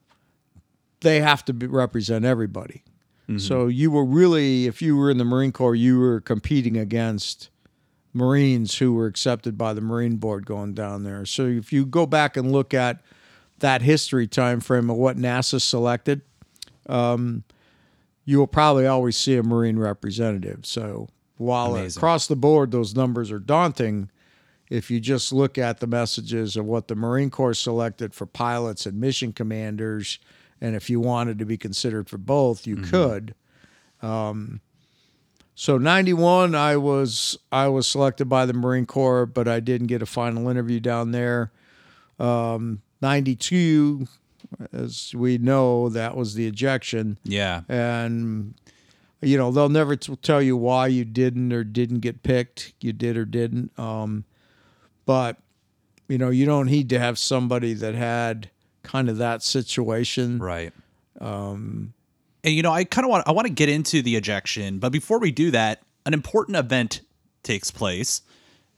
they 1.00 1.20
have 1.20 1.44
to 1.46 1.52
be, 1.52 1.66
represent 1.66 2.24
everybody. 2.24 2.84
So 3.38 3.66
you 3.66 3.90
were 3.90 4.04
really, 4.04 4.66
if 4.66 4.82
you 4.82 4.94
were 4.94 5.10
in 5.10 5.16
the 5.16 5.24
Marine 5.24 5.52
Corps, 5.52 5.74
you 5.74 5.98
were 5.98 6.20
competing 6.20 6.76
against 6.76 7.48
Marines 8.12 8.76
who 8.76 8.92
were 8.92 9.06
accepted 9.06 9.56
by 9.56 9.72
the 9.72 9.80
Marine 9.80 10.16
Board 10.16 10.44
going 10.44 10.74
down 10.74 11.02
there. 11.02 11.24
So 11.24 11.46
if 11.46 11.72
you 11.72 11.86
go 11.86 12.04
back 12.04 12.36
and 12.36 12.52
look 12.52 12.74
at 12.74 13.00
that 13.58 13.80
history 13.82 14.28
time 14.28 14.60
frame 14.60 14.90
of 14.90 14.96
what 14.96 15.16
NASA 15.16 15.60
selected, 15.60 16.20
um, 16.88 17.42
you 18.26 18.38
will 18.38 18.46
probably 18.46 18.86
always 18.86 19.16
see 19.16 19.34
a 19.36 19.42
Marine 19.42 19.78
representative. 19.78 20.66
So 20.66 21.08
while 21.42 21.75
Amazing. 21.76 22.00
across 22.00 22.26
the 22.26 22.37
board 22.37 22.70
those 22.70 22.94
numbers 22.94 23.30
are 23.30 23.38
daunting, 23.38 24.11
if 24.70 24.90
you 24.90 25.00
just 25.00 25.32
look 25.32 25.58
at 25.58 25.80
the 25.80 25.87
messages 25.87 26.56
of 26.56 26.64
what 26.64 26.88
the 26.88 26.94
Marine 26.94 27.28
Corps 27.30 27.52
selected 27.54 28.14
for 28.14 28.25
pilots 28.26 28.87
and 28.87 28.99
mission 29.00 29.32
commanders, 29.32 30.18
and 30.61 30.75
if 30.75 30.88
you 30.88 31.00
wanted 31.00 31.38
to 31.40 31.44
be 31.44 31.58
considered 31.58 32.08
for 32.08 32.18
both, 32.18 32.66
you 32.66 32.76
could. 32.76 33.34
Um, 34.00 34.61
so 35.54 35.76
'91, 35.76 36.54
I 36.54 36.76
was 36.78 37.38
I 37.52 37.68
was 37.68 37.87
selected 37.87 38.26
by 38.28 38.46
the 38.46 38.54
Marine 38.54 38.87
Corps, 38.87 39.26
but 39.26 39.46
I 39.46 39.61
didn't 39.61 39.88
get 39.88 40.00
a 40.02 40.06
final 40.06 40.49
interview 40.49 40.80
down 40.80 41.11
there. 41.12 41.52
Um, 42.18 42.80
'92, 43.02 44.06
as 44.72 45.12
we 45.14 45.37
know, 45.38 45.88
that 45.90 46.16
was 46.16 46.34
the 46.34 46.46
ejection 46.46 47.18
Yeah. 47.25 47.62
and 47.68 48.54
you 49.22 49.38
know 49.38 49.50
they'll 49.50 49.68
never 49.68 49.96
t- 49.96 50.16
tell 50.16 50.42
you 50.42 50.56
why 50.56 50.86
you 50.86 51.04
didn't 51.04 51.52
or 51.52 51.64
didn't 51.64 52.00
get 52.00 52.22
picked 52.22 52.72
you 52.80 52.92
did 52.92 53.16
or 53.16 53.24
didn't 53.24 53.70
um, 53.78 54.24
but 55.06 55.36
you 56.08 56.18
know 56.18 56.28
you 56.30 56.44
don't 56.44 56.66
need 56.66 56.88
to 56.90 56.98
have 56.98 57.18
somebody 57.18 57.72
that 57.74 57.94
had 57.94 58.50
kind 58.82 59.08
of 59.08 59.16
that 59.18 59.42
situation 59.42 60.38
Right. 60.38 60.72
Um, 61.20 61.92
and 62.44 62.52
you 62.54 62.62
know, 62.62 62.72
I 62.72 62.82
kind 62.82 63.04
of 63.04 63.10
want 63.10 63.28
I 63.28 63.32
want 63.32 63.46
to 63.46 63.52
get 63.52 63.68
into 63.68 64.02
the 64.02 64.16
ejection, 64.16 64.80
but 64.80 64.90
before 64.90 65.20
we 65.20 65.30
do 65.30 65.52
that, 65.52 65.82
an 66.04 66.12
important 66.14 66.56
event 66.56 67.02
takes 67.44 67.70
place 67.70 68.22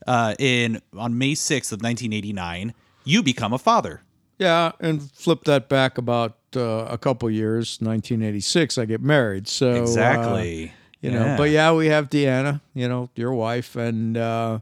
uh, 0.06 0.34
in 0.38 0.82
on 0.94 1.16
May 1.16 1.34
sixth 1.34 1.72
of 1.72 1.80
nineteen 1.80 2.12
eighty 2.12 2.32
nine. 2.34 2.74
You 3.04 3.22
become 3.22 3.54
a 3.54 3.58
father. 3.58 4.02
yeah 4.38 4.72
and 4.80 5.10
flip 5.12 5.44
that 5.44 5.68
back 5.70 5.96
about 5.96 6.36
uh, 6.56 6.86
a 6.90 6.98
couple 6.98 7.28
years 7.30 7.78
1986 7.80 8.78
i 8.78 8.84
get 8.84 9.00
married 9.00 9.46
so 9.48 9.72
uh, 9.72 9.80
Exactly. 9.82 10.72
you 11.00 11.10
know 11.10 11.34
but 11.36 11.50
yeah 11.50 11.72
we 11.72 11.86
have 11.86 12.08
deanna 12.10 12.60
you 12.74 12.88
know 12.88 13.08
your 13.16 13.32
wife 13.34 13.76
and 13.76 14.16
uh, 14.16 14.58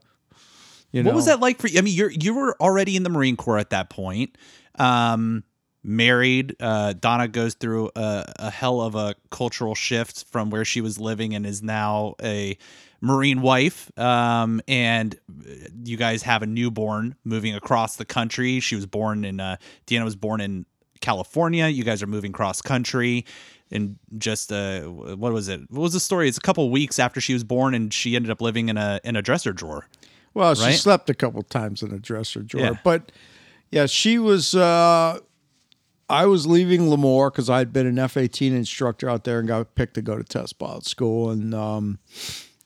you 0.92 1.02
know 1.02 1.08
What 1.11 1.16
was 1.16 1.26
that 1.26 1.40
like 1.40 1.58
for 1.58 1.68
you? 1.68 1.78
I 1.78 1.82
mean, 1.82 1.94
you're 1.94 2.11
you 2.11 2.34
were 2.34 2.54
already 2.61 2.96
in 2.96 3.02
the 3.02 3.08
Marine 3.08 3.34
Corps 3.37 3.56
at 3.56 3.70
that 3.70 3.88
point. 3.88 4.37
Um, 4.78 5.42
married. 5.82 6.54
Uh, 6.61 6.92
Donna 6.92 7.28
goes 7.28 7.54
through 7.54 7.90
a, 7.96 8.30
a 8.38 8.50
hell 8.50 8.82
of 8.82 8.94
a 8.94 9.14
cultural 9.30 9.75
shift 9.75 10.26
from 10.30 10.50
where 10.50 10.66
she 10.66 10.82
was 10.82 11.00
living 11.00 11.34
and 11.34 11.46
is 11.46 11.62
now 11.62 12.14
a 12.22 12.58
Marine 13.00 13.40
wife. 13.40 13.90
Um, 13.99 14.61
and 14.68 15.18
you 15.82 15.96
guys 15.96 16.22
have 16.25 16.42
a 16.42 16.46
newborn 16.46 17.16
moving 17.25 17.54
across 17.54 17.96
the 17.96 18.04
country. 18.04 18.60
She 18.60 18.75
was 18.76 18.84
born 18.84 19.25
in 19.25 19.40
uh, 19.40 19.56
Deanna 19.86 20.04
was 20.04 20.14
born 20.17 20.43
in 20.43 20.67
California. 21.02 21.67
You 21.69 21.84
guys 21.84 22.02
are 22.02 22.06
moving 22.06 22.32
cross 22.32 22.62
country. 22.62 23.26
And 23.71 23.97
just 24.19 24.52
uh, 24.52 24.82
what 24.82 25.32
was 25.32 25.49
it? 25.49 25.60
What 25.71 25.80
was 25.80 25.93
the 25.95 26.00
story? 26.00 26.28
It's 26.28 26.36
a 26.36 26.43
couple 26.43 26.69
weeks 26.71 26.99
after 26.99 27.21
she 27.23 27.32
was 27.32 27.43
born, 27.43 27.75
and 27.75 27.93
she 27.93 28.17
ended 28.17 28.30
up 28.30 28.43
living 28.43 28.69
in 28.69 28.76
a 28.76 29.00
in 29.02 29.17
a 29.17 29.23
dresser 29.23 29.52
drawer. 29.54 29.86
Well, 30.34 30.54
she 30.54 30.73
slept 30.75 31.08
a 31.08 31.15
couple 31.15 31.43
times 31.43 31.82
in 31.82 31.91
a 31.93 31.99
dresser 31.99 32.43
drawer, 32.43 32.62
Yeah. 32.65 32.73
but 32.84 33.12
yeah, 33.71 33.86
she 33.86 34.19
was. 34.19 34.54
Uh, 34.54 35.21
I 36.10 36.26
was 36.26 36.47
leaving 36.47 36.82
Lemoore 36.82 37.32
because 37.32 37.49
I'd 37.49 37.73
been 37.73 37.86
an 37.86 37.99
F 37.99 38.19
eighteen 38.19 38.54
instructor 38.54 39.08
out 39.08 39.25
there 39.25 39.38
and 39.38 39.49
got 39.49 39.75
picked 39.75 39.95
to 39.95 40.02
go 40.02 40.19
to 40.19 40.25
test 40.25 40.58
pilot 40.58 40.84
school, 40.84 41.30
and 41.30 41.54
um, 41.54 41.99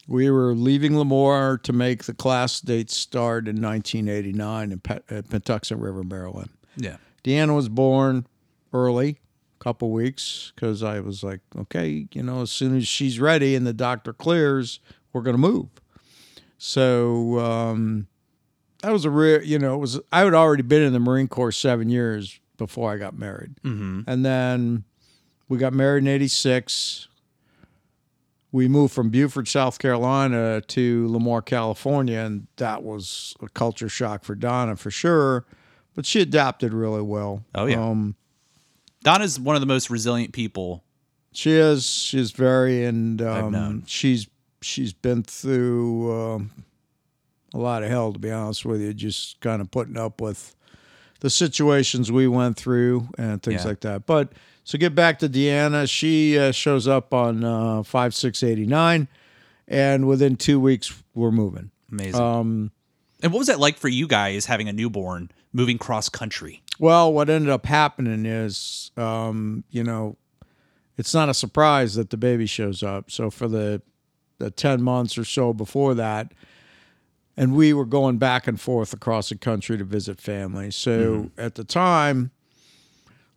we 0.09 0.29
were 0.29 0.55
leaving 0.55 0.94
Lemoore 0.94 1.62
to 1.62 1.72
make 1.72 2.03
the 2.05 2.14
class 2.14 2.61
date 2.61 2.90
start 2.90 3.46
in 3.46 3.62
1989 3.62 4.72
in 4.72 4.81
Pet- 4.81 5.05
at 5.09 5.29
Patuxent 5.29 5.81
River, 5.81 6.03
Maryland. 6.03 6.51
Yeah. 6.77 6.96
Deanna 7.27 7.57
was 7.57 7.69
born 7.69 8.25
early, 8.73 9.19
couple 9.59 9.91
weeks, 9.91 10.53
because 10.55 10.83
I 10.85 11.01
was 11.01 11.25
like, 11.25 11.41
okay, 11.59 12.07
you 12.12 12.23
know, 12.23 12.43
as 12.43 12.53
soon 12.53 12.77
as 12.77 12.87
she's 12.87 13.19
ready 13.19 13.57
and 13.57 13.67
the 13.67 13.73
doctor 13.73 14.12
clears, 14.12 14.79
we're 15.12 15.23
going 15.23 15.35
to 15.35 15.41
move. 15.43 15.69
So 16.59 17.39
um, 17.41 18.07
that 18.83 18.93
was 18.93 19.05
a 19.05 19.11
real, 19.11 19.43
you 19.43 19.59
know, 19.59 19.75
it 19.75 19.79
was. 19.79 19.99
I 20.12 20.21
had 20.21 20.35
already 20.35 20.62
been 20.62 20.83
in 20.83 20.93
the 20.93 21.01
Marine 21.01 21.29
Corps 21.29 21.53
seven 21.53 21.89
years 21.89 22.39
before 22.57 22.93
I 22.93 22.97
got 22.97 23.19
married, 23.19 23.55
Mm-hmm. 23.65 24.03
and 24.07 24.25
then 24.25 24.85
we 25.49 25.59
got 25.59 25.73
married 25.73 26.05
in 26.05 26.09
'86. 26.09 27.09
We 28.53 28.69
moved 28.69 28.95
from 28.95 29.11
Beaufort, 29.11 29.49
South 29.49 29.79
Carolina, 29.79 30.62
to 30.62 31.09
Lemoore, 31.09 31.45
California, 31.45 32.21
and 32.21 32.47
that 32.57 32.83
was 32.83 33.35
a 33.43 33.49
culture 33.49 33.89
shock 33.89 34.25
for 34.25 34.35
Donna 34.35 34.77
for 34.77 34.91
sure. 34.91 35.45
But 35.96 36.06
she 36.06 36.20
adapted 36.20 36.72
really 36.72 37.02
well. 37.02 37.42
Oh, 37.54 37.66
yeah. 37.66 37.85
Um, 37.85 38.14
Donna's 39.02 39.40
one 39.40 39.56
of 39.56 39.61
the 39.61 39.66
most 39.66 39.90
resilient 39.90 40.32
people. 40.32 40.85
She 41.32 41.50
is. 41.52 41.85
She's 41.87 42.30
very, 42.30 42.85
and 42.85 43.20
um, 43.20 43.82
she's 43.87 44.28
she's 44.62 44.92
been 44.92 45.22
through 45.22 46.12
um, 46.35 46.50
a 47.54 47.59
lot 47.59 47.82
of 47.82 47.88
hell, 47.90 48.12
to 48.12 48.18
be 48.18 48.30
honest 48.30 48.64
with 48.64 48.80
you. 48.80 48.92
Just 48.94 49.40
kind 49.40 49.61
of 49.61 49.70
putting 49.70 49.96
up 49.96 50.20
with 50.20 50.54
the 51.20 51.30
situations 51.30 52.12
we 52.12 52.28
went 52.28 52.56
through 52.56 53.09
and 53.18 53.42
things 53.42 53.62
Yeah. 53.62 53.68
like 53.68 53.80
that. 53.80 54.06
But 54.06 54.32
so 54.64 54.76
get 54.78 54.94
back 54.94 55.18
to 55.20 55.28
Deanna. 55.28 55.88
She 55.88 56.38
uh, 56.38 56.52
shows 56.52 56.87
up 56.88 57.12
on 57.14 57.42
uh, 57.44 57.82
five 57.85 58.14
six 58.14 58.42
eighty 58.42 58.66
nine, 58.66 59.09
and 59.68 60.06
within 60.09 60.37
two 60.37 60.59
weeks 60.61 61.02
we're 61.14 61.30
moving. 61.30 61.70
Amazing. 61.92 62.20
Um, 62.20 62.70
and 63.22 63.33
what 63.33 63.38
was 63.38 63.46
that 63.48 63.61
like 63.61 63.79
for 63.79 63.88
you 63.88 64.07
guys 64.07 64.46
having 64.46 64.68
a 64.68 64.72
newborn, 64.72 65.31
moving 65.52 65.79
cross 65.79 66.09
country? 66.09 66.62
Well, 66.79 67.12
what 67.12 67.31
ended 67.31 67.50
up 67.50 67.66
happening 67.66 68.26
is, 68.26 68.90
um, 68.96 69.64
you 69.70 69.83
know, 69.83 70.16
it's 70.98 71.14
not 71.14 71.29
a 71.29 71.35
surprise 71.35 71.94
that 71.94 72.11
the 72.11 72.16
baby 72.16 72.46
shows 72.46 72.83
up. 72.83 73.11
So 73.11 73.31
for 73.31 73.48
the 73.48 73.83
the 74.38 74.50
ten 74.50 74.83
months 74.83 75.16
or 75.16 75.24
so 75.24 75.55
before 75.55 75.94
that, 75.94 76.33
and 77.37 77.55
we 77.55 77.72
were 77.72 77.87
going 77.87 78.18
back 78.18 78.46
and 78.46 78.61
forth 78.61 78.92
across 78.92 79.31
the 79.31 79.37
country 79.37 79.79
to 79.79 79.85
visit 79.85 80.20
family. 80.20 80.70
So 80.70 81.31
at 81.38 81.55
the 81.55 81.64
time, 81.64 82.31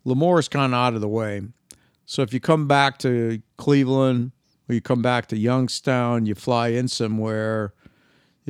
Lemoore's 0.04 0.48
kind 0.48 0.72
of 0.72 0.78
out 0.78 0.94
of 0.94 1.00
the 1.00 1.08
way. 1.08 1.42
So 2.06 2.22
if 2.22 2.34
you 2.34 2.40
come 2.40 2.66
back 2.66 2.98
to 2.98 3.40
Cleveland 3.56 4.32
or 4.68 4.74
you 4.74 4.80
come 4.80 5.02
back 5.02 5.26
to 5.28 5.36
Youngstown, 5.36 6.26
you 6.26 6.34
fly 6.34 6.68
in 6.68 6.88
somewhere. 6.88 7.72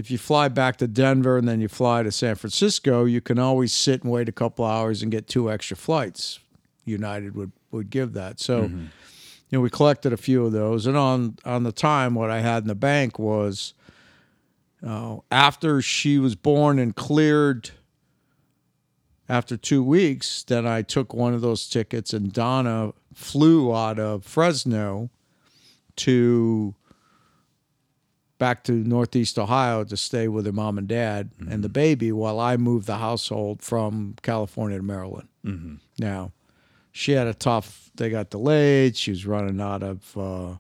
If 0.00 0.10
you 0.10 0.16
fly 0.16 0.48
back 0.48 0.78
to 0.78 0.88
Denver 0.88 1.36
and 1.36 1.46
then 1.46 1.60
you 1.60 1.68
fly 1.68 2.02
to 2.02 2.10
San 2.10 2.34
Francisco, 2.34 3.04
you 3.04 3.20
can 3.20 3.38
always 3.38 3.74
sit 3.74 4.02
and 4.02 4.10
wait 4.10 4.30
a 4.30 4.32
couple 4.32 4.64
hours 4.64 5.02
and 5.02 5.12
get 5.12 5.28
two 5.28 5.50
extra 5.50 5.76
flights. 5.76 6.38
United 6.86 7.36
would, 7.36 7.52
would 7.70 7.90
give 7.90 8.14
that. 8.14 8.40
So, 8.40 8.62
you 8.62 8.88
know, 9.50 9.60
we 9.60 9.68
collected 9.68 10.14
a 10.14 10.16
few 10.16 10.46
of 10.46 10.52
those. 10.52 10.86
And 10.86 10.96
on 10.96 11.36
on 11.44 11.64
the 11.64 11.70
time, 11.72 12.14
what 12.14 12.30
I 12.30 12.40
had 12.40 12.62
in 12.62 12.68
the 12.68 12.74
bank 12.74 13.18
was 13.18 13.74
uh, 14.82 15.18
after 15.30 15.82
she 15.82 16.18
was 16.18 16.34
born 16.34 16.78
and 16.78 16.96
cleared 16.96 17.72
after 19.28 19.58
two 19.58 19.84
weeks, 19.84 20.42
then 20.44 20.66
I 20.66 20.80
took 20.80 21.12
one 21.12 21.34
of 21.34 21.42
those 21.42 21.68
tickets 21.68 22.14
and 22.14 22.32
Donna 22.32 22.94
flew 23.12 23.76
out 23.76 23.98
of 23.98 24.24
Fresno 24.24 25.10
to 25.96 26.74
back 28.40 28.64
to 28.64 28.72
Northeast 28.72 29.38
Ohio 29.38 29.85
to 29.85 29.96
stay 29.98 30.26
with 30.26 30.46
her 30.46 30.53
mom 30.53 30.79
and 30.79 30.88
dad 30.88 31.31
and 31.50 31.62
the 31.62 31.68
baby 31.68 32.11
while 32.11 32.40
I 32.40 32.57
moved 32.57 32.87
the 32.87 32.96
household 32.96 33.61
from 33.61 34.16
California 34.22 34.79
to 34.79 34.83
Maryland. 34.83 35.29
Mm-hmm. 35.44 35.74
Now, 35.98 36.33
she 36.90 37.12
had 37.12 37.26
a 37.26 37.35
tough, 37.35 37.90
they 37.94 38.09
got 38.09 38.31
delayed. 38.31 38.96
She 38.96 39.11
was 39.11 39.26
running 39.26 39.61
out 39.61 39.83
of 39.83 40.16
uh, 40.16 40.57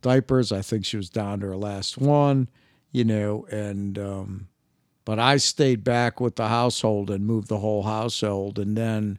diapers. 0.00 0.52
I 0.52 0.62
think 0.62 0.86
she 0.86 0.96
was 0.96 1.10
down 1.10 1.40
to 1.40 1.48
her 1.48 1.56
last 1.56 1.98
one, 1.98 2.48
you 2.92 3.04
know, 3.04 3.46
and, 3.50 3.98
um, 3.98 4.48
but 5.04 5.18
I 5.18 5.36
stayed 5.36 5.84
back 5.84 6.18
with 6.18 6.36
the 6.36 6.48
household 6.48 7.10
and 7.10 7.26
moved 7.26 7.48
the 7.48 7.58
whole 7.58 7.82
household. 7.82 8.58
And 8.58 8.74
then, 8.74 9.18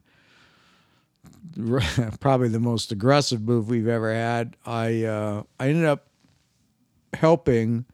probably 2.20 2.48
the 2.48 2.60
most 2.60 2.90
aggressive 2.90 3.40
move 3.40 3.68
we've 3.70 3.88
ever 3.88 4.12
had. 4.12 4.56
I 4.66 5.04
uh, 5.04 5.42
I 5.58 5.68
ended 5.68 5.86
up 5.86 6.07
helping 7.14 7.84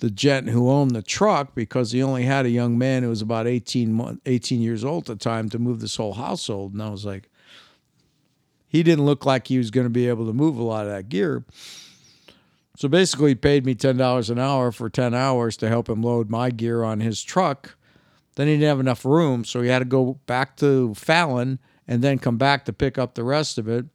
the 0.00 0.10
gent 0.10 0.48
who 0.50 0.70
owned 0.70 0.90
the 0.90 1.02
truck 1.02 1.54
because 1.54 1.92
he 1.92 2.02
only 2.02 2.24
had 2.24 2.44
a 2.44 2.50
young 2.50 2.76
man 2.76 3.02
who 3.02 3.08
was 3.08 3.22
about 3.22 3.46
18 3.46 3.92
month, 3.92 4.20
18 4.26 4.60
years 4.60 4.84
old 4.84 5.08
at 5.08 5.18
the 5.18 5.24
time 5.24 5.48
to 5.48 5.58
move 5.58 5.80
this 5.80 5.96
whole 5.96 6.14
household 6.14 6.72
and 6.72 6.82
I 6.82 6.90
was 6.90 7.06
like 7.06 7.30
he 8.74 8.82
didn't 8.82 9.04
look 9.04 9.24
like 9.24 9.46
he 9.46 9.56
was 9.56 9.70
going 9.70 9.86
to 9.86 9.90
be 9.90 10.08
able 10.08 10.26
to 10.26 10.32
move 10.32 10.58
a 10.58 10.62
lot 10.64 10.84
of 10.84 10.90
that 10.90 11.08
gear. 11.08 11.44
So 12.76 12.88
basically, 12.88 13.30
he 13.30 13.34
paid 13.36 13.64
me 13.64 13.76
ten 13.76 13.96
dollars 13.96 14.30
an 14.30 14.40
hour 14.40 14.72
for 14.72 14.90
ten 14.90 15.14
hours 15.14 15.56
to 15.58 15.68
help 15.68 15.88
him 15.88 16.02
load 16.02 16.28
my 16.28 16.50
gear 16.50 16.82
on 16.82 16.98
his 16.98 17.22
truck. 17.22 17.76
Then 18.34 18.48
he 18.48 18.54
didn't 18.54 18.68
have 18.68 18.80
enough 18.80 19.04
room, 19.04 19.44
so 19.44 19.62
he 19.62 19.68
had 19.68 19.78
to 19.78 19.84
go 19.84 20.18
back 20.26 20.56
to 20.56 20.92
Fallon 20.94 21.60
and 21.86 22.02
then 22.02 22.18
come 22.18 22.36
back 22.36 22.64
to 22.64 22.72
pick 22.72 22.98
up 22.98 23.14
the 23.14 23.22
rest 23.22 23.58
of 23.58 23.68
it. 23.68 23.86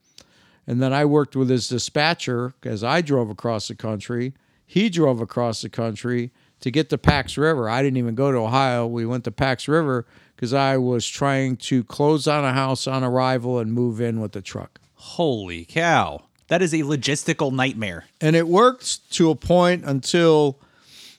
And 0.70 0.84
then 0.84 0.94
I 0.94 1.04
worked 1.04 1.36
with 1.36 1.50
his 1.50 1.68
dispatcher 1.68 2.54
as 2.64 2.84
I 2.84 3.02
drove 3.02 3.32
across 3.32 3.70
the 3.70 3.76
country. 3.76 4.36
He 4.68 4.88
drove 4.92 5.20
across 5.20 5.64
the 5.64 5.70
country 5.70 6.32
to 6.60 6.70
get 6.70 6.92
to 6.92 6.98
Pax 7.00 7.40
River. 7.40 7.68
I 7.68 7.82
didn't 7.82 7.98
even 7.98 8.14
go 8.14 8.32
to 8.32 8.38
Ohio. 8.38 8.86
We 8.86 9.04
went 9.04 9.24
to 9.24 9.32
Pax 9.32 9.68
River 9.68 10.06
because 10.36 10.54
I 10.54 10.78
was 10.78 11.08
trying 11.08 11.58
to 11.58 11.84
close 11.84 12.28
on 12.28 12.46
a 12.46 12.54
house 12.54 12.86
on 12.86 13.04
arrival 13.04 13.58
and 13.58 13.74
move 13.74 14.00
in 14.00 14.22
with 14.22 14.34
the 14.34 14.44
truck. 14.44 14.80
Holy 14.94 15.66
cow. 15.66 16.26
That 16.50 16.62
is 16.62 16.72
a 16.76 16.84
logistical 16.84 17.52
nightmare. 17.52 18.06
And 18.22 18.36
it 18.36 18.48
worked 18.48 19.12
to 19.14 19.32
a 19.32 19.36
point 19.36 19.86
until 19.86 20.60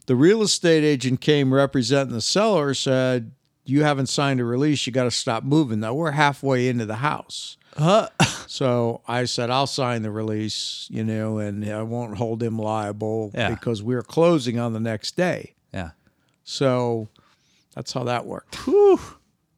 the 0.06 0.14
real 0.14 0.42
estate 0.42 0.84
agent 0.84 1.20
came 1.20 1.52
representing 1.52 2.14
the 2.14 2.20
seller 2.20 2.72
said, 2.72 3.32
You 3.64 3.82
haven't 3.82 4.06
signed 4.06 4.38
a 4.38 4.44
release. 4.44 4.86
You 4.86 4.92
got 4.92 5.04
to 5.04 5.10
stop 5.10 5.42
moving. 5.42 5.80
Now 5.80 5.94
we're 5.94 6.12
halfway 6.12 6.68
into 6.68 6.86
the 6.86 6.96
house. 6.96 7.56
Uh, 7.76 8.08
So 8.50 9.00
I 9.06 9.26
said, 9.26 9.48
I'll 9.48 9.68
sign 9.68 10.02
the 10.02 10.10
release, 10.10 10.88
you 10.90 11.04
know, 11.04 11.38
and 11.38 11.64
I 11.64 11.82
won't 11.84 12.16
hold 12.18 12.42
him 12.42 12.58
liable 12.58 13.30
Yeah. 13.32 13.50
because 13.50 13.80
we're 13.80 14.02
closing 14.02 14.58
on 14.58 14.72
the 14.72 14.80
next 14.80 15.16
day. 15.16 15.54
yeah. 15.72 15.90
So 16.42 17.06
that's 17.76 17.92
how 17.92 18.02
that 18.04 18.26
worked. 18.26 18.58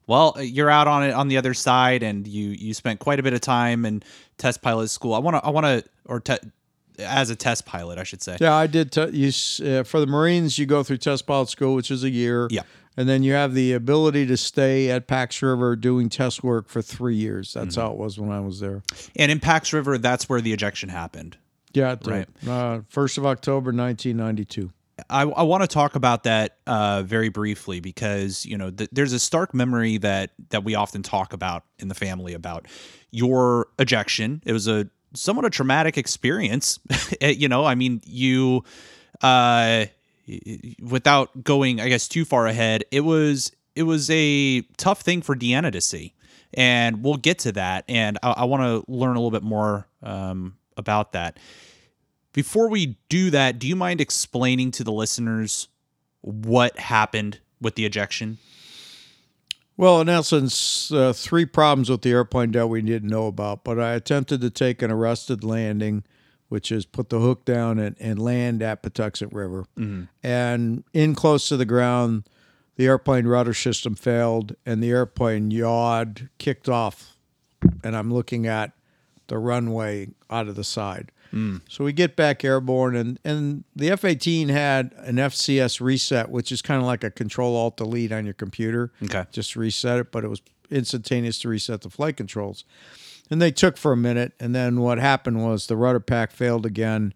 Well, 0.07 0.37
you're 0.41 0.69
out 0.69 0.89
on 0.89 1.05
it 1.05 1.13
on 1.13 1.29
the 1.29 1.39
other 1.39 1.55
side, 1.55 2.03
and 2.03 2.27
you 2.27 2.51
you 2.51 2.75
spent 2.75 3.01
quite 3.01 3.19
a 3.19 3.23
bit 3.23 3.33
of 3.33 3.41
time 3.41 3.87
in 3.87 4.03
test 4.37 4.61
pilot 4.61 4.89
school. 4.89 5.15
I 5.15 5.19
want 5.21 5.37
to 5.37 5.45
I 5.47 5.51
want 5.51 5.65
to 5.65 5.85
or 6.05 6.21
te- 6.21 6.37
as 6.99 7.31
a 7.31 7.37
test 7.37 7.65
pilot, 7.65 7.99
I 7.99 8.03
should 8.05 8.21
say. 8.23 8.37
Yeah, 8.41 8.55
I 8.55 8.67
did. 8.67 8.93
T- 8.93 9.09
you 9.11 9.29
uh, 9.79 9.85
for 9.85 10.01
the 10.01 10.07
Marines, 10.07 10.59
you 10.59 10.67
go 10.67 10.83
through 10.83 10.99
test 10.99 11.27
pilot 11.27 11.49
school, 11.49 11.75
which 11.75 11.91
is 11.91 12.05
a 12.05 12.11
year. 12.11 12.49
Yeah. 12.51 12.63
And 12.97 13.09
then 13.09 13.23
you 13.23 13.33
have 13.33 13.55
the 13.55 13.73
ability 13.73 14.27
to 14.27 14.37
stay 14.37 14.91
at 14.91 15.07
Pax 15.07 15.41
River 15.43 15.77
doing 15.77 16.09
test 16.09 16.43
work 16.45 16.69
for 16.69 16.83
three 16.83 17.17
years. 17.17 17.53
That's 17.53 17.77
how 17.77 17.93
it 17.93 17.97
was 17.97 18.19
when 18.19 18.31
I 18.31 18.41
was 18.41 18.61
there. 18.61 18.83
And 19.17 19.33
in 19.33 19.41
Pax 19.41 19.73
River, 19.73 19.99
that's 19.99 20.29
where 20.29 20.41
the 20.41 20.53
ejection 20.53 20.89
happened. 20.89 21.37
Yeah. 21.73 21.97
Right. 22.05 22.29
Uh, 22.47 22.81
First 22.89 23.19
of 23.19 23.27
October, 23.27 23.73
nineteen 23.73 24.17
ninety-two. 24.17 24.71
I, 25.09 25.23
I 25.23 25.43
want 25.43 25.63
to 25.63 25.67
talk 25.67 25.95
about 25.95 26.25
that 26.25 26.59
uh, 26.67 27.03
very 27.03 27.29
briefly 27.29 27.81
because 27.81 28.45
you 28.45 28.59
know 28.59 28.71
th- 28.71 28.91
there's 28.93 29.13
a 29.13 29.19
stark 29.19 29.55
memory 29.55 29.99
that 29.99 30.33
that 30.51 30.65
we 30.65 30.75
often 30.75 31.03
talk 31.03 31.33
about 31.33 31.65
in 31.79 31.89
the 31.89 31.95
family 31.95 32.35
about 32.35 32.67
your 33.11 33.69
ejection. 33.79 34.43
It 34.45 34.53
was 34.53 34.69
a 34.69 34.89
somewhat 35.15 35.45
a 35.45 35.51
traumatic 35.51 35.97
experience. 35.97 36.79
you 37.21 37.49
know, 37.49 37.65
I 37.65 37.75
mean, 37.75 38.03
you 38.05 38.65
uh, 39.23 39.87
without 40.81 41.45
going, 41.45 41.81
I 41.81 41.89
guess, 41.89 42.09
too 42.09 42.25
far 42.25 42.47
ahead, 42.47 42.85
it 42.91 43.01
was 43.01 43.53
it 43.75 43.85
was 43.85 44.11
a 44.11 44.63
tough 44.77 45.01
thing 45.01 45.23
for 45.23 45.35
Deanna 45.35 45.73
to 45.73 45.81
see, 45.81 46.15
and 46.55 47.03
we'll 47.03 47.17
get 47.17 47.39
to 47.41 47.53
that. 47.53 47.85
And 47.89 48.19
I, 48.23 48.31
I 48.31 48.45
want 48.45 48.63
to 48.63 48.91
learn 48.91 49.17
a 49.17 49.21
little 49.21 49.31
bit 49.31 49.43
more 49.43 49.87
um, 50.03 50.57
about 50.77 51.13
that. 51.13 51.39
Before 52.33 52.69
we 52.69 52.99
do 53.09 53.31
that, 53.31 53.59
do 53.59 53.69
you 53.69 53.77
mind 53.77 54.01
explaining 54.01 54.71
to 54.73 54.85
the 54.85 54.93
listeners 54.93 55.69
what 56.23 56.79
happened 56.79 57.41
with 57.61 57.75
the 57.75 57.85
ejection? 57.85 58.39
Well, 59.77 60.01
in 60.01 60.09
essence, 60.09 60.93
uh, 60.93 61.13
three 61.13 61.45
problems 61.45 61.91
with 61.91 62.03
the 62.03 62.11
airplane 62.11 62.53
that 62.53 62.69
we 62.69 62.83
didn't 62.83 63.09
know 63.09 63.27
about. 63.27 63.65
But 63.65 63.81
I 63.81 63.95
attempted 63.95 64.41
to 64.43 64.51
take 64.51 64.83
an 64.83 64.91
arrested 64.91 65.43
landing, 65.45 66.05
which 66.53 66.71
is 66.71 66.85
put 66.85 67.09
the 67.09 67.19
hook 67.19 67.47
down 67.47 67.79
and, 67.79 67.97
and 67.99 68.19
land 68.19 68.63
at 68.63 68.83
Patuxent 68.83 69.33
River. 69.33 69.65
Mm-hmm. 69.79 70.03
And 70.23 70.85
in 70.93 71.15
close 71.15 71.49
to 71.49 71.57
the 71.57 71.65
ground, 71.65 72.25
the 72.77 72.85
airplane 72.85 73.27
rudder 73.27 73.55
system 73.55 73.95
failed 73.95 74.55
and 74.67 74.83
the 74.83 74.91
airplane 74.91 75.51
yawed, 75.51 76.29
kicked 76.37 76.69
off. 76.69 77.17
And 77.83 77.97
I'm 77.97 78.13
looking 78.13 78.47
at 78.47 78.73
the 79.29 79.39
runway 79.39 80.09
out 80.29 80.47
of 80.47 80.55
the 80.55 80.63
side. 80.63 81.11
Mm. 81.33 81.63
So 81.71 81.85
we 81.85 81.95
get 81.95 82.17
back 82.17 82.45
airborne, 82.45 82.97
and, 82.97 83.19
and 83.25 83.65
the 83.75 83.91
F 83.91 84.05
18 84.05 84.51
had 84.51 84.93
an 84.99 85.17
FCS 85.17 85.81
reset, 85.81 86.29
which 86.29 86.53
is 86.53 86.61
kind 86.61 86.83
of 86.83 86.87
like 86.87 87.03
a 87.03 87.11
control 87.11 87.57
alt 87.57 87.79
delete 87.79 88.13
on 88.13 88.27
your 88.27 88.35
computer. 88.35 88.93
Okay. 89.03 89.25
Just 89.33 89.57
reset 89.57 90.01
it, 90.01 90.13
but 90.13 90.23
it 90.23 90.29
was 90.29 90.43
instantaneous 90.71 91.39
to 91.41 91.49
reset 91.49 91.81
the 91.81 91.89
flight 91.89 92.19
controls. 92.19 92.65
And 93.33 93.41
they 93.41 93.51
took 93.51 93.79
for 93.79 93.93
a 93.93 93.97
minute, 93.97 94.33
and 94.39 94.55
then 94.55 94.81
what 94.81 94.99
happened 94.99 95.43
was 95.43 95.67
the 95.67 95.77
rudder 95.77 96.01
pack 96.01 96.33
failed 96.33 96.67
again 96.67 97.15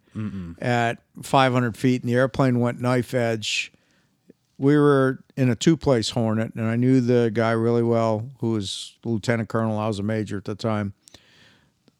at 0.60 1.02
500 1.22 1.76
feet, 1.76 2.02
and 2.02 2.08
the 2.10 2.14
airplane 2.14 2.58
went 2.58 2.80
knife 2.80 3.12
edge. 3.12 3.70
We 4.56 4.78
were 4.78 5.22
in 5.36 5.50
a 5.50 5.54
two 5.54 5.76
place 5.76 6.10
Hornet, 6.10 6.54
and 6.54 6.64
I 6.66 6.76
knew 6.76 7.02
the 7.02 7.30
guy 7.32 7.50
really 7.50 7.82
well, 7.82 8.30
who 8.40 8.52
was 8.52 8.94
lieutenant 9.04 9.50
colonel. 9.50 9.78
I 9.78 9.86
was 9.88 9.98
a 9.98 10.02
major 10.02 10.38
at 10.38 10.44
the 10.46 10.54
time 10.54 10.94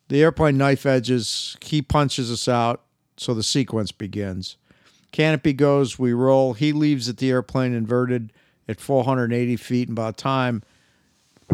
the 0.08 0.22
airplane 0.22 0.56
knife 0.56 0.86
edges 0.86 1.56
he 1.60 1.82
punches 1.82 2.30
us 2.30 2.48
out 2.48 2.82
so 3.16 3.34
the 3.34 3.42
sequence 3.42 3.92
begins 3.92 4.56
canopy 5.12 5.52
goes 5.52 5.98
we 5.98 6.12
roll 6.12 6.52
he 6.52 6.72
leaves 6.72 7.08
at 7.08 7.18
the 7.18 7.30
airplane 7.30 7.74
inverted 7.74 8.32
at 8.68 8.80
480 8.80 9.56
feet 9.56 9.88
and 9.88 9.96
by 9.96 10.10
the 10.10 10.16
time 10.16 10.62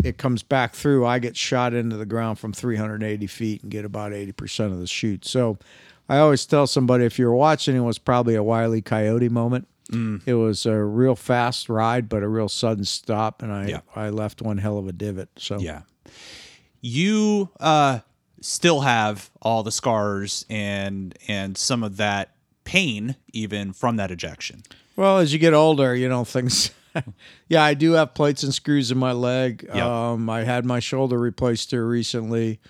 it 0.03 0.17
comes 0.19 0.43
back 0.43 0.75
through 0.75 1.05
i 1.07 1.19
get 1.19 1.37
shot 1.37 1.75
into 1.75 1.97
the 1.97 2.07
ground 2.07 2.39
from 2.39 2.53
380 2.53 3.27
feet 3.27 3.63
and 3.63 3.71
get 3.71 3.85
about 3.85 4.13
80% 4.13 4.67
of 4.73 4.79
the 4.81 4.87
chute 4.87 5.25
so 5.25 5.59
i 6.09 6.19
always 6.19 6.45
tell 6.47 6.67
somebody 6.67 7.05
if 7.05 7.19
you're 7.19 7.35
watching 7.35 7.77
it 7.77 7.81
was 7.81 7.99
probably 7.99 8.35
a 8.35 8.43
wily 8.43 8.81
coyote 8.83 9.29
moment 9.29 9.69
it 10.25 10.33
was 10.35 10.65
a 10.65 10.75
real 10.83 11.15
fast 11.15 11.69
ride 11.69 12.09
but 12.09 12.23
a 12.23 12.29
real 12.29 12.49
sudden 12.49 12.85
stop 12.85 13.43
and 13.43 13.53
i 13.53 13.67
Yeah. 13.69 13.81
i 13.95 14.09
left 14.09 14.41
one 14.41 14.57
hell 14.59 14.79
of 14.79 14.89
a 14.89 14.93
divot 14.93 15.29
so 15.37 15.59
Yeah. 15.59 15.83
You 16.81 17.51
uh 17.61 18.01
still 18.41 18.81
have 18.81 19.31
all 19.41 19.63
the 19.63 19.71
scars 19.73 20.45
and 20.51 21.17
and 21.29 21.57
some 21.57 21.83
of 21.83 21.97
that 21.99 22.35
pain 22.65 23.17
even 23.33 23.73
from 23.73 23.97
that 23.97 24.11
ejection. 24.11 24.63
Well, 24.97 25.19
as 25.19 25.33
you 25.33 25.39
get 25.39 25.55
older, 25.55 25.95
you 25.95 26.09
know 26.09 26.25
things. 26.25 26.71
yeah, 27.49 27.63
I 27.63 27.75
do 27.75 27.93
have 27.93 28.15
plates 28.15 28.43
and 28.43 28.55
screws 28.55 28.91
in 28.91 28.99
my 28.99 29.13
leg. 29.13 29.65
Yep. 29.69 29.85
Um, 29.85 30.31
I 30.31 30.45
had 30.45 30.65
my 30.65 30.81
shoulder 30.81 31.19
replaced 31.19 31.71
here 31.71 31.87
recently. 31.87 32.61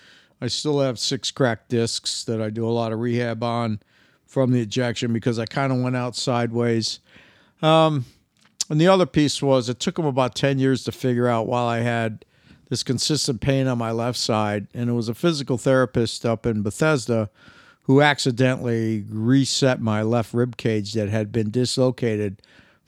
I 0.40 0.48
still 0.48 0.80
have 0.80 0.98
six 0.98 1.30
cracked 1.30 1.68
discs 1.68 2.24
that 2.24 2.40
I 2.40 2.50
do 2.50 2.66
a 2.66 2.70
lot 2.70 2.92
of 2.92 2.98
rehab 2.98 3.42
on 3.42 3.80
from 4.26 4.52
the 4.52 4.60
ejection 4.60 5.12
because 5.12 5.38
I 5.38 5.46
kind 5.46 5.72
of 5.72 5.80
went 5.80 5.96
out 5.96 6.16
sideways. 6.16 7.00
Um, 7.60 8.06
and 8.68 8.80
the 8.80 8.88
other 8.88 9.06
piece 9.06 9.42
was 9.42 9.68
it 9.68 9.78
took 9.78 9.96
them 9.96 10.06
about 10.06 10.34
10 10.34 10.58
years 10.58 10.84
to 10.84 10.92
figure 10.92 11.28
out 11.28 11.46
while 11.46 11.66
I 11.66 11.80
had 11.80 12.24
this 12.70 12.82
consistent 12.82 13.40
pain 13.40 13.66
on 13.66 13.78
my 13.78 13.90
left 13.90 14.18
side. 14.18 14.66
And 14.72 14.88
it 14.88 14.94
was 14.94 15.08
a 15.08 15.14
physical 15.14 15.58
therapist 15.58 16.24
up 16.24 16.46
in 16.46 16.62
Bethesda 16.62 17.30
who 17.82 18.00
accidentally 18.00 19.04
reset 19.08 19.80
my 19.80 20.02
left 20.02 20.32
rib 20.32 20.56
cage 20.56 20.94
that 20.94 21.08
had 21.08 21.32
been 21.32 21.50
dislocated 21.50 22.40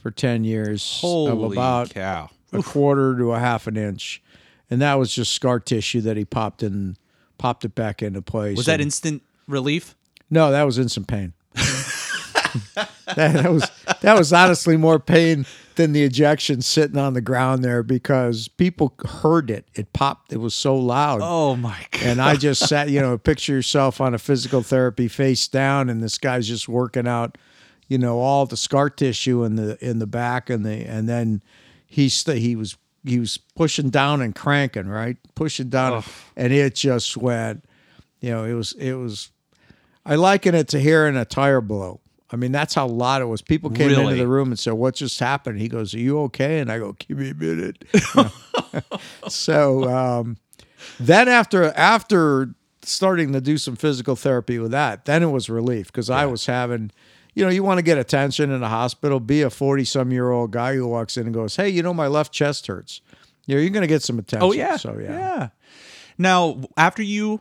for 0.04 0.10
10 0.10 0.44
years 0.44 1.00
of 1.02 1.08
Holy 1.30 1.56
about 1.56 1.88
cow. 1.88 2.28
a 2.52 2.62
quarter 2.62 3.16
to 3.16 3.32
a 3.32 3.38
half 3.38 3.66
an 3.66 3.78
inch. 3.78 4.22
And 4.68 4.82
that 4.82 4.94
was 4.98 5.14
just 5.14 5.32
scar 5.32 5.58
tissue 5.58 6.02
that 6.02 6.18
he 6.18 6.26
popped 6.26 6.62
in, 6.62 6.98
popped 7.38 7.64
it 7.64 7.74
back 7.74 8.02
into 8.02 8.20
place. 8.20 8.58
Was 8.58 8.66
that 8.66 8.74
And- 8.74 8.82
instant 8.82 9.22
relief? 9.48 9.94
no, 10.28 10.50
that 10.50 10.64
was 10.64 10.78
instant 10.78 11.06
pain. 11.08 11.32
that, 11.54 12.88
that 13.16 13.50
was 13.50 13.70
that 14.02 14.18
was 14.18 14.30
honestly 14.32 14.76
more 14.76 14.98
pain 15.00 15.46
than 15.76 15.92
the 15.92 16.02
ejection 16.02 16.60
sitting 16.60 16.98
on 16.98 17.14
the 17.14 17.20
ground 17.22 17.64
there 17.64 17.82
because 17.82 18.48
people 18.48 18.94
heard 19.06 19.50
it. 19.50 19.66
It 19.74 19.92
popped. 19.94 20.32
It 20.34 20.36
was 20.38 20.54
so 20.54 20.76
loud. 20.76 21.20
Oh 21.22 21.56
my 21.56 21.86
god. 21.92 22.02
And 22.02 22.20
I 22.20 22.36
just 22.36 22.68
sat, 22.68 22.90
you 22.90 23.00
know, 23.00 23.16
picture 23.16 23.52
yourself 23.54 24.00
on 24.02 24.12
a 24.14 24.18
physical 24.18 24.62
therapy 24.62 25.08
face 25.08 25.48
down, 25.48 25.88
and 25.88 26.02
this 26.02 26.18
guy's 26.18 26.46
just 26.46 26.68
working 26.68 27.08
out, 27.08 27.38
you 27.88 27.98
know, 27.98 28.18
all 28.20 28.46
the 28.46 28.56
scar 28.56 28.90
tissue 28.90 29.44
in 29.44 29.56
the 29.56 29.76
in 29.84 29.98
the 29.98 30.06
back, 30.06 30.50
and 30.50 30.64
the 30.64 30.84
and 30.86 31.08
then 31.08 31.42
he 31.86 32.08
st- 32.08 32.38
he 32.38 32.56
was 32.56 32.76
he 33.04 33.18
was 33.18 33.36
pushing 33.56 33.90
down 33.90 34.22
and 34.22 34.34
cranking, 34.34 34.86
right, 34.88 35.16
pushing 35.34 35.68
down, 35.68 36.02
and 36.36 36.52
it 36.52 36.74
just 36.74 37.16
went, 37.16 37.64
you 38.20 38.30
know, 38.30 38.44
it 38.44 38.54
was 38.54 38.72
it 38.74 38.94
was. 38.94 39.30
I 40.06 40.16
liken 40.16 40.54
it 40.54 40.68
to 40.68 40.78
hearing 40.80 41.16
a 41.16 41.24
tire 41.24 41.60
blow. 41.62 42.00
I 42.30 42.36
mean, 42.36 42.52
that's 42.52 42.74
how 42.74 42.86
loud 42.86 43.22
it 43.22 43.26
was. 43.26 43.40
People 43.42 43.70
came 43.70 43.88
Really? 43.88 44.02
into 44.04 44.16
the 44.16 44.26
room 44.26 44.48
and 44.48 44.58
said, 44.58 44.72
"What 44.74 44.94
just 44.96 45.20
happened?" 45.20 45.60
He 45.60 45.68
goes, 45.68 45.94
"Are 45.94 45.98
you 45.98 46.20
okay?" 46.22 46.58
And 46.58 46.70
I 46.72 46.78
go, 46.78 46.94
"Give 46.98 47.16
me 47.18 47.30
a 47.30 47.34
minute." 47.34 47.84
so 49.28 49.88
um, 49.88 50.36
then 50.98 51.28
after 51.28 51.64
after 51.76 52.54
starting 52.82 53.32
to 53.32 53.40
do 53.40 53.56
some 53.56 53.76
physical 53.76 54.16
therapy 54.16 54.58
with 54.58 54.70
that, 54.72 55.04
then 55.04 55.22
it 55.22 55.30
was 55.30 55.48
relief 55.48 55.86
because 55.86 56.10
I 56.10 56.26
was 56.26 56.46
having, 56.46 56.90
you 57.34 57.44
know, 57.44 57.50
you 57.50 57.62
want 57.62 57.78
to 57.78 57.82
get 57.82 57.98
attention 57.98 58.50
in 58.50 58.62
a 58.62 58.68
hospital. 58.68 59.20
Be 59.20 59.42
a 59.42 59.50
forty 59.50 59.84
some 59.84 60.12
year 60.12 60.30
old 60.30 60.50
guy 60.50 60.74
who 60.74 60.86
walks 60.86 61.16
in 61.16 61.26
and 61.26 61.34
goes, 61.34 61.56
"Hey, 61.56 61.68
you 61.68 61.82
know, 61.82 61.94
my 61.94 62.06
left 62.06 62.32
chest 62.32 62.66
hurts." 62.66 63.00
You 63.46 63.56
know, 63.56 63.60
you're 63.60 63.70
going 63.70 63.82
to 63.82 63.88
get 63.88 64.02
some 64.02 64.18
attention. 64.18 64.48
Oh 64.48 64.52
yeah. 64.52 64.76
So 64.76 64.98
yeah. 64.98 65.18
Yeah. 65.18 65.48
Now, 66.16 66.62
after 66.76 67.02
you 67.02 67.40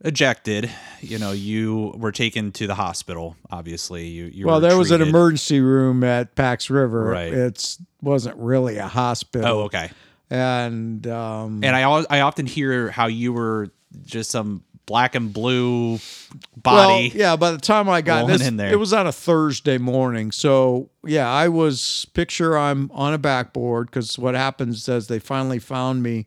ejected, 0.00 0.70
you 1.00 1.18
know, 1.18 1.32
you 1.32 1.94
were 1.96 2.12
taken 2.12 2.52
to 2.52 2.66
the 2.66 2.74
hospital. 2.74 3.36
Obviously, 3.50 4.06
you. 4.06 4.24
you 4.26 4.46
Well, 4.46 4.60
there 4.60 4.76
was 4.76 4.90
an 4.90 5.02
emergency 5.02 5.60
room 5.60 6.02
at 6.02 6.34
Pax 6.34 6.70
River. 6.70 7.04
Right. 7.04 7.32
It's 7.32 7.78
wasn't 8.00 8.36
really 8.38 8.78
a 8.78 8.88
hospital. 8.88 9.46
Oh, 9.46 9.62
okay. 9.64 9.90
And 10.30 11.06
um, 11.06 11.62
And 11.62 11.76
I 11.76 11.82
I 11.82 12.20
often 12.20 12.46
hear 12.46 12.90
how 12.90 13.06
you 13.06 13.32
were 13.32 13.70
just 14.04 14.30
some 14.30 14.63
black 14.86 15.14
and 15.14 15.32
blue 15.32 15.92
well, 15.92 16.88
body. 16.88 17.12
yeah. 17.14 17.36
By 17.36 17.52
the 17.52 17.58
time 17.58 17.88
I 17.88 18.02
got 18.02 18.26
this, 18.26 18.46
in 18.46 18.56
there. 18.56 18.72
it 18.72 18.76
was 18.76 18.92
on 18.92 19.06
a 19.06 19.12
Thursday 19.12 19.78
morning. 19.78 20.32
So 20.32 20.90
yeah, 21.04 21.30
I 21.30 21.48
was 21.48 22.06
picture 22.14 22.56
I'm 22.56 22.90
on 22.92 23.14
a 23.14 23.18
backboard 23.18 23.86
because 23.86 24.18
what 24.18 24.34
happens 24.34 24.88
is 24.88 25.06
they 25.06 25.18
finally 25.18 25.58
found 25.58 26.02
me 26.02 26.26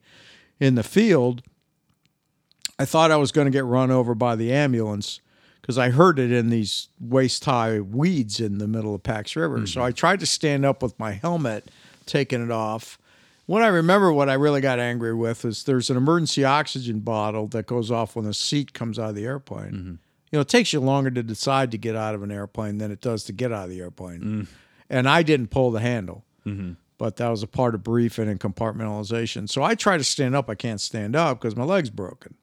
in 0.59 0.75
the 0.75 0.83
field. 0.83 1.43
I 2.79 2.85
thought 2.85 3.11
I 3.11 3.17
was 3.17 3.31
going 3.31 3.45
to 3.45 3.51
get 3.51 3.65
run 3.65 3.91
over 3.91 4.13
by 4.13 4.35
the 4.35 4.53
ambulance 4.53 5.19
because 5.61 5.77
I 5.77 5.89
heard 5.89 6.19
it 6.19 6.31
in 6.31 6.49
these 6.49 6.89
waist 6.99 7.43
high 7.43 7.79
weeds 7.79 8.39
in 8.39 8.59
the 8.59 8.67
middle 8.67 8.95
of 8.95 9.03
Pax 9.03 9.35
River. 9.35 9.65
So 9.65 9.79
mm-hmm. 9.79 9.87
I 9.87 9.91
tried 9.91 10.19
to 10.21 10.25
stand 10.25 10.65
up 10.65 10.81
with 10.81 10.97
my 10.99 11.11
helmet, 11.11 11.69
taking 12.05 12.43
it 12.43 12.51
off. 12.51 12.97
What 13.47 13.63
I 13.63 13.67
remember, 13.67 14.13
what 14.13 14.29
I 14.29 14.33
really 14.35 14.61
got 14.61 14.79
angry 14.79 15.13
with 15.13 15.43
is 15.43 15.63
there's 15.63 15.89
an 15.89 15.97
emergency 15.97 16.43
oxygen 16.43 16.99
bottle 16.99 17.47
that 17.47 17.65
goes 17.65 17.89
off 17.89 18.15
when 18.15 18.25
the 18.25 18.33
seat 18.33 18.73
comes 18.73 18.99
out 18.99 19.09
of 19.09 19.15
the 19.15 19.25
airplane. 19.25 19.71
Mm-hmm. 19.71 19.89
You 20.31 20.33
know, 20.33 20.41
it 20.41 20.49
takes 20.49 20.73
you 20.73 20.81
longer 20.81 21.09
to 21.09 21.23
decide 21.23 21.71
to 21.71 21.77
get 21.77 21.95
out 21.95 22.13
of 22.13 22.21
an 22.21 22.31
airplane 22.31 22.77
than 22.77 22.91
it 22.91 23.01
does 23.01 23.23
to 23.25 23.33
get 23.33 23.51
out 23.51 23.63
of 23.63 23.69
the 23.69 23.79
airplane. 23.79 24.19
Mm-hmm. 24.19 24.43
And 24.89 25.09
I 25.09 25.23
didn't 25.23 25.47
pull 25.47 25.71
the 25.71 25.79
handle 25.79 26.25
mm-hmm. 26.47 26.71
but 26.97 27.17
that 27.17 27.29
was 27.29 27.43
a 27.43 27.47
part 27.47 27.75
of 27.75 27.83
briefing 27.83 28.29
and 28.29 28.39
compartmentalization. 28.39 29.49
So 29.49 29.63
I 29.63 29.75
try 29.75 29.97
to 29.97 30.03
stand 30.03 30.35
up. 30.35 30.49
I 30.49 30.55
can't 30.55 30.81
stand 30.81 31.15
up 31.15 31.39
because 31.39 31.55
my 31.55 31.63
leg's 31.63 31.89
broken. 31.89 32.35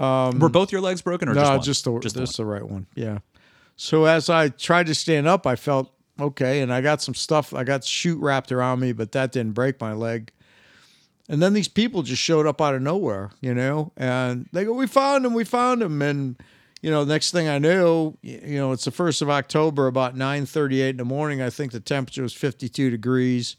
Um, 0.00 0.38
were 0.38 0.48
both 0.48 0.70
your 0.70 0.80
legs 0.80 1.02
broken 1.02 1.28
or 1.28 1.34
no, 1.34 1.40
just 1.40 1.50
one? 1.50 1.62
just 1.62 1.84
the 1.84 1.98
Just 2.00 2.16
just, 2.16 2.36
the, 2.36 2.44
right 2.44 2.62
one. 2.62 2.86
Yeah. 2.94 3.18
So 3.76 4.04
as 4.04 4.30
I 4.30 4.48
tried 4.48 4.86
to 4.86 4.94
stand 4.94 5.26
up, 5.26 5.46
I 5.46 5.56
felt 5.56 5.92
okay, 6.20 6.60
and 6.60 6.72
I 6.72 6.80
got 6.80 7.02
some 7.02 7.14
stuff. 7.14 7.54
I 7.54 7.64
got 7.64 7.84
chute 7.84 8.20
wrapped 8.20 8.52
around 8.52 8.80
me, 8.80 8.92
but 8.92 9.12
that 9.12 9.32
didn't 9.32 9.52
break 9.52 9.80
my 9.80 9.92
leg. 9.92 10.32
And 11.28 11.42
then 11.42 11.52
these 11.52 11.68
people 11.68 12.02
just 12.02 12.22
showed 12.22 12.46
up 12.46 12.60
out 12.60 12.74
of 12.74 12.82
nowhere, 12.82 13.30
you 13.40 13.54
know, 13.54 13.92
and 13.96 14.48
they 14.52 14.64
go, 14.64 14.72
"We 14.72 14.86
found 14.86 15.26
him, 15.26 15.34
we 15.34 15.44
found 15.44 15.82
him," 15.82 16.00
and 16.00 16.36
you 16.80 16.90
know, 16.90 17.04
next 17.04 17.32
thing 17.32 17.48
I 17.48 17.58
knew, 17.58 18.16
you 18.22 18.56
know, 18.56 18.72
it's 18.72 18.84
the 18.84 18.90
first 18.90 19.20
of 19.20 19.28
October, 19.28 19.88
about 19.88 20.16
nine 20.16 20.46
thirty-eight 20.46 20.90
in 20.90 20.96
the 20.96 21.04
morning. 21.04 21.42
I 21.42 21.50
think 21.50 21.72
the 21.72 21.80
temperature 21.80 22.22
was 22.22 22.32
fifty-two 22.32 22.90
degrees, 22.90 23.56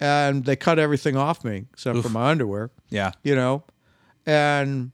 and 0.00 0.44
they 0.44 0.56
cut 0.56 0.78
everything 0.78 1.16
off 1.16 1.44
me 1.44 1.66
except 1.72 1.98
for 2.00 2.08
my 2.08 2.30
underwear 2.30 2.70
yeah. 2.90 3.12
you 3.22 3.34
know, 3.34 3.64
and 4.26 4.92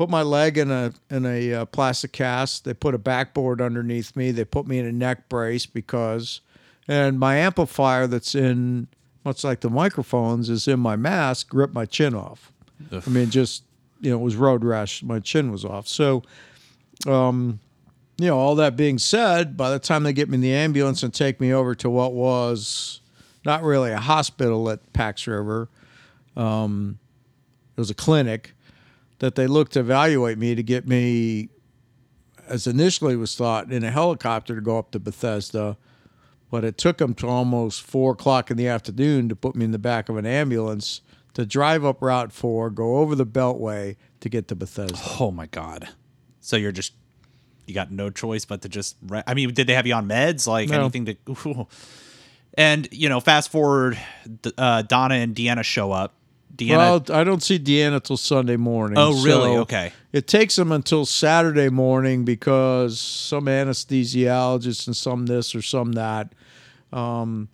put 0.00 0.08
my 0.08 0.22
leg 0.22 0.56
in 0.56 0.70
a 0.70 0.94
in 1.10 1.26
a 1.26 1.52
uh, 1.52 1.64
plastic 1.66 2.10
cast. 2.10 2.64
They 2.64 2.72
put 2.72 2.94
a 2.94 2.98
backboard 2.98 3.60
underneath 3.60 4.16
me. 4.16 4.30
They 4.30 4.46
put 4.46 4.66
me 4.66 4.78
in 4.78 4.86
a 4.86 4.92
neck 4.92 5.28
brace 5.28 5.66
because, 5.66 6.40
and 6.88 7.20
my 7.20 7.36
amplifier 7.36 8.06
that's 8.06 8.34
in 8.34 8.88
much 9.26 9.44
like 9.44 9.60
the 9.60 9.68
microphones 9.68 10.48
is 10.48 10.66
in 10.66 10.80
my 10.80 10.96
mask 10.96 11.52
ripped 11.52 11.74
my 11.74 11.84
chin 11.84 12.14
off. 12.14 12.50
Ugh. 12.90 13.02
I 13.06 13.10
mean, 13.10 13.28
just 13.28 13.64
you 14.00 14.10
know, 14.10 14.16
it 14.16 14.22
was 14.22 14.36
road 14.36 14.64
rash. 14.64 15.02
My 15.02 15.20
chin 15.20 15.52
was 15.52 15.66
off. 15.66 15.86
So, 15.86 16.22
um, 17.06 17.60
you 18.16 18.28
know, 18.28 18.38
all 18.38 18.54
that 18.54 18.76
being 18.76 18.96
said, 18.96 19.54
by 19.54 19.68
the 19.68 19.78
time 19.78 20.04
they 20.04 20.14
get 20.14 20.30
me 20.30 20.36
in 20.36 20.40
the 20.40 20.54
ambulance 20.54 21.02
and 21.02 21.12
take 21.12 21.42
me 21.42 21.52
over 21.52 21.74
to 21.74 21.90
what 21.90 22.14
was 22.14 23.02
not 23.44 23.62
really 23.62 23.90
a 23.90 24.00
hospital 24.00 24.70
at 24.70 24.94
Pax 24.94 25.26
River, 25.26 25.68
um, 26.38 26.98
it 27.76 27.80
was 27.82 27.90
a 27.90 27.94
clinic 27.94 28.54
that 29.20 29.36
they 29.36 29.46
looked 29.46 29.72
to 29.72 29.80
evaluate 29.80 30.36
me 30.38 30.54
to 30.54 30.62
get 30.62 30.86
me, 30.86 31.48
as 32.48 32.66
initially 32.66 33.16
was 33.16 33.34
thought, 33.36 33.70
in 33.72 33.84
a 33.84 33.90
helicopter 33.90 34.54
to 34.56 34.60
go 34.60 34.78
up 34.78 34.90
to 34.90 34.98
Bethesda. 34.98 35.76
But 36.50 36.64
it 36.64 36.76
took 36.76 36.98
them 36.98 37.14
to 37.14 37.28
almost 37.28 37.82
four 37.82 38.12
o'clock 38.12 38.50
in 38.50 38.56
the 38.56 38.66
afternoon 38.66 39.28
to 39.28 39.36
put 39.36 39.54
me 39.54 39.64
in 39.64 39.70
the 39.70 39.78
back 39.78 40.08
of 40.08 40.16
an 40.16 40.26
ambulance 40.26 41.00
to 41.34 41.46
drive 41.46 41.84
up 41.84 42.02
Route 42.02 42.32
4, 42.32 42.70
go 42.70 42.96
over 42.96 43.14
the 43.14 43.24
Beltway 43.24 43.94
to 44.18 44.28
get 44.28 44.48
to 44.48 44.56
Bethesda. 44.56 44.98
Oh 45.20 45.30
my 45.30 45.46
god. 45.46 45.88
So 46.40 46.56
you're 46.56 46.72
just 46.72 46.92
you 47.66 47.74
got 47.74 47.92
no 47.92 48.10
choice 48.10 48.44
but 48.44 48.62
to 48.62 48.68
just. 48.68 48.96
Re- 49.06 49.22
I 49.28 49.34
mean, 49.34 49.54
did 49.54 49.68
they 49.68 49.74
have 49.74 49.86
you 49.86 49.94
on 49.94 50.08
meds? 50.08 50.48
Like 50.48 50.70
No. 50.70 50.80
anything 50.80 51.04
to. 51.04 51.16
Ooh. 51.46 51.68
And 52.54 52.88
you 52.90 53.08
know, 53.08 53.20
fast 53.20 53.52
forward, 53.52 53.96
uh, 54.58 54.82
Donna 54.82 55.14
and 55.16 55.36
Deanna 55.36 55.62
show 55.62 55.92
up. 55.92 56.14
Deanna. 56.60 56.76
Well, 56.76 57.04
I 57.12 57.24
don't 57.24 57.42
see 57.42 57.58
Deanna 57.58 58.02
till 58.02 58.16
Sunday 58.16 58.56
morning. 58.56 58.98
oh, 58.98 59.22
really? 59.22 59.54
so 59.54 59.60
Okay. 59.60 59.92
It 60.12 60.26
takes 60.26 60.56
them 60.56 60.72
until 60.72 61.06
Saturday 61.06 61.68
morning 61.70 62.24
because 62.24 62.98
some 63.00 63.46
anesthesiologist 63.46 64.86
and 64.86 64.96
some 64.96 65.26
this 65.26 65.54
or 65.54 65.62
some 65.62 65.92
that. 65.92 66.32
Um, 66.92 67.48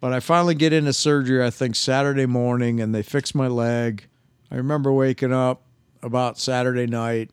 but 0.00 0.12
I 0.12 0.20
finally 0.20 0.54
get 0.54 0.72
into 0.72 0.92
surgery, 0.92 1.44
I 1.44 1.50
think 1.50 1.76
Saturday 1.76 2.26
morning, 2.26 2.80
and 2.80 2.94
they 2.94 3.02
fix 3.02 3.34
my 3.34 3.46
leg. 3.46 4.06
I 4.50 4.56
remember 4.56 4.92
waking 4.92 5.32
up 5.32 5.62
about 6.02 6.38
Saturday 6.38 6.86
night, 6.86 7.30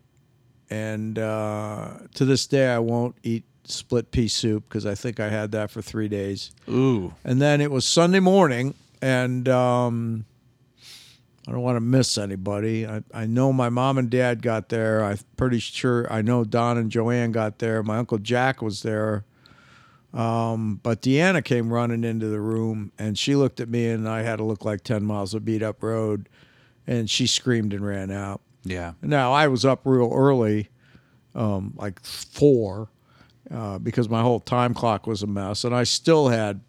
and 0.69 1.17
uh, 1.17 1.93
to 2.13 2.25
this 2.25 2.47
day, 2.47 2.69
I 2.69 2.80
won't 2.80 3.15
eat 3.23 3.43
split 3.65 4.12
pea 4.12 4.28
soup 4.28 4.65
because 4.69 4.86
I 4.86 4.95
think 4.95 5.19
I 5.19 5.30
had 5.30 5.52
that 5.52 5.71
for 5.71 5.82
three 5.82 6.08
days. 6.08 6.52
Ooh. 6.69 7.13
And 7.23 7.41
then 7.41 7.60
it 7.60 7.71
was 7.71 7.86
Sunday 7.86 8.19
morning, 8.19 8.75
and 9.02 9.49
um, 9.49 10.25
I 11.50 11.52
don't 11.52 11.64
want 11.64 11.78
to 11.78 11.82
miss 11.82 12.20
anybody. 12.20 12.86
I, 12.86 13.02
I 13.12 13.26
know 13.26 13.52
my 13.52 13.70
mom 13.70 13.98
and 13.98 14.08
dad 14.08 14.44
got 14.44 14.70
there. 14.70 15.04
I'm 15.04 15.18
pretty 15.36 15.58
sure 15.58 16.06
I 16.14 16.22
know 16.22 16.44
Don 16.44 16.78
and 16.78 16.92
Joanne 16.92 17.32
got 17.32 17.58
there. 17.58 17.82
My 17.82 17.98
uncle 17.98 18.20
Jack 18.20 18.62
was 18.62 18.84
there. 18.84 19.26
Um, 20.14 20.80
but 20.84 21.02
Deanna 21.02 21.44
came 21.44 21.74
running 21.74 22.04
into 22.04 22.28
the 22.28 22.40
room, 22.40 22.92
and 23.00 23.18
she 23.18 23.36
looked 23.36 23.60
at 23.60 23.68
me, 23.68 23.88
and 23.88 24.08
I 24.08 24.22
had 24.22 24.36
to 24.36 24.44
look 24.44 24.64
like 24.64 24.84
10 24.84 25.04
miles 25.04 25.34
of 25.34 25.44
beat 25.44 25.64
up 25.64 25.82
road, 25.82 26.30
and 26.86 27.10
she 27.10 27.26
screamed 27.26 27.74
and 27.74 27.84
ran 27.84 28.12
out. 28.12 28.42
Yeah. 28.64 28.94
Now 29.02 29.34
I 29.34 29.48
was 29.48 29.66
up 29.66 29.82
real 29.86 30.12
early, 30.14 30.70
um, 31.34 31.74
like 31.78 32.00
four, 32.04 32.90
uh, 33.50 33.80
because 33.80 34.08
my 34.08 34.22
whole 34.22 34.40
time 34.40 34.76
clock 34.76 35.08
was 35.08 35.24
a 35.24 35.28
mess, 35.28 35.64
and 35.64 35.74
I 35.74 35.84
still 35.84 36.30
had 36.30 36.62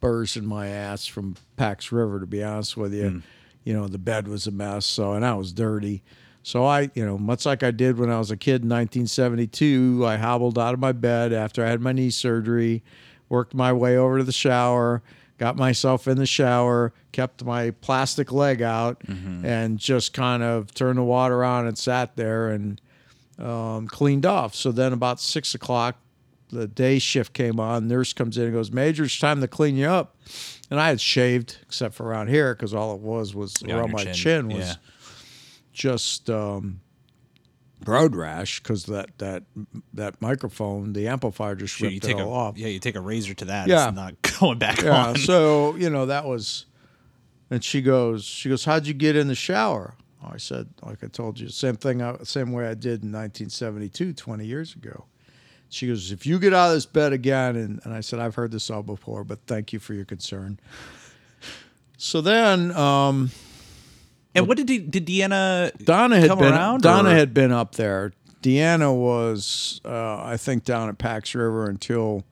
burrs 0.00 0.36
in 0.36 0.44
my 0.44 0.68
ass 0.68 1.06
from 1.06 1.36
Pax 1.56 1.90
River. 1.92 2.20
To 2.20 2.26
be 2.26 2.42
honest 2.44 2.76
with 2.76 2.92
you, 2.92 3.22
you 3.68 3.74
know 3.74 3.86
the 3.86 3.98
bed 3.98 4.26
was 4.26 4.46
a 4.46 4.50
mess, 4.50 4.86
so 4.86 5.12
and 5.12 5.26
I 5.26 5.34
was 5.34 5.52
dirty. 5.52 6.02
So 6.42 6.64
I, 6.64 6.88
you 6.94 7.04
know, 7.04 7.18
much 7.18 7.44
like 7.44 7.62
I 7.62 7.70
did 7.70 7.98
when 7.98 8.08
I 8.10 8.18
was 8.18 8.30
a 8.30 8.36
kid 8.38 8.62
in 8.62 8.70
1972, 8.70 10.04
I 10.06 10.16
hobbled 10.16 10.58
out 10.58 10.72
of 10.72 10.80
my 10.80 10.92
bed 10.92 11.34
after 11.34 11.62
I 11.62 11.68
had 11.68 11.82
my 11.82 11.92
knee 11.92 12.08
surgery, 12.08 12.82
worked 13.28 13.52
my 13.52 13.70
way 13.74 13.98
over 13.98 14.16
to 14.16 14.24
the 14.24 14.32
shower, 14.32 15.02
got 15.36 15.56
myself 15.56 16.08
in 16.08 16.16
the 16.16 16.24
shower, 16.24 16.94
kept 17.12 17.44
my 17.44 17.72
plastic 17.72 18.32
leg 18.32 18.62
out, 18.62 19.02
and 19.44 19.78
just 19.78 20.14
kind 20.14 20.42
of 20.42 20.72
turned 20.72 20.96
the 20.96 21.02
water 21.02 21.44
on 21.44 21.66
and 21.66 21.76
sat 21.76 22.16
there 22.16 22.48
and 22.48 22.80
um, 23.38 23.86
cleaned 23.86 24.24
off. 24.24 24.54
So 24.54 24.72
then 24.72 24.94
about 24.94 25.20
six 25.20 25.54
o'clock, 25.54 25.98
the 26.50 26.66
day 26.66 26.98
shift 26.98 27.32
came 27.32 27.58
on. 27.60 27.88
Nurse 27.88 28.12
comes 28.12 28.36
in 28.38 28.44
and 28.44 28.52
goes, 28.52 28.70
Major, 28.72 29.04
it's 29.04 29.18
time 29.18 29.40
to 29.40 29.48
clean 29.48 29.76
you 29.76 29.86
up. 29.86 30.16
And 30.70 30.80
I 30.80 30.88
had 30.88 31.00
shaved, 31.00 31.58
except 31.62 31.94
for 31.94 32.06
around 32.06 32.28
here, 32.28 32.54
because 32.54 32.74
all 32.74 32.94
it 32.94 33.00
was 33.00 33.34
was 33.34 33.54
Yeah, 33.64 33.76
around 33.76 33.92
my 33.92 34.04
chin. 34.04 34.14
chin, 34.14 34.48
was 34.48 34.58
Yeah. 34.68 34.74
just 35.72 36.28
um, 36.30 36.80
road 37.86 38.14
rash 38.16 38.60
because 38.62 38.84
that 38.86 39.16
that 39.18 39.44
that 39.94 40.20
microphone, 40.20 40.92
the 40.92 41.08
amplifier, 41.08 41.54
just 41.54 41.78
you 41.80 41.88
ripped 41.88 42.04
it 42.04 42.12
a 42.18 42.24
all 42.24 42.32
off. 42.32 42.58
yeah, 42.58 42.68
you 42.68 42.78
take 42.80 42.96
a 42.96 43.00
razor 43.00 43.34
to 43.34 43.44
that. 43.46 43.68
Yeah. 43.68 43.88
It's 43.88 43.96
not 43.96 44.20
going 44.40 44.58
back 44.58 44.82
Yeah. 44.82 45.06
on. 45.08 45.16
So 45.16 45.76
you 45.76 45.90
know 45.90 46.06
that 46.06 46.24
was, 46.24 46.66
and 47.50 47.62
she 47.62 47.80
goes, 47.80 48.24
she 48.24 48.48
goes, 48.48 48.64
how'd 48.64 48.86
you 48.86 48.94
get 48.94 49.16
in 49.16 49.28
the 49.28 49.34
shower? 49.34 49.94
I 50.22 50.36
said, 50.36 50.68
like 50.82 51.04
I 51.04 51.06
told 51.06 51.38
you, 51.38 51.48
same 51.48 51.76
thing, 51.76 52.02
same 52.24 52.50
way 52.52 52.66
I 52.66 52.74
did 52.74 53.04
in 53.04 53.12
1972, 53.12 54.12
20 54.14 54.44
years 54.44 54.74
ago. 54.74 55.04
She 55.70 55.86
goes, 55.86 56.12
if 56.12 56.24
you 56.26 56.38
get 56.38 56.54
out 56.54 56.68
of 56.68 56.74
this 56.74 56.86
bed 56.86 57.12
again, 57.12 57.56
and, 57.56 57.80
and 57.84 57.92
I 57.92 58.00
said, 58.00 58.20
I've 58.20 58.34
heard 58.34 58.50
this 58.52 58.70
all 58.70 58.82
before, 58.82 59.22
but 59.24 59.38
thank 59.46 59.72
you 59.72 59.78
for 59.78 59.92
your 59.94 60.04
concern. 60.06 60.58
So 61.96 62.20
then, 62.20 62.70
um, 62.72 63.30
and 64.34 64.46
what 64.46 64.56
did 64.56 64.66
De- 64.66 64.78
did 64.78 65.06
Deanna 65.06 65.76
Donna 65.84 66.20
had 66.20 66.28
come 66.28 66.38
been 66.38 66.52
around? 66.52 66.82
Donna 66.82 67.10
or- 67.10 67.14
had 67.14 67.34
been 67.34 67.52
up 67.52 67.74
there. 67.74 68.12
Deanna 68.42 68.94
was, 68.96 69.80
uh, 69.84 70.22
I 70.22 70.36
think, 70.36 70.64
down 70.64 70.88
at 70.88 70.96
Pax 70.98 71.34
River 71.34 71.68
until 71.68 72.24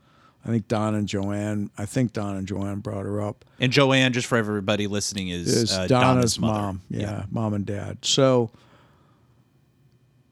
I 0.44 0.50
think 0.50 0.68
Don 0.68 0.94
and 0.94 1.08
Joanne. 1.08 1.70
I 1.76 1.84
think 1.84 2.12
Don 2.12 2.36
and 2.36 2.46
Joanne 2.46 2.78
brought 2.78 3.04
her 3.04 3.20
up. 3.20 3.44
and 3.58 3.72
Joanne, 3.72 4.12
just 4.12 4.28
for 4.28 4.38
everybody 4.38 4.86
listening, 4.86 5.28
is, 5.30 5.48
is 5.48 5.72
uh, 5.72 5.88
Donna's, 5.88 6.38
mother. 6.38 6.52
mom. 6.62 6.82
Yeah, 6.88 7.24
mom 7.30 7.54
and 7.54 7.66
dad. 7.66 7.98
So, 8.04 8.50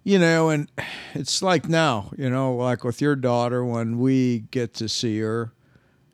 you 0.04 0.18
know, 0.18 0.50
and 0.50 0.70
it's 1.14 1.42
like 1.42 1.68
now, 1.68 2.10
you 2.16 2.30
know, 2.30 2.54
like 2.54 2.84
with 2.84 3.00
your 3.00 3.16
daughter, 3.16 3.64
when 3.64 3.98
we 3.98 4.40
get 4.50 4.74
to 4.74 4.88
see 4.88 5.18
her, 5.20 5.52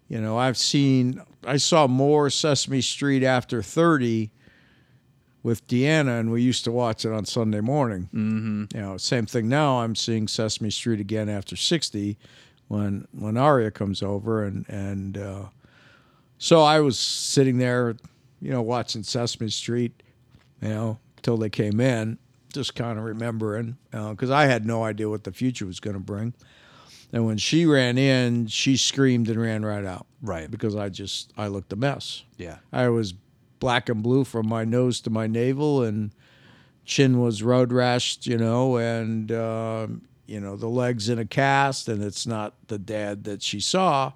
you 0.08 0.20
know, 0.20 0.38
I've 0.38 0.56
seen, 0.56 1.20
I 1.44 1.56
saw 1.56 1.86
more 1.86 2.30
Sesame 2.30 2.80
Street 2.80 3.22
after 3.22 3.62
30 3.62 4.30
with 5.42 5.66
Deanna, 5.66 6.20
and 6.20 6.30
we 6.30 6.42
used 6.42 6.64
to 6.64 6.72
watch 6.72 7.04
it 7.04 7.12
on 7.12 7.24
Sunday 7.24 7.60
morning. 7.60 8.08
Mm-hmm. 8.14 8.64
You 8.76 8.80
know, 8.80 8.96
same 8.96 9.26
thing 9.26 9.48
now. 9.48 9.80
I'm 9.80 9.94
seeing 9.94 10.28
Sesame 10.28 10.70
Street 10.70 11.00
again 11.00 11.28
after 11.28 11.56
60 11.56 12.18
when 12.68 13.08
when 13.12 13.36
Aria 13.36 13.70
comes 13.70 14.02
over, 14.02 14.44
and 14.44 14.68
and 14.68 15.18
uh, 15.18 15.44
so 16.38 16.60
I 16.62 16.80
was 16.80 16.98
sitting 16.98 17.58
there, 17.58 17.96
you 18.40 18.50
know, 18.52 18.62
watching 18.62 19.02
Sesame 19.02 19.50
Street, 19.50 20.02
you 20.62 20.68
know, 20.68 20.98
till 21.22 21.36
they 21.36 21.50
came 21.50 21.80
in, 21.80 22.18
just 22.52 22.74
kind 22.74 22.98
of 22.98 23.04
remembering 23.04 23.76
because 23.90 24.30
I 24.30 24.46
had 24.46 24.66
no 24.66 24.84
idea 24.84 25.08
what 25.08 25.24
the 25.24 25.32
future 25.32 25.66
was 25.66 25.80
going 25.80 25.94
to 25.94 26.00
bring. 26.00 26.34
And 27.12 27.26
when 27.26 27.38
she 27.38 27.66
ran 27.66 27.98
in, 27.98 28.46
she 28.46 28.76
screamed 28.76 29.28
and 29.28 29.40
ran 29.40 29.64
right 29.64 29.84
out. 29.84 30.06
Right. 30.22 30.48
Because 30.50 30.76
I 30.76 30.88
just 30.88 31.32
I 31.36 31.48
looked 31.48 31.72
a 31.72 31.76
mess. 31.76 32.22
Yeah. 32.36 32.58
I 32.72 32.88
was 32.88 33.14
black 33.58 33.88
and 33.88 34.02
blue 34.02 34.24
from 34.24 34.48
my 34.48 34.64
nose 34.64 35.00
to 35.02 35.10
my 35.10 35.26
navel, 35.26 35.82
and 35.82 36.12
chin 36.84 37.20
was 37.20 37.42
road 37.42 37.70
rashed, 37.70 38.26
you 38.26 38.38
know, 38.38 38.76
and 38.78 39.30
um, 39.32 40.02
you 40.26 40.40
know 40.40 40.56
the 40.56 40.68
legs 40.68 41.08
in 41.08 41.18
a 41.18 41.24
cast, 41.26 41.88
and 41.88 42.02
it's 42.02 42.26
not 42.26 42.54
the 42.68 42.78
dad 42.78 43.24
that 43.24 43.42
she 43.42 43.60
saw. 43.60 44.12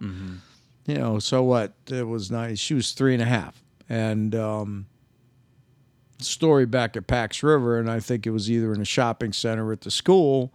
You 0.87 0.95
know, 0.95 1.19
so 1.19 1.43
what? 1.43 1.75
It 1.89 2.07
was 2.07 2.31
nice. 2.31 2.59
She 2.59 2.75
was 2.75 2.93
three 2.93 3.15
and 3.15 3.23
a 3.23 3.27
half, 3.27 3.63
and 3.89 4.35
um, 4.35 4.87
story 6.19 6.67
back 6.67 6.97
at 6.97 7.07
Pax 7.07 7.43
River, 7.43 7.79
and 7.79 7.91
I 7.91 8.01
think 8.01 8.27
it 8.27 8.31
was 8.31 8.51
either 8.51 8.73
in 8.73 8.81
a 8.81 8.85
shopping 8.85 9.33
center 9.33 9.67
or 9.67 9.73
at 9.73 9.83
the 9.83 9.91
school 9.91 10.53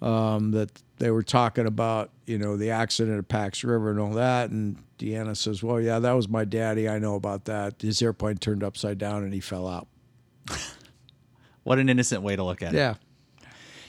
um, 0.00 0.50
that 0.52 0.82
they 0.98 1.10
were 1.10 1.22
talking 1.22 1.66
about, 1.66 2.10
you 2.26 2.38
know, 2.38 2.56
the 2.56 2.70
accident 2.70 3.18
at 3.18 3.28
Pax 3.28 3.64
River 3.64 3.90
and 3.90 4.00
all 4.00 4.12
that. 4.12 4.50
And 4.50 4.82
Deanna 4.98 5.36
says, 5.36 5.62
"Well, 5.62 5.80
yeah, 5.80 5.98
that 5.98 6.12
was 6.12 6.28
my 6.28 6.44
daddy. 6.44 6.88
I 6.88 6.98
know 6.98 7.14
about 7.14 7.44
that. 7.46 7.80
His 7.80 8.00
airplane 8.02 8.38
turned 8.38 8.62
upside 8.62 8.98
down 8.98 9.24
and 9.24 9.32
he 9.32 9.40
fell 9.40 9.68
out." 9.68 9.88
What 11.64 11.78
an 11.78 11.88
innocent 11.88 12.22
way 12.22 12.36
to 12.36 12.42
look 12.42 12.62
at 12.62 12.74
it. 12.74 12.76
Yeah. 12.76 12.94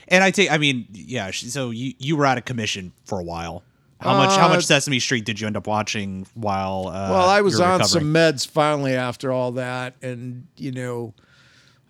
And 0.06 0.22
I 0.22 0.30
take, 0.30 0.50
I 0.50 0.58
mean, 0.58 0.86
yeah. 0.92 1.30
So 1.32 1.70
you 1.70 1.94
you 1.98 2.16
were 2.16 2.26
out 2.26 2.38
of 2.38 2.44
commission 2.44 2.92
for 3.04 3.18
a 3.18 3.24
while. 3.24 3.62
How 4.00 4.16
much 4.16 4.36
how 4.36 4.46
Uh, 4.46 4.50
much 4.50 4.66
Sesame 4.66 4.98
Street 5.00 5.24
did 5.24 5.40
you 5.40 5.46
end 5.46 5.56
up 5.56 5.66
watching 5.66 6.26
while? 6.34 6.88
Uh, 6.88 7.10
Well, 7.10 7.28
I 7.28 7.40
was 7.40 7.58
on 7.60 7.78
recovering? 7.80 7.88
some 7.88 8.12
meds 8.12 8.46
finally 8.46 8.94
after 8.94 9.32
all 9.32 9.52
that, 9.52 9.94
and 10.02 10.46
you 10.56 10.72
know, 10.72 11.14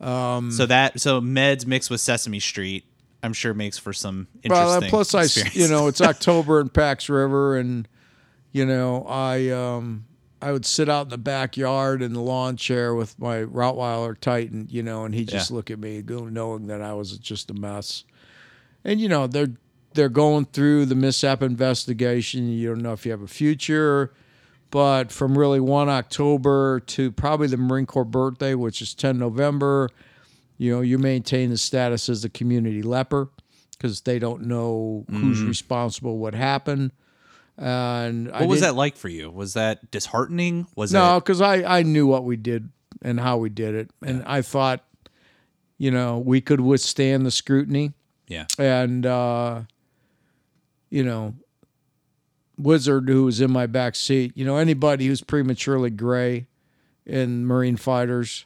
So 0.01 0.67
that 0.67 1.01
so 1.01 1.21
meds 1.21 1.67
mixed 1.67 1.91
with 1.91 2.01
Sesame 2.01 2.41
Street, 2.41 2.85
I'm 3.23 3.33
sure 3.33 3.55
makes 3.55 3.79
for 3.79 3.93
some 3.93 4.29
interesting. 4.43 4.81
well, 4.83 4.91
plus 4.91 5.15
I, 5.15 5.23
experience. 5.25 5.57
you 5.57 5.69
know, 5.69 5.87
it's 5.89 6.01
October 6.13 6.61
in 6.61 6.69
Pax 6.69 7.09
River, 7.09 7.57
and 7.57 7.89
you 8.53 8.65
know, 8.67 9.05
I 9.09 9.49
um, 9.51 10.05
I 10.43 10.53
would 10.53 10.67
sit 10.67 10.89
out 10.89 11.07
in 11.07 11.09
the 11.11 11.19
backyard 11.19 12.03
in 12.03 12.13
the 12.13 12.21
lawn 12.21 12.57
chair 12.57 12.95
with 12.95 13.19
my 13.19 13.39
Rottweiler 13.39 14.19
Titan, 14.21 14.69
you 14.71 14.83
know, 14.83 15.05
and 15.05 15.15
he'd 15.15 15.29
just 15.29 15.51
Yeah. 15.51 15.57
look 15.57 15.71
at 15.71 15.79
me, 15.79 16.03
knowing 16.07 16.67
that 16.67 16.83
I 16.83 16.93
was 16.93 17.17
just 17.19 17.51
a 17.51 17.55
mess. 17.55 18.05
And 18.85 19.01
you 19.01 19.09
know, 19.09 19.27
they're 19.27 19.53
they're 19.95 20.09
going 20.09 20.45
through 20.47 20.87
the 20.87 20.95
mishap 20.95 21.43
investigation. 21.43 22.49
You 22.49 22.71
don't 22.71 22.83
know 22.83 22.93
if 22.93 23.07
you 23.07 23.13
have 23.13 23.23
a 23.23 23.29
future, 23.29 24.13
but 24.71 25.11
from 25.11 25.39
really 25.39 25.61
one 25.61 25.89
October 25.89 26.81
to 26.81 27.13
probably 27.13 27.47
the 27.47 27.57
Marine 27.57 27.87
Corps 27.87 28.05
birthday, 28.05 28.55
which 28.55 28.83
is 28.83 28.95
10 28.95 29.19
November, 29.19 29.89
you 30.59 30.73
know, 30.73 30.81
you 30.81 30.99
maintain 30.99 31.51
the 31.51 31.59
status 31.59 32.09
as 32.09 32.25
a 32.25 32.29
community 32.29 32.83
leper 32.83 33.31
because 33.71 34.03
they 34.03 34.19
don't 34.19 34.43
know 34.43 35.05
who's 35.11 35.43
responsible, 35.43 36.19
what 36.19 36.35
happened. 36.35 36.93
And 37.57 38.31
what 38.33 38.49
was 38.49 38.63
that 38.63 38.75
like 38.75 38.97
for 38.97 39.09
you? 39.09 39.31
Was 39.31 39.55
that 39.55 39.91
disheartening? 39.91 40.67
Was 40.75 40.93
no, 40.93 41.17
it 41.17 41.21
because 41.21 41.41
I, 41.41 41.79
I 41.79 41.83
knew 41.83 42.07
what 42.07 42.25
we 42.25 42.37
did 42.37 42.71
and 43.03 43.21
how 43.21 43.37
we 43.37 43.49
did 43.49 43.75
it. 43.75 43.91
And 44.03 44.25
I 44.27 44.43
thought, 44.43 44.85
you 45.79 45.91
know, 45.91 46.19
we 46.19 46.41
could 46.41 46.61
withstand 46.61 47.25
the 47.25 47.31
scrutiny. 47.31 47.93
yeah 48.27 48.47
And, 48.59 49.07
uh, 49.07 49.63
you 50.95 51.03
know, 51.03 51.35
Wizard, 52.57 53.09
who 53.09 53.25
was 53.25 53.41
in 53.41 53.51
my 53.51 53.67
back 53.67 53.97
seat, 53.97 54.31
you 54.37 54.45
know, 54.45 54.59
anybody 54.59 55.09
who's 55.09 55.21
prematurely 55.21 55.91
gray 55.91 56.47
in 57.05 57.45
Marine 57.45 57.77
fighters 57.77 58.45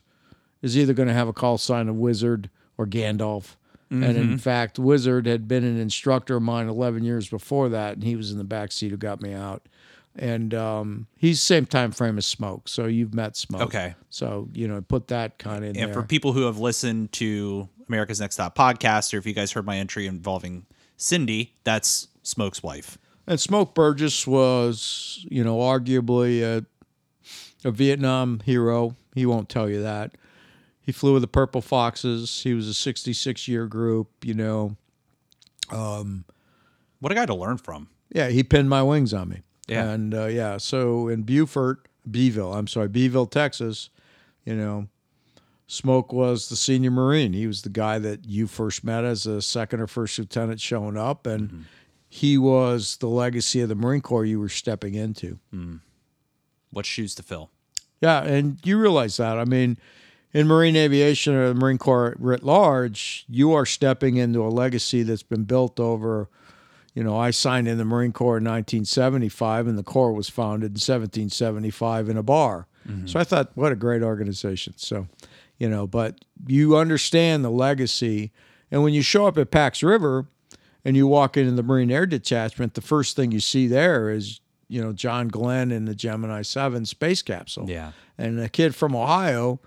is 0.62 0.76
either 0.76 0.94
going 0.94 1.08
to 1.08 1.14
have 1.14 1.28
a 1.28 1.34
call 1.34 1.58
sign 1.58 1.90
of 1.90 1.96
Wizard 1.96 2.48
or 2.78 2.87
Gandalf. 2.87 3.56
And 3.90 4.16
in 4.16 4.37
fact, 4.38 4.78
Wizard 4.78 5.26
had 5.26 5.48
been 5.48 5.64
an 5.64 5.78
instructor 5.78 6.37
of 6.37 6.42
mine 6.42 6.68
11 6.68 7.04
years 7.04 7.28
before 7.28 7.70
that, 7.70 7.94
and 7.94 8.04
he 8.04 8.16
was 8.16 8.30
in 8.30 8.37
the 8.37 8.44
back 8.44 8.72
seat 8.72 8.90
who 8.90 8.96
got 8.96 9.22
me 9.22 9.32
out. 9.32 9.66
And 10.14 10.52
um, 10.52 11.06
he's 11.16 11.42
same 11.42 11.64
time 11.64 11.92
frame 11.92 12.18
as 12.18 12.26
Smoke, 12.26 12.68
so 12.68 12.87
you've 12.87 13.14
met 13.14 13.37
Smoke. 13.37 13.62
Okay. 13.62 13.94
So 14.11 14.48
you 14.52 14.68
know, 14.68 14.82
put 14.82 15.08
that 15.08 15.38
kind 15.38 15.64
of 15.64 15.70
and 15.70 15.76
there. 15.76 15.94
for 15.94 16.02
people 16.02 16.32
who 16.32 16.42
have 16.42 16.58
listened 16.58 17.12
to 17.12 17.68
America's 17.88 18.20
Next 18.20 18.37
Top 18.37 18.56
podcast, 18.56 19.14
or 19.14 19.18
if 19.18 19.26
you 19.26 19.32
guys 19.32 19.52
heard 19.52 19.64
my 19.64 19.78
entry 19.78 20.06
involving 20.06 20.66
Cindy, 20.98 21.54
that's 21.64 22.08
Smoke's 22.28 22.62
wife. 22.62 22.98
And 23.26 23.38
Smoke 23.40 23.74
Burgess 23.74 24.26
was, 24.26 25.24
you 25.30 25.44
know, 25.44 25.58
arguably 25.58 26.42
a, 26.42 26.64
a 27.66 27.70
Vietnam 27.70 28.40
hero. 28.44 28.96
He 29.14 29.26
won't 29.26 29.48
tell 29.48 29.68
you 29.68 29.82
that. 29.82 30.12
He 30.80 30.92
flew 30.92 31.12
with 31.12 31.22
the 31.22 31.28
Purple 31.28 31.60
Foxes. 31.60 32.42
He 32.42 32.54
was 32.54 32.66
a 32.68 32.74
66 32.74 33.46
year 33.48 33.66
group, 33.66 34.08
you 34.24 34.32
know. 34.34 34.76
Um, 35.70 36.24
What 37.00 37.12
a 37.12 37.14
guy 37.14 37.26
to 37.26 37.34
learn 37.34 37.58
from. 37.58 37.88
Yeah, 38.10 38.28
he 38.28 38.42
pinned 38.42 38.70
my 38.70 38.82
wings 38.82 39.12
on 39.12 39.28
me. 39.28 39.42
Yeah. 39.66 39.90
And 39.90 40.14
uh, 40.14 40.26
yeah, 40.26 40.56
so 40.56 41.08
in 41.08 41.24
Beaufort, 41.24 41.86
Beeville, 42.10 42.54
I'm 42.54 42.66
sorry, 42.66 42.88
Beeville, 42.88 43.26
Texas, 43.26 43.90
you 44.46 44.54
know, 44.56 44.88
Smoke 45.66 46.10
was 46.14 46.48
the 46.48 46.56
senior 46.56 46.90
Marine. 46.90 47.34
He 47.34 47.46
was 47.46 47.60
the 47.60 47.68
guy 47.68 47.98
that 47.98 48.24
you 48.24 48.46
first 48.46 48.82
met 48.82 49.04
as 49.04 49.26
a 49.26 49.42
second 49.42 49.80
or 49.80 49.86
first 49.86 50.18
lieutenant 50.18 50.62
showing 50.62 50.96
up. 50.96 51.26
And 51.26 51.66
he 52.08 52.38
was 52.38 52.96
the 52.96 53.08
legacy 53.08 53.60
of 53.60 53.68
the 53.68 53.74
Marine 53.74 54.00
Corps 54.00 54.24
you 54.24 54.40
were 54.40 54.48
stepping 54.48 54.94
into. 54.94 55.38
Hmm. 55.50 55.76
What 56.70 56.86
shoes 56.86 57.14
to 57.16 57.22
fill? 57.22 57.50
Yeah, 58.00 58.22
and 58.22 58.58
you 58.64 58.78
realize 58.78 59.16
that. 59.16 59.38
I 59.38 59.44
mean, 59.44 59.78
in 60.32 60.46
Marine 60.46 60.76
aviation 60.76 61.34
or 61.34 61.48
the 61.48 61.54
Marine 61.54 61.78
Corps 61.78 62.16
writ 62.18 62.42
large, 62.42 63.24
you 63.28 63.52
are 63.52 63.66
stepping 63.66 64.16
into 64.16 64.42
a 64.42 64.48
legacy 64.48 65.02
that's 65.02 65.22
been 65.22 65.44
built 65.44 65.80
over. 65.80 66.28
You 66.94 67.04
know, 67.04 67.18
I 67.18 67.30
signed 67.30 67.68
in 67.68 67.78
the 67.78 67.84
Marine 67.84 68.12
Corps 68.12 68.38
in 68.38 68.44
1975, 68.44 69.66
and 69.66 69.78
the 69.78 69.82
Corps 69.82 70.12
was 70.12 70.28
founded 70.28 70.70
in 70.70 70.74
1775 70.74 72.08
in 72.08 72.16
a 72.16 72.22
bar. 72.22 72.66
Mm-hmm. 72.88 73.06
So 73.06 73.20
I 73.20 73.24
thought, 73.24 73.50
what 73.54 73.72
a 73.72 73.76
great 73.76 74.02
organization. 74.02 74.74
So, 74.76 75.08
you 75.58 75.68
know, 75.68 75.86
but 75.86 76.24
you 76.46 76.76
understand 76.76 77.44
the 77.44 77.50
legacy. 77.50 78.32
And 78.70 78.82
when 78.82 78.94
you 78.94 79.02
show 79.02 79.26
up 79.26 79.38
at 79.38 79.50
Pax 79.50 79.82
River 79.82 80.26
and 80.84 80.96
you 80.96 81.06
walk 81.06 81.36
into 81.36 81.52
the 81.52 81.62
Marine 81.62 81.90
Air 81.90 82.06
Detachment, 82.06 82.74
the 82.74 82.80
first 82.80 83.16
thing 83.16 83.32
you 83.32 83.40
see 83.40 83.66
there 83.66 84.10
is, 84.10 84.40
you 84.68 84.82
know, 84.82 84.92
John 84.92 85.28
Glenn 85.28 85.70
in 85.70 85.84
the 85.84 85.94
Gemini 85.94 86.42
7 86.42 86.86
space 86.86 87.22
capsule. 87.22 87.68
Yeah. 87.68 87.92
And 88.16 88.40
a 88.40 88.48
kid 88.48 88.74
from 88.74 88.94
Ohio 88.94 89.60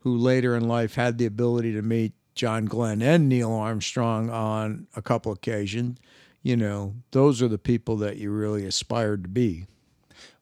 who 0.00 0.16
later 0.16 0.56
in 0.56 0.68
life 0.68 0.94
had 0.94 1.18
the 1.18 1.26
ability 1.26 1.72
to 1.74 1.82
meet 1.82 2.12
John 2.34 2.66
Glenn 2.66 3.02
and 3.02 3.28
Neil 3.28 3.52
Armstrong 3.52 4.30
on 4.30 4.86
a 4.94 5.02
couple 5.02 5.32
occasions, 5.32 5.98
you 6.42 6.56
know, 6.56 6.94
those 7.10 7.42
are 7.42 7.48
the 7.48 7.58
people 7.58 7.96
that 7.96 8.16
you 8.16 8.30
really 8.30 8.64
aspired 8.64 9.24
to 9.24 9.28
be. 9.28 9.66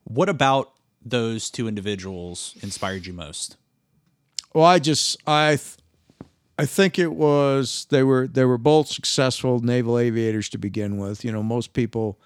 What 0.04 0.28
about 0.28 0.72
those 1.04 1.50
two 1.50 1.66
individuals 1.66 2.54
inspired 2.62 3.06
you 3.06 3.12
most? 3.12 3.56
Well, 4.52 4.64
I 4.64 4.78
just 4.78 5.16
I 5.26 5.58
I 6.58 6.64
think 6.66 6.98
it 6.98 7.12
was 7.12 7.86
they 7.90 8.02
were 8.02 8.26
they 8.26 8.44
were 8.44 8.59
both 8.59 8.88
successful 8.88 9.61
naval 9.61 9.98
aviators 9.98 10.48
to 10.50 10.59
begin 10.59 10.96
with. 10.98 11.24
You 11.24 11.32
know, 11.32 11.42
most 11.42 11.72
people 11.72 12.18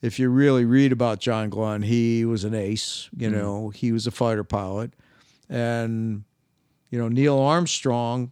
if 0.00 0.18
you 0.18 0.30
really 0.30 0.64
read 0.64 0.90
about 0.90 1.20
John 1.20 1.48
Glenn, 1.48 1.82
he 1.82 2.24
was 2.24 2.44
an 2.44 2.54
ace, 2.54 3.08
you 3.16 3.28
mm. 3.28 3.32
know, 3.32 3.68
he 3.70 3.92
was 3.92 4.06
a 4.06 4.10
fighter 4.10 4.44
pilot. 4.44 4.92
And 5.48 6.24
you 6.90 6.98
know, 6.98 7.08
Neil 7.08 7.38
Armstrong 7.38 8.30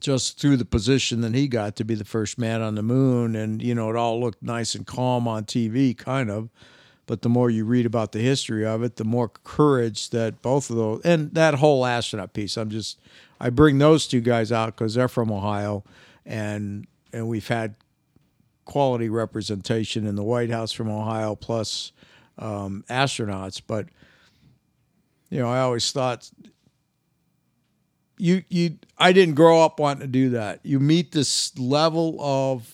just 0.00 0.40
through 0.40 0.56
the 0.56 0.64
position 0.64 1.20
that 1.20 1.34
he 1.34 1.46
got 1.46 1.76
to 1.76 1.84
be 1.84 1.94
the 1.94 2.04
first 2.04 2.38
man 2.38 2.62
on 2.62 2.74
the 2.74 2.82
moon 2.82 3.36
and 3.36 3.62
you 3.62 3.74
know, 3.74 3.90
it 3.90 3.96
all 3.96 4.20
looked 4.20 4.42
nice 4.42 4.74
and 4.74 4.86
calm 4.86 5.28
on 5.28 5.44
TV 5.44 5.96
kind 5.96 6.30
of 6.30 6.48
but 7.06 7.22
the 7.22 7.28
more 7.28 7.50
you 7.50 7.64
read 7.64 7.84
about 7.84 8.12
the 8.12 8.20
history 8.20 8.64
of 8.64 8.82
it, 8.82 8.96
the 8.96 9.04
more 9.04 9.28
courage 9.28 10.10
that 10.10 10.40
both 10.40 10.70
of 10.70 10.76
those 10.76 11.00
and 11.04 11.34
that 11.34 11.54
whole 11.54 11.84
astronaut 11.84 12.32
piece. 12.32 12.56
I'm 12.56 12.70
just 12.70 12.98
I 13.42 13.50
bring 13.50 13.78
those 13.78 14.06
two 14.06 14.20
guys 14.20 14.52
out 14.52 14.66
because 14.66 14.94
they're 14.94 15.08
from 15.08 15.32
Ohio, 15.32 15.82
and 16.24 16.86
and 17.12 17.28
we've 17.28 17.48
had 17.48 17.74
quality 18.64 19.08
representation 19.08 20.06
in 20.06 20.14
the 20.14 20.22
White 20.22 20.48
House 20.48 20.70
from 20.70 20.88
Ohio 20.88 21.34
plus 21.34 21.90
um, 22.38 22.84
astronauts. 22.88 23.60
But 23.66 23.88
you 25.28 25.40
know, 25.40 25.48
I 25.48 25.58
always 25.58 25.90
thought 25.90 26.30
you 28.16 28.44
you 28.48 28.78
I 28.96 29.12
didn't 29.12 29.34
grow 29.34 29.60
up 29.60 29.80
wanting 29.80 30.02
to 30.02 30.06
do 30.06 30.30
that. 30.30 30.60
You 30.62 30.78
meet 30.78 31.10
this 31.10 31.58
level 31.58 32.16
of 32.20 32.72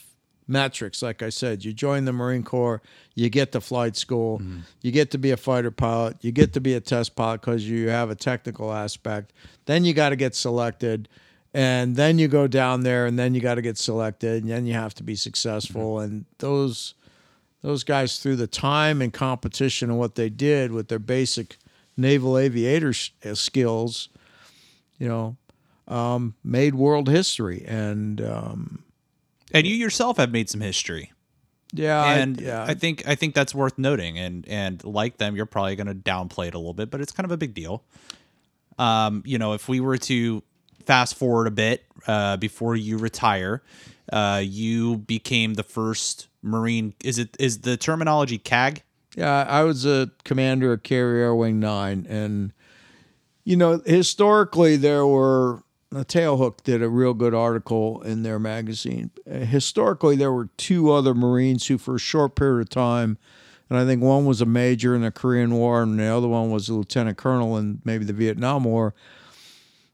metrics. 0.48 1.02
Like 1.02 1.22
I 1.22 1.28
said, 1.28 1.64
you 1.64 1.72
join 1.72 2.04
the 2.04 2.12
Marine 2.12 2.42
Corps, 2.42 2.82
you 3.14 3.28
get 3.28 3.52
to 3.52 3.60
flight 3.60 3.96
school, 3.96 4.40
you 4.82 4.90
get 4.90 5.10
to 5.12 5.18
be 5.18 5.30
a 5.30 5.36
fighter 5.36 5.70
pilot, 5.70 6.16
you 6.22 6.32
get 6.32 6.54
to 6.54 6.60
be 6.60 6.74
a 6.74 6.80
test 6.80 7.14
pilot 7.14 7.42
because 7.42 7.68
you 7.68 7.90
have 7.90 8.10
a 8.10 8.14
technical 8.14 8.72
aspect. 8.72 9.32
Then 9.66 9.84
you 9.84 9.92
got 9.92 10.08
to 10.08 10.16
get 10.16 10.34
selected, 10.34 11.08
and 11.52 11.94
then 11.96 12.18
you 12.18 12.28
go 12.28 12.46
down 12.46 12.82
there, 12.82 13.06
and 13.06 13.18
then 13.18 13.34
you 13.34 13.40
got 13.40 13.56
to 13.56 13.62
get 13.62 13.78
selected, 13.78 14.42
and 14.42 14.50
then 14.50 14.66
you 14.66 14.74
have 14.74 14.94
to 14.94 15.02
be 15.02 15.14
successful. 15.14 16.00
And 16.00 16.24
those 16.38 16.94
those 17.62 17.84
guys, 17.84 18.18
through 18.18 18.36
the 18.36 18.46
time 18.46 19.02
and 19.02 19.12
competition 19.12 19.90
and 19.90 19.98
what 19.98 20.14
they 20.14 20.28
did 20.30 20.72
with 20.72 20.88
their 20.88 21.00
basic 21.00 21.56
naval 21.96 22.38
aviator 22.38 22.94
uh, 23.24 23.34
skills, 23.34 24.08
you 24.98 25.08
know, 25.08 25.36
um, 25.88 26.34
made 26.44 26.74
world 26.74 27.08
history. 27.08 27.64
And 27.66 28.20
um, 28.20 28.84
And 29.52 29.66
you 29.66 29.74
yourself 29.74 30.16
have 30.18 30.30
made 30.30 30.48
some 30.50 30.60
history. 30.60 31.12
yeah, 31.72 32.02
I- 32.02 32.14
and 32.18 32.40
yeah, 32.40 32.64
I 32.64 32.74
think 32.74 33.06
I 33.06 33.14
think 33.14 33.34
that's 33.34 33.54
worth 33.54 33.78
noting. 33.78 34.18
And 34.18 34.46
and 34.48 34.82
like 34.84 35.18
them, 35.18 35.36
you're 35.36 35.46
probably 35.46 35.76
going 35.76 35.86
to 35.86 35.94
downplay 35.94 36.48
it 36.48 36.54
a 36.54 36.58
little 36.58 36.74
bit, 36.74 36.90
but 36.90 37.00
it's 37.00 37.12
kind 37.12 37.24
of 37.24 37.30
a 37.30 37.36
big 37.36 37.54
deal. 37.54 37.82
Um, 38.78 39.22
you 39.26 39.38
know, 39.38 39.54
if 39.54 39.68
we 39.68 39.80
were 39.80 39.98
to 39.98 40.42
fast 40.86 41.16
forward 41.16 41.46
a 41.46 41.50
bit 41.50 41.84
uh, 42.06 42.36
before 42.36 42.76
you 42.76 42.96
retire, 42.96 43.62
uh, 44.12 44.40
you 44.44 44.98
became 44.98 45.54
the 45.54 45.62
first 45.64 46.28
Marine. 46.42 46.94
Is 47.02 47.18
it 47.18 47.36
is 47.40 47.60
the 47.60 47.76
terminology 47.76 48.38
CAG? 48.38 48.82
Yeah, 49.16 49.44
I 49.48 49.64
was 49.64 49.84
a 49.84 50.10
commander 50.24 50.72
of 50.72 50.84
Carrier 50.84 51.34
Wing 51.34 51.58
9. 51.58 52.06
And, 52.08 52.52
you 53.42 53.56
know, 53.56 53.82
historically, 53.84 54.76
there 54.76 55.04
were, 55.04 55.64
The 55.90 56.04
tailhook 56.04 56.62
did 56.64 56.82
a 56.82 56.88
real 56.88 57.14
good 57.14 57.32
article 57.32 58.02
in 58.02 58.22
their 58.22 58.38
magazine. 58.38 59.10
Historically, 59.26 60.16
there 60.16 60.32
were 60.32 60.50
two 60.58 60.90
other 60.92 61.14
Marines 61.14 61.66
who, 61.66 61.78
for 61.78 61.94
a 61.94 62.00
short 62.00 62.34
period 62.34 62.60
of 62.60 62.68
time, 62.68 63.16
and 63.70 63.78
I 63.78 63.86
think 63.86 64.02
one 64.02 64.26
was 64.26 64.40
a 64.40 64.46
major 64.46 64.94
in 64.94 65.00
the 65.02 65.10
Korean 65.10 65.54
War, 65.54 65.82
and 65.82 65.98
the 65.98 66.04
other 66.04 66.28
one 66.28 66.50
was 66.50 66.68
a 66.68 66.74
lieutenant 66.74 67.16
colonel 67.16 67.56
in 67.56 67.80
maybe 67.84 68.04
the 68.04 68.12
Vietnam 68.12 68.64
War. 68.64 68.94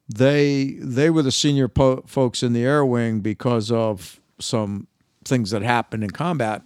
They 0.09 0.77
they 0.81 1.11
were 1.11 1.23
the 1.23 1.33
senior 1.33 1.69
po- 1.69 2.05
folks 2.07 2.43
in 2.43 2.53
the 2.53 2.65
air 2.65 2.85
wing 2.85 3.21
because 3.21 3.71
of 3.71 4.21
some 4.39 4.89
things 5.25 5.51
that 5.51 5.63
happened 5.63 6.05
in 6.05 6.11
combat 6.11 6.63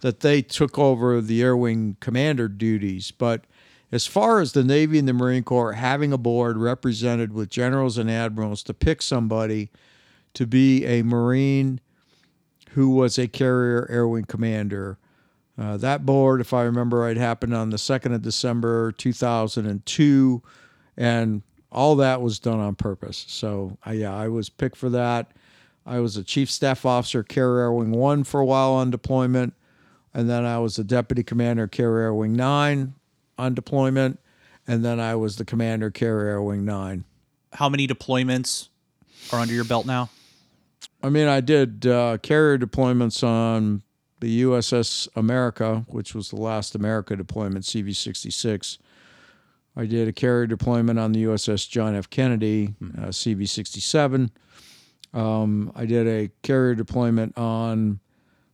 that 0.00 0.20
they 0.20 0.40
took 0.40 0.78
over 0.78 1.20
the 1.20 1.42
air 1.42 1.56
wing 1.56 1.96
commander 2.00 2.48
duties. 2.48 3.10
But 3.10 3.44
as 3.90 4.06
far 4.06 4.40
as 4.40 4.52
the 4.52 4.64
Navy 4.64 4.98
and 4.98 5.08
the 5.08 5.12
Marine 5.12 5.44
Corps 5.44 5.72
having 5.72 6.12
a 6.12 6.18
board 6.18 6.58
represented 6.58 7.32
with 7.32 7.48
generals 7.48 7.96
and 7.96 8.10
admirals 8.10 8.62
to 8.64 8.74
pick 8.74 9.00
somebody 9.00 9.70
to 10.34 10.46
be 10.46 10.84
a 10.84 11.02
Marine 11.02 11.80
who 12.72 12.90
was 12.90 13.18
a 13.18 13.26
carrier 13.26 13.86
air 13.90 14.06
wing 14.06 14.24
commander, 14.24 14.98
uh, 15.58 15.76
that 15.78 16.04
board, 16.04 16.40
if 16.40 16.52
I 16.52 16.62
remember 16.62 16.98
right, 16.98 17.16
happened 17.16 17.54
on 17.54 17.70
the 17.70 17.78
2nd 17.78 18.14
of 18.14 18.22
December 18.22 18.92
2002. 18.92 20.42
And 20.96 21.42
all 21.70 21.96
that 21.96 22.20
was 22.20 22.38
done 22.38 22.60
on 22.60 22.74
purpose. 22.74 23.24
So, 23.28 23.78
uh, 23.86 23.92
yeah, 23.92 24.14
I 24.14 24.28
was 24.28 24.48
picked 24.48 24.76
for 24.76 24.88
that. 24.90 25.32
I 25.84 26.00
was 26.00 26.16
a 26.16 26.24
chief 26.24 26.50
staff 26.50 26.84
officer, 26.84 27.22
Carrier 27.22 27.60
Air 27.60 27.72
Wing 27.72 27.92
1 27.92 28.24
for 28.24 28.40
a 28.40 28.44
while 28.44 28.72
on 28.72 28.90
deployment. 28.90 29.54
And 30.12 30.28
then 30.28 30.44
I 30.44 30.58
was 30.58 30.76
the 30.76 30.84
deputy 30.84 31.22
commander, 31.22 31.66
Carrier 31.66 32.04
Air 32.04 32.14
Wing 32.14 32.34
9 32.34 32.94
on 33.38 33.54
deployment. 33.54 34.20
And 34.66 34.84
then 34.84 35.00
I 35.00 35.14
was 35.14 35.36
the 35.36 35.44
commander, 35.44 35.90
Carrier 35.90 36.28
Air 36.28 36.42
Wing 36.42 36.64
9. 36.64 37.04
How 37.54 37.68
many 37.68 37.86
deployments 37.86 38.68
are 39.32 39.38
under 39.40 39.54
your 39.54 39.64
belt 39.64 39.86
now? 39.86 40.10
I 41.02 41.08
mean, 41.08 41.28
I 41.28 41.40
did 41.40 41.86
uh, 41.86 42.18
carrier 42.18 42.58
deployments 42.58 43.26
on 43.26 43.82
the 44.20 44.42
USS 44.42 45.08
America, 45.14 45.84
which 45.88 46.14
was 46.14 46.30
the 46.30 46.36
last 46.36 46.74
America 46.74 47.16
deployment, 47.16 47.64
CV 47.64 47.94
66. 47.94 48.78
I 49.76 49.86
did 49.86 50.08
a 50.08 50.12
carrier 50.12 50.46
deployment 50.46 50.98
on 50.98 51.12
the 51.12 51.24
USS 51.24 51.68
John 51.68 51.94
F. 51.94 52.10
Kennedy, 52.10 52.74
uh, 52.98 53.06
CV 53.06 53.48
67. 53.48 54.30
Um, 55.14 55.72
I 55.74 55.86
did 55.86 56.06
a 56.06 56.30
carrier 56.42 56.74
deployment 56.74 57.38
on 57.38 58.00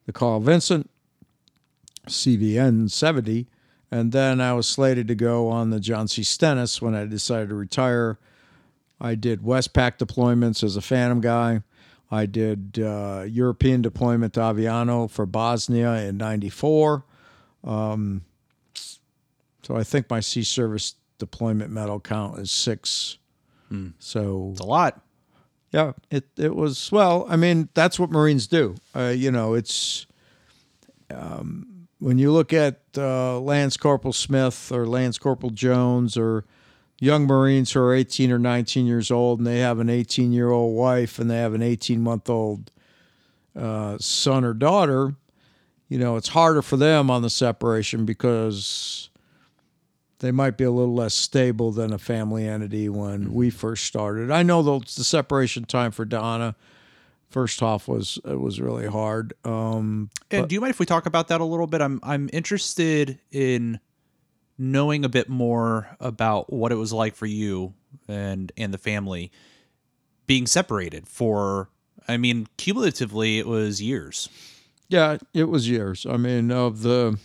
the 0.07 0.12
Carl 0.12 0.41
Vinson, 0.41 0.89
CVN 2.07 2.91
70. 2.91 3.49
And 3.95 4.11
then 4.11 4.40
I 4.40 4.53
was 4.55 4.68
slated 4.68 5.07
to 5.07 5.14
go 5.14 5.49
on 5.49 5.70
the 5.70 5.78
John 5.78 6.09
C. 6.09 6.24
Stennis 6.24 6.82
when 6.82 6.97
I 6.97 7.07
decided 7.07 7.51
to 7.51 7.55
retire. 7.55 8.18
I 9.01 9.14
did 9.14 9.42
Westpac 9.42 9.99
deployments 9.99 10.64
as 10.64 10.74
a 10.76 10.80
Phantom 10.80 11.20
guy. 11.20 11.62
I 12.11 12.26
did 12.26 12.80
uh, 12.84 13.24
European 13.28 13.82
deployment 13.82 14.34
to 14.34 14.40
Aviano 14.40 15.09
for 15.09 15.26
Bosnia 15.26 15.95
in 16.09 16.16
'94. 16.16 17.05
Um, 17.62 18.22
so 19.62 19.76
I 19.76 19.84
think 19.84 20.11
my 20.11 20.18
sea 20.18 20.42
service 20.42 20.97
deployment 21.18 21.70
medal 21.70 22.01
count 22.01 22.40
is 22.40 22.51
six. 22.51 23.18
So 24.01 24.51
It's 24.53 24.61
a 24.61 24.66
lot. 24.66 25.03
yeah, 25.72 25.92
it 26.11 26.24
it 26.36 26.57
was 26.57 26.90
well. 26.90 27.26
I 27.28 27.36
mean, 27.36 27.68
that's 27.74 27.99
what 27.99 28.11
Marines 28.11 28.49
do. 28.49 28.74
Uh, 28.95 29.12
you 29.16 29.30
know, 29.30 29.55
it's 29.55 30.07
um, 31.11 31.74
when 32.05 32.18
you 32.18 32.30
look 32.30 32.52
at 32.52 32.80
uh, 32.98 33.40
Lance 33.40 33.78
Corporal 33.78 34.12
Smith 34.12 34.70
or 34.70 34.86
Lance 34.86 35.16
Corporal 35.16 35.48
Jones 35.48 36.18
or 36.18 36.44
young 37.00 37.26
Marines 37.26 37.72
who 37.72 37.80
are 37.80 37.94
18 37.94 38.30
or 38.30 38.38
19 38.38 38.84
years 38.84 39.11
old 39.11 39.38
and 39.38 39.46
they 39.46 39.61
have 39.61 39.78
an 39.78 39.88
18 39.88 40.30
year 40.30 40.50
old 40.50 40.76
wife 40.76 41.18
and 41.18 41.30
they 41.30 41.38
have 41.38 41.55
an 41.55 41.62
18 41.62 42.02
month 42.02 42.28
old 42.28 42.70
uh, 43.59 43.96
son 43.98 44.44
or 44.44 44.52
daughter. 44.52 45.14
You 45.88 45.96
know, 45.96 46.16
it's 46.16 46.28
harder 46.28 46.61
for 46.61 46.76
them 46.76 47.11
on 47.11 47.22
the 47.22 47.30
separation 47.30 48.05
because 48.05 49.09
they 50.18 50.30
might 50.30 50.59
be 50.59 50.64
a 50.64 50.70
little 50.70 50.94
less 50.94 51.14
stable 51.14 51.72
than 51.72 51.90
a 51.90 51.98
family 51.98 52.46
entity 52.46 52.90
when 52.90 53.32
we 53.32 53.48
first 53.48 53.86
started. 53.86 54.30
I 54.30 54.42
know 54.42 54.61
the, 54.62 54.80
the 54.94 55.05
separation 55.05 55.64
time 55.64 55.90
for 55.90 56.05
Donna 56.05 56.55
first 57.35 57.62
off 57.62 57.89
was 57.89 58.18
it 58.24 58.39
was 58.41 58.61
really 58.61 58.87
hard. 58.87 59.35
Um, 59.45 60.09
And 60.30 60.49
do 60.49 60.55
you 60.55 60.61
mind 60.61 60.70
if 60.70 60.78
we 60.78 60.87
talk 60.87 61.05
about 61.07 61.26
that 61.28 61.41
a 61.41 61.45
little 61.45 61.66
bit? 61.66 61.80
I'm 61.82 61.99
I'm 62.05 62.30
interested 62.32 63.18
in 63.32 63.80
knowing 64.57 65.05
a 65.05 65.09
bit 65.09 65.28
more 65.28 65.97
about 65.99 66.53
what 66.53 66.70
it 66.70 66.76
was 66.76 66.93
like 66.93 67.16
for 67.16 67.26
you 67.26 67.74
and 68.09 68.53
and 68.57 68.72
the 68.72 68.78
family 68.78 69.32
being 70.26 70.47
separated 70.47 71.09
for 71.09 71.68
I 72.07 72.16
mean 72.18 72.47
cumulatively 72.57 73.39
it 73.41 73.47
was 73.47 73.82
years. 73.82 74.28
yeah, 74.89 75.18
it 75.32 75.49
was 75.49 75.68
years. 75.68 76.07
I 76.07 76.16
mean, 76.16 76.53
of 76.53 76.82
the 76.82 77.18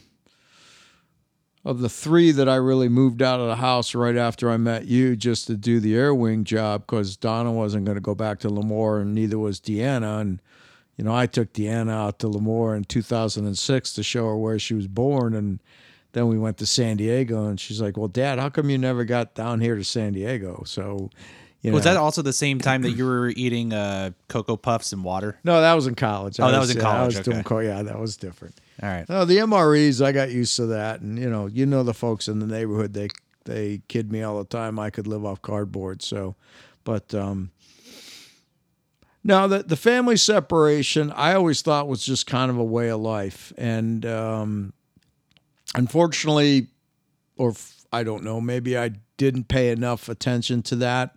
of 1.65 1.79
the 1.79 1.89
three 1.89 2.31
that 2.31 2.47
I 2.47 2.55
really 2.55 2.87
moved 2.89 3.21
out 3.21 3.39
of 3.39 3.47
the 3.47 3.57
house 3.57 3.93
right 3.93 4.15
after 4.15 4.49
I 4.49 4.57
met 4.57 4.85
you 4.85 5.15
just 5.15 5.47
to 5.47 5.55
do 5.55 5.79
the 5.79 5.95
air 5.95 6.15
wing 6.15 6.43
job 6.43 6.83
because 6.85 7.17
Donna 7.17 7.51
wasn't 7.51 7.85
going 7.85 7.97
to 7.97 8.01
go 8.01 8.15
back 8.15 8.39
to 8.39 8.49
Lemoore 8.49 9.01
and 9.01 9.13
neither 9.13 9.37
was 9.37 9.59
Deanna. 9.59 10.21
And, 10.21 10.41
you 10.95 11.03
know, 11.03 11.13
I 11.13 11.25
took 11.25 11.51
Deanna 11.51 11.91
out 11.91 12.19
to 12.19 12.27
Lemoore 12.27 12.77
in 12.77 12.85
2006 12.85 13.93
to 13.93 14.03
show 14.03 14.25
her 14.27 14.37
where 14.37 14.57
she 14.57 14.73
was 14.73 14.87
born. 14.87 15.33
And 15.33 15.59
then 16.13 16.27
we 16.27 16.37
went 16.37 16.57
to 16.59 16.65
San 16.65 16.97
Diego 16.97 17.47
and 17.47 17.59
she's 17.59 17.81
like, 17.81 17.97
well, 17.97 18.07
Dad, 18.07 18.39
how 18.39 18.49
come 18.49 18.69
you 18.69 18.77
never 18.77 19.03
got 19.03 19.35
down 19.35 19.59
here 19.59 19.75
to 19.75 19.83
San 19.83 20.13
Diego? 20.13 20.63
So, 20.65 21.09
you 21.61 21.71
know. 21.71 21.75
Was 21.75 21.83
that 21.83 21.97
also 21.97 22.21
the 22.21 22.31
same 22.31 22.59
time 22.59 22.83
that 22.83 22.91
you 22.91 23.05
were 23.05 23.29
eating 23.35 23.73
uh, 23.73 24.11
cocoa 24.29 24.55
puffs 24.55 24.93
and 24.93 25.03
water? 25.03 25.37
No, 25.43 25.59
that 25.59 25.73
was 25.73 25.87
in 25.87 25.95
college. 25.95 26.39
Oh, 26.39 26.45
I 26.45 26.51
that 26.51 26.59
was 26.59 26.71
in 26.71 26.77
yeah, 26.77 26.87
I 26.87 26.91
college, 26.93 27.17
was 27.17 27.25
doing 27.25 27.37
okay. 27.39 27.43
co- 27.43 27.59
yeah, 27.59 27.81
that 27.81 27.99
was 27.99 28.15
different. 28.15 28.55
All 28.81 28.89
right. 28.89 29.07
No, 29.09 29.25
the 29.25 29.37
MREs, 29.37 30.03
I 30.03 30.11
got 30.11 30.31
used 30.31 30.55
to 30.55 30.67
that, 30.67 31.01
and 31.01 31.19
you 31.19 31.29
know, 31.29 31.47
you 31.47 31.65
know 31.65 31.83
the 31.83 31.93
folks 31.93 32.27
in 32.27 32.39
the 32.39 32.47
neighborhood, 32.47 32.93
they 32.93 33.09
they 33.45 33.81
kid 33.87 34.11
me 34.11 34.21
all 34.21 34.37
the 34.37 34.45
time. 34.45 34.79
I 34.79 34.89
could 34.89 35.07
live 35.07 35.25
off 35.25 35.41
cardboard, 35.41 36.01
so, 36.01 36.35
but 36.83 37.13
um, 37.13 37.51
now 39.23 39.47
the 39.47 39.63
the 39.63 39.75
family 39.75 40.15
separation, 40.15 41.11
I 41.11 41.33
always 41.33 41.61
thought 41.61 41.87
was 41.87 42.05
just 42.05 42.25
kind 42.25 42.49
of 42.49 42.57
a 42.57 42.63
way 42.63 42.89
of 42.89 43.01
life, 43.01 43.51
and 43.57 44.05
um, 44.05 44.73
unfortunately, 45.75 46.67
or 47.35 47.53
I 47.91 48.03
don't 48.03 48.23
know, 48.23 48.39
maybe 48.39 48.77
I 48.77 48.91
didn't 49.17 49.49
pay 49.49 49.71
enough 49.71 50.07
attention 50.07 50.61
to 50.63 50.75
that 50.77 51.15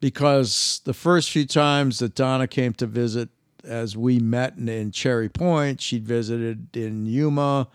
because 0.00 0.80
the 0.84 0.94
first 0.94 1.30
few 1.30 1.44
times 1.44 1.98
that 1.98 2.14
Donna 2.14 2.46
came 2.46 2.72
to 2.74 2.86
visit, 2.86 3.30
as 3.68 3.96
we 3.96 4.18
met 4.18 4.56
in, 4.56 4.68
in 4.68 4.90
Cherry 4.90 5.28
Point, 5.28 5.80
she'd 5.80 6.06
visited 6.06 6.76
in 6.76 7.06
Yuma, 7.06 7.68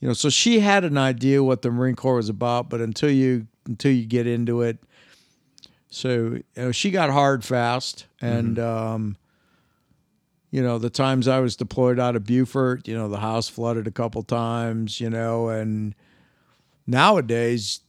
you 0.00 0.08
know, 0.08 0.14
so 0.14 0.28
she 0.28 0.60
had 0.60 0.84
an 0.84 0.98
idea 0.98 1.42
what 1.42 1.62
the 1.62 1.70
Marine 1.70 1.96
Corps 1.96 2.16
was 2.16 2.28
about, 2.28 2.68
but 2.68 2.80
until 2.80 3.10
you 3.10 3.46
until 3.66 3.92
you 3.92 4.04
get 4.04 4.26
into 4.26 4.60
it, 4.60 4.78
so 5.88 6.08
you 6.08 6.44
know, 6.56 6.72
she 6.72 6.90
got 6.90 7.10
hard 7.10 7.44
fast, 7.44 8.06
and 8.20 8.58
um, 8.58 9.16
you 10.50 10.62
know, 10.62 10.78
the 10.78 10.90
times 10.90 11.26
I 11.26 11.40
was 11.40 11.56
deployed 11.56 11.98
out 11.98 12.16
of 12.16 12.24
Beaufort, 12.24 12.86
you 12.86 12.96
know, 12.96 13.08
the 13.08 13.18
house 13.18 13.48
flooded 13.48 13.86
a 13.86 13.90
couple 13.90 14.22
times, 14.22 15.00
you 15.00 15.10
know, 15.10 15.48
and 15.48 15.94
nowadays 16.86 17.80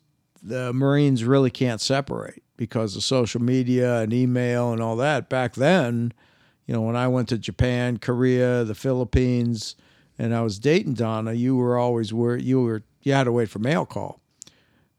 the 0.41 0.72
Marines 0.74 1.24
really 1.24 1.51
can't 1.51 1.82
separate 1.82 2.41
because 2.58 2.95
of 2.95 3.03
social 3.03 3.41
media 3.41 3.99
and 3.99 4.14
email 4.14 4.72
and 4.72 4.82
all 4.82 4.95
that. 4.95 5.30
Back 5.30 5.56
then, 5.56 6.14
you 6.66 6.74
know, 6.74 6.82
when 6.82 6.95
I 6.95 7.07
went 7.07 7.30
to 7.30 7.38
Japan, 7.38 7.97
Korea, 7.97 8.63
the 8.63 8.76
Philippines, 8.76 9.76
and 10.18 10.34
I 10.34 10.41
was 10.41 10.59
dating 10.59 10.93
Donna, 10.93 11.34
you 11.34 11.55
were 11.55 11.78
always 11.78 12.13
where 12.13 12.38
you 12.38 12.61
were 12.61 12.84
you 13.01 13.13
had 13.13 13.26
to 13.26 13.32
wait 13.32 13.49
for 13.49 13.59
mail 13.59 13.86
call. 13.86 14.20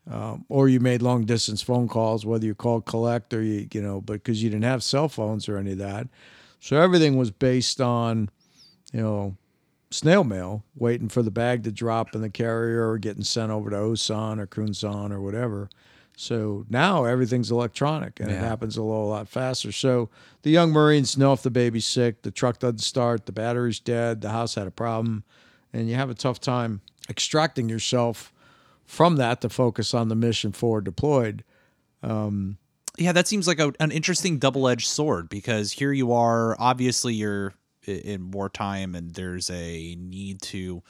Um, 0.09 0.45
or 0.49 0.69
you 0.69 0.79
made 0.79 1.03
long 1.03 1.25
distance 1.25 1.63
phone 1.63 1.89
calls, 1.89 2.25
whether 2.25 2.47
you 2.47 2.55
called 2.55 2.87
collect 2.87 3.35
or 3.35 3.43
you, 3.43 3.67
you 3.73 3.83
know, 3.83 4.01
but 4.01 4.13
because 4.15 4.41
you 4.41 4.49
didn't 4.49 4.63
have 4.63 4.85
cell 4.85 5.09
phones 5.09 5.49
or 5.49 5.57
any 5.57 5.73
of 5.73 5.79
that. 5.79 6.07
So 6.61 6.81
everything 6.81 7.17
was 7.17 7.33
based 7.33 7.81
on, 7.81 8.31
you 8.93 9.01
know, 9.01 9.37
snail 9.91 10.23
mail, 10.23 10.63
waiting 10.77 11.09
for 11.09 11.23
the 11.23 11.33
bag 11.33 11.65
to 11.65 11.73
drop 11.73 12.15
in 12.15 12.21
the 12.21 12.31
carrier 12.31 12.89
or 12.89 12.99
getting 12.99 13.25
sent 13.25 13.51
over 13.51 13.71
to 13.71 13.77
Osan 13.77 14.39
or 14.39 14.47
Kunsan 14.47 15.11
or 15.11 15.21
whatever. 15.21 15.69
So 16.19 16.65
now 16.71 17.05
everything's 17.05 17.51
electronic 17.51 18.21
and 18.21 18.31
it 18.31 18.39
happens 18.39 18.79
a 18.79 18.83
little 18.83 19.09
lot 19.09 19.29
faster. 19.29 19.71
So 19.71 20.09
the 20.43 20.51
young 20.51 20.73
Marines 20.73 21.19
know 21.19 21.35
if 21.35 21.43
the 21.43 21.51
baby's 21.51 21.87
sick, 21.87 22.23
the 22.23 22.31
truck 22.31 22.59
doesn't 22.59 22.79
start, 22.79 23.27
the 23.27 23.33
battery's 23.33 23.79
dead, 23.79 24.23
the 24.23 24.31
house 24.31 24.55
had 24.55 24.67
a 24.67 24.71
problem, 24.71 25.25
and 25.75 25.91
you 25.91 25.95
have 25.95 26.09
a 26.09 26.15
tough 26.15 26.41
time 26.41 26.81
extracting 27.11 27.69
yourself 27.69 28.33
from 28.87 29.17
that 29.17 29.43
to 29.43 29.51
focus 29.51 29.93
on 29.93 30.09
the 30.09 30.15
mission 30.15 30.53
forward 30.53 30.85
deployed. 30.85 31.45
Um, 32.03 32.57
yeah, 32.97 33.13
that 33.13 33.29
seems 33.29 33.47
like 33.47 33.59
a, 33.61 33.75
an 33.79 33.91
interesting 33.91 34.39
double 34.39 34.69
edged 34.69 34.87
sword 34.87 35.29
because 35.29 35.73
here 35.73 35.93
you 35.93 36.13
are, 36.13 36.57
obviously, 36.59 37.13
you're 37.13 37.53
in 37.87 38.31
wartime 38.31 38.95
and 38.95 39.15
there's 39.15 39.51
a 39.51 39.97
need 39.97 40.41
to 40.43 40.83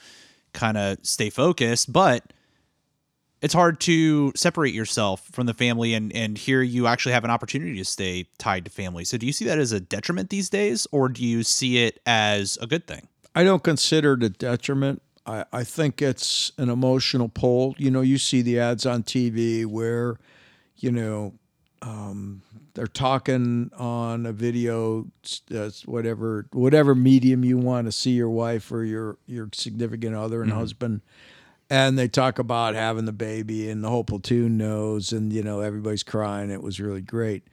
kind 0.53 0.79
of 0.79 0.99
stay 1.03 1.31
focused, 1.31 1.93
but 1.93 2.33
it's 3.47 3.55
hard 3.55 3.79
to 3.79 4.33
separate 4.35 4.75
yourself 4.75 5.25
from 5.31 5.47
the 5.47 5.55
family 5.55 5.95
and 5.95 6.13
and 6.17 6.37
here 6.37 6.63
you 6.63 6.89
actually 6.89 7.13
have 7.13 7.23
an 7.23 7.31
opportunity 7.31 7.77
to 7.77 7.85
stay 7.85 8.27
tied 8.39 8.65
to 8.65 8.73
family. 8.73 9.05
So 9.05 9.17
do 9.17 9.25
you 9.25 9.33
see 9.33 9.45
that 9.45 9.57
as 9.57 9.71
a 9.71 9.79
detriment 9.79 10.31
these 10.31 10.51
days 10.51 10.85
or 10.91 11.09
do 11.09 11.25
you 11.25 11.45
see 11.45 11.85
it 11.85 12.01
as 12.07 12.59
a 12.61 12.67
good 12.67 12.89
thing? 12.89 13.07
I 13.37 13.45
don't 13.45 13.63
consider 13.63 14.15
it 14.15 14.25
a 14.25 14.31
detriment. 14.31 15.01
I, 15.27 15.45
I 15.53 15.63
think 15.63 16.03
it's 16.03 16.51
an 16.59 16.71
emotional 16.71 17.29
pull. 17.29 17.77
You 17.79 17.89
know, 17.89 18.01
you 18.01 18.19
see 18.19 18.43
the 18.43 18.59
ads 18.59 18.85
on 18.85 19.05
TV 19.05 19.65
where, 19.65 20.19
you 20.79 20.91
know, 20.91 21.35
um, 21.83 22.43
they're 22.75 22.89
talking 22.89 23.71
on 23.79 24.27
a 24.27 24.33
video, 24.33 25.07
uh, 25.55 25.71
whatever 25.85 26.49
whatever 26.51 26.97
medium 26.97 27.45
you 27.45 27.59
want 27.59 27.87
to 27.87 27.93
see 27.93 28.11
your 28.11 28.29
wife 28.31 28.73
or 28.73 28.83
your 28.83 29.19
your 29.29 29.51
significant 29.53 30.17
other 30.17 30.43
and 30.43 30.53
husband, 30.53 31.03
and 31.69 31.99
they 31.99 32.09
talk 32.09 32.39
about 32.39 32.75
having 32.75 33.05
the 33.05 33.12
baby 33.12 33.69
and 33.69 33.83
the 33.83 33.91
whole 33.91 34.05
platoon 34.05 34.57
knows, 34.57 35.12
and 35.12 35.33
you 35.33 35.43
know 35.43 35.61
everybody's 35.61 36.03
crying. 36.03 36.51
It 36.51 36.62
was 36.62 36.81
really 36.81 37.01
great. 37.01 37.45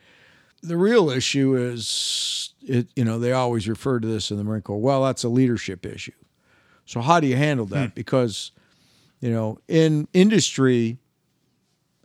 The 0.62 0.78
real 0.78 1.10
issue 1.10 1.56
is, 1.56 2.54
it 2.62 2.88
you 2.96 3.04
know, 3.04 3.20
they 3.20 3.34
always 3.34 3.68
refer 3.68 4.00
to 4.00 4.08
this 4.08 4.32
in 4.32 4.38
the 4.38 4.44
Marine 4.44 4.62
Corps. 4.62 4.80
Well, 4.80 5.04
that's 5.04 5.24
a 5.24 5.30
leadership 5.30 5.86
issue. 5.86 6.14
So 6.86 7.02
how 7.02 7.20
do 7.20 7.28
you 7.28 7.36
handle 7.36 7.66
that? 7.68 7.96
Because, 7.96 8.52
you 9.20 9.30
know, 9.32 9.58
in 9.68 10.08
industry, 10.14 10.98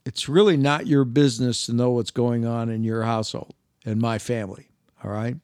it's 0.05 0.29
really 0.29 0.57
not 0.57 0.87
your 0.87 1.05
business 1.05 1.67
to 1.67 1.73
know 1.73 1.91
what's 1.91 2.11
going 2.11 2.47
on 2.47 2.69
in 2.69 2.83
your 2.85 3.03
household 3.03 3.55
and 3.85 4.01
my 4.01 4.19
family. 4.19 4.69
All 5.05 5.11
right. 5.11 5.37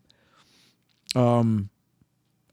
Um, 1.15 1.71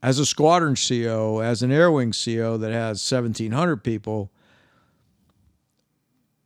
as 0.01 0.19
a 0.19 0.25
squadron 0.25 0.75
CO, 0.75 1.39
as 1.39 1.61
an 1.61 1.71
air 1.71 1.91
wing 1.91 2.13
CO 2.13 2.57
that 2.57 2.71
has 2.71 3.11
1,700 3.11 3.83
people, 3.83 4.31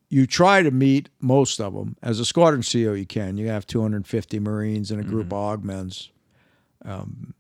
you 0.10 0.28
try 0.28 0.62
to 0.62 0.72
meet 0.72 1.10
most 1.20 1.60
of 1.60 1.74
them. 1.74 1.98
As 2.02 2.20
a 2.20 2.26
squadron 2.26 2.64
CO, 2.64 2.94
you 2.94 3.06
can. 3.06 3.38
You 3.38 3.48
have 3.48 3.66
250 3.66 4.40
Marines 4.40 4.92
and 4.92 5.00
a 5.00 5.04
group 5.04 5.28
of 5.28 5.34
augments. 5.34 6.12
Um, 6.84 7.34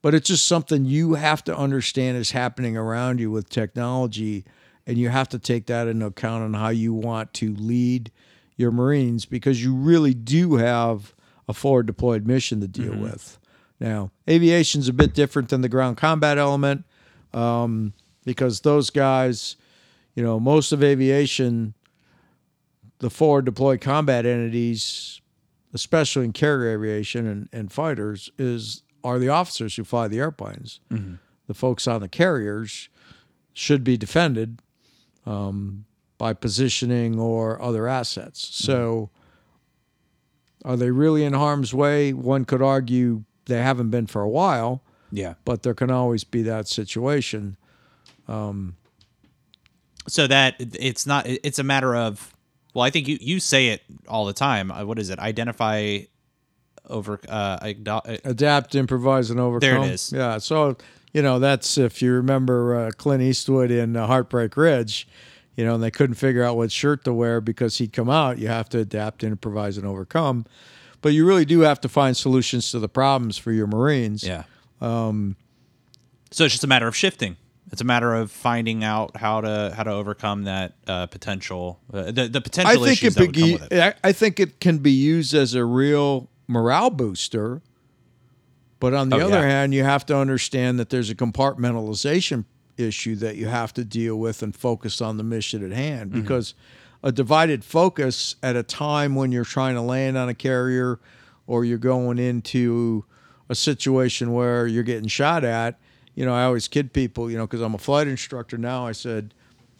but 0.00 0.14
it's 0.14 0.28
just 0.28 0.46
something 0.46 0.84
you 0.84 1.14
have 1.14 1.44
to 1.44 1.56
understand 1.56 2.16
is 2.16 2.32
happening 2.32 2.76
around 2.76 3.20
you 3.20 3.30
with 3.30 3.48
technology, 3.48 4.44
and 4.86 4.98
you 4.98 5.10
have 5.10 5.28
to 5.28 5.38
take 5.38 5.66
that 5.66 5.86
into 5.86 6.06
account 6.06 6.42
on 6.42 6.54
how 6.54 6.70
you 6.70 6.92
want 6.92 7.32
to 7.34 7.54
lead 7.54 8.10
your 8.56 8.72
Marines 8.72 9.26
because 9.26 9.62
you 9.62 9.74
really 9.74 10.14
do 10.14 10.56
have 10.56 11.14
a 11.48 11.54
forward 11.54 11.86
deployed 11.86 12.26
mission 12.26 12.60
to 12.60 12.68
deal 12.68 12.96
with. 12.96 13.38
Now, 13.82 14.12
aviation's 14.30 14.88
a 14.88 14.92
bit 14.92 15.12
different 15.12 15.48
than 15.48 15.60
the 15.60 15.68
ground 15.68 15.96
combat 15.96 16.38
element 16.38 16.84
um, 17.34 17.94
because 18.24 18.60
those 18.60 18.90
guys, 18.90 19.56
you 20.14 20.22
know, 20.22 20.38
most 20.38 20.70
of 20.70 20.84
aviation, 20.84 21.74
the 23.00 23.10
forward 23.10 23.44
deployed 23.44 23.80
combat 23.80 24.24
entities, 24.24 25.20
especially 25.74 26.26
in 26.26 26.32
carrier 26.32 26.78
aviation 26.78 27.26
and, 27.26 27.48
and 27.52 27.72
fighters, 27.72 28.30
is 28.38 28.84
are 29.02 29.18
the 29.18 29.28
officers 29.28 29.74
who 29.74 29.82
fly 29.82 30.06
the 30.06 30.20
airplanes. 30.20 30.78
The 31.48 31.54
folks 31.54 31.88
on 31.88 32.02
the 32.02 32.08
carriers 32.08 32.88
should 33.52 33.82
be 33.82 33.96
defended 33.96 34.62
um, 35.26 35.86
by 36.18 36.34
positioning 36.34 37.18
or 37.18 37.60
other 37.60 37.88
assets. 37.88 38.46
So, 38.54 39.10
are 40.64 40.76
they 40.76 40.92
really 40.92 41.24
in 41.24 41.32
harm's 41.32 41.74
way? 41.74 42.12
One 42.12 42.44
could 42.44 42.62
argue 42.62 43.24
they 43.46 43.58
haven't 43.62 43.90
been 43.90 44.06
for 44.06 44.22
a 44.22 44.28
while, 44.28 44.82
Yeah. 45.10 45.34
but 45.44 45.62
there 45.62 45.74
can 45.74 45.90
always 45.90 46.24
be 46.24 46.42
that 46.42 46.68
situation. 46.68 47.56
so 50.08 50.26
that 50.26 50.56
it's 50.58 51.06
not 51.06 51.26
it's 51.28 51.58
a 51.58 51.62
matter 51.62 51.94
of 51.94 52.34
well 52.74 52.84
i 52.84 52.90
think 52.90 53.06
you 53.06 53.18
you 53.20 53.38
say 53.38 53.68
it 53.68 53.82
all 54.08 54.24
the 54.24 54.32
time 54.32 54.70
Uh, 54.70 54.84
what 54.84 54.98
is 54.98 55.10
it 55.10 55.18
identify 55.18 55.98
over 56.90 57.20
uh 57.28 57.72
uh, 57.86 58.00
adapt, 58.24 58.74
improvise, 58.74 59.30
and 59.30 59.38
overcome. 59.38 59.84
is. 59.84 60.12
Yeah. 60.12 60.38
So 60.38 60.76
you 61.12 61.22
know 61.22 61.38
that's 61.38 61.78
if 61.78 62.02
you 62.02 62.12
remember 62.12 62.74
uh, 62.76 62.90
Clint 62.96 63.22
Eastwood 63.22 63.70
in 63.70 63.94
uh, 63.96 64.06
Heartbreak 64.08 64.56
Ridge. 64.56 65.06
You 65.54 65.64
know, 65.66 65.74
and 65.74 65.82
they 65.82 65.90
couldn't 65.92 66.14
figure 66.16 66.42
out 66.42 66.56
what 66.56 66.72
shirt 66.72 67.04
to 67.04 67.12
wear 67.12 67.40
because 67.42 67.76
he'd 67.78 67.92
come 67.92 68.08
out. 68.10 68.38
You 68.38 68.48
have 68.48 68.70
to 68.70 68.78
adapt, 68.78 69.22
improvise, 69.22 69.76
and 69.76 69.86
overcome. 69.86 70.44
But 71.02 71.10
you 71.12 71.26
really 71.26 71.44
do 71.44 71.60
have 71.60 71.80
to 71.82 71.88
find 71.88 72.16
solutions 72.16 72.70
to 72.70 72.78
the 72.78 72.88
problems 72.88 73.36
for 73.36 73.52
your 73.52 73.66
Marines. 73.66 74.22
yeah 74.24 74.44
um 74.80 75.36
so 76.30 76.44
it's 76.44 76.54
just 76.54 76.64
a 76.64 76.66
matter 76.66 76.88
of 76.88 76.96
shifting 76.96 77.36
it's 77.70 77.80
a 77.80 77.84
matter 77.84 78.14
of 78.14 78.30
finding 78.30 78.82
out 78.84 79.16
how 79.16 79.40
to 79.40 79.72
how 79.76 79.82
to 79.82 79.90
overcome 79.90 80.44
that 80.44 80.72
uh 80.86 81.06
potential 81.06 81.78
uh, 81.92 82.04
the 82.10 82.28
the 82.28 82.38
I 82.38 82.42
potential 82.42 82.84
think 82.84 82.92
issues 83.02 83.16
it, 83.16 83.18
that 83.18 83.26
would 83.26 83.36
come 83.36 83.68
be, 83.68 83.76
it 83.76 83.80
I 84.02 84.08
I 84.08 84.12
think 84.12 84.40
it 84.40 84.58
can 84.60 84.78
be 84.78 84.90
used 84.92 85.34
as 85.34 85.54
a 85.54 85.64
real 85.64 86.28
morale 86.48 86.90
booster. 86.90 87.62
But 88.80 88.94
on 88.94 89.10
the 89.10 89.16
Oh, 89.16 89.26
other 89.26 89.38
yeah. 89.38 89.48
hand, 89.48 89.72
you 89.74 89.84
have 89.84 90.04
to 90.06 90.16
understand 90.16 90.78
that 90.80 90.90
there's 90.90 91.08
a 91.08 91.14
compartmentalization 91.14 92.44
issue 92.76 93.14
that 93.16 93.36
you 93.36 93.46
have 93.46 93.72
to 93.74 93.84
deal 93.84 94.16
with 94.18 94.42
and 94.42 94.54
focus 94.56 95.00
on 95.00 95.18
the 95.18 95.22
mission 95.22 95.64
at 95.64 95.70
hand. 95.70 96.10
Mm-hmm. 96.10 96.20
A 97.02 97.10
divided 97.10 97.64
focus 97.64 98.36
at 98.42 98.54
a 98.54 98.62
time 98.62 99.14
when 99.14 99.32
you're 99.32 99.44
trying 99.44 99.74
to 99.74 99.82
land 99.82 100.16
on 100.16 100.28
a 100.28 100.34
carrier 100.34 101.00
or 101.46 101.64
you're 101.64 101.78
going 101.78 102.18
into 102.18 103.04
a 103.48 103.54
situation 103.54 104.32
where 104.32 104.66
you're 104.66 104.82
getting 104.82 105.08
shot 105.08 105.44
at, 105.44 105.80
you 106.14 106.24
know, 106.24 106.34
I 106.34 106.44
always 106.44 106.68
kid 106.68 106.92
people, 106.92 107.30
you 107.30 107.36
know, 107.36 107.46
because 107.46 107.60
I'm 107.60 107.74
a 107.74 107.78
flight 107.78 108.06
instructor 108.06 108.56
now. 108.56 108.86
I 108.86 108.92
said, 108.92 109.34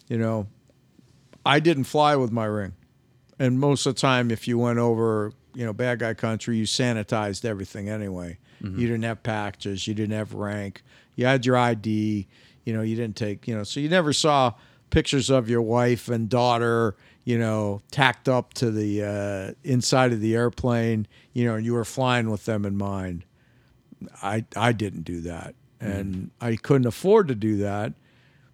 you 0.09 0.19
know, 0.19 0.47
I 1.45 1.61
didn't 1.61 1.85
fly 1.85 2.17
with 2.17 2.33
my 2.33 2.45
ring. 2.45 2.73
And 3.39 3.59
most 3.59 3.87
of 3.87 3.95
the 3.95 4.01
time, 4.01 4.31
if 4.31 4.49
you 4.49 4.59
went 4.59 4.79
over, 4.79 5.33
you 5.55 5.65
know, 5.65 5.73
bad 5.73 5.99
guy 5.99 6.15
country, 6.15 6.57
you 6.57 6.65
sanitized 6.65 7.45
everything 7.45 7.89
anyway. 7.89 8.39
Mm-hmm. 8.63 8.79
You 8.81 8.87
didn't 8.87 9.05
have 9.05 9.23
packages, 9.23 9.87
you 9.87 9.95
didn't 9.95 10.17
have 10.17 10.35
rank, 10.35 10.83
you 11.17 11.27
had 11.27 11.45
your 11.45 11.57
ID, 11.57 12.29
you 12.65 12.73
know, 12.73 12.83
you 12.83 12.95
didn't 12.95 13.17
take, 13.17 13.49
you 13.49 13.57
know, 13.57 13.65
so 13.65 13.81
you 13.81 13.89
never 13.89 14.13
saw 14.13 14.55
pictures 14.91 15.31
of 15.31 15.49
your 15.49 15.63
wife 15.63 16.09
and 16.09 16.29
daughter, 16.29 16.95
you 17.25 17.39
know, 17.39 17.83
tacked 17.91 18.29
up 18.29 18.55
to 18.55 18.71
the 18.71 19.03
uh, 19.03 19.55
inside 19.63 20.13
of 20.13 20.21
the 20.21 20.35
airplane, 20.35 21.07
you 21.33 21.45
know, 21.45 21.55
and 21.55 21.65
you 21.65 21.73
were 21.73 21.85
flying 21.85 22.31
with 22.31 22.45
them 22.45 22.65
in 22.65 22.77
mind. 22.77 23.25
I 24.23 24.45
I 24.57 24.73
didn't 24.73 25.03
do 25.03 25.21
that, 25.23 25.55
and 25.81 26.31
I 26.41 26.57
couldn't 26.57 26.87
afford 26.87 27.29
to 27.29 27.35
do 27.35 27.59
that 27.59 27.93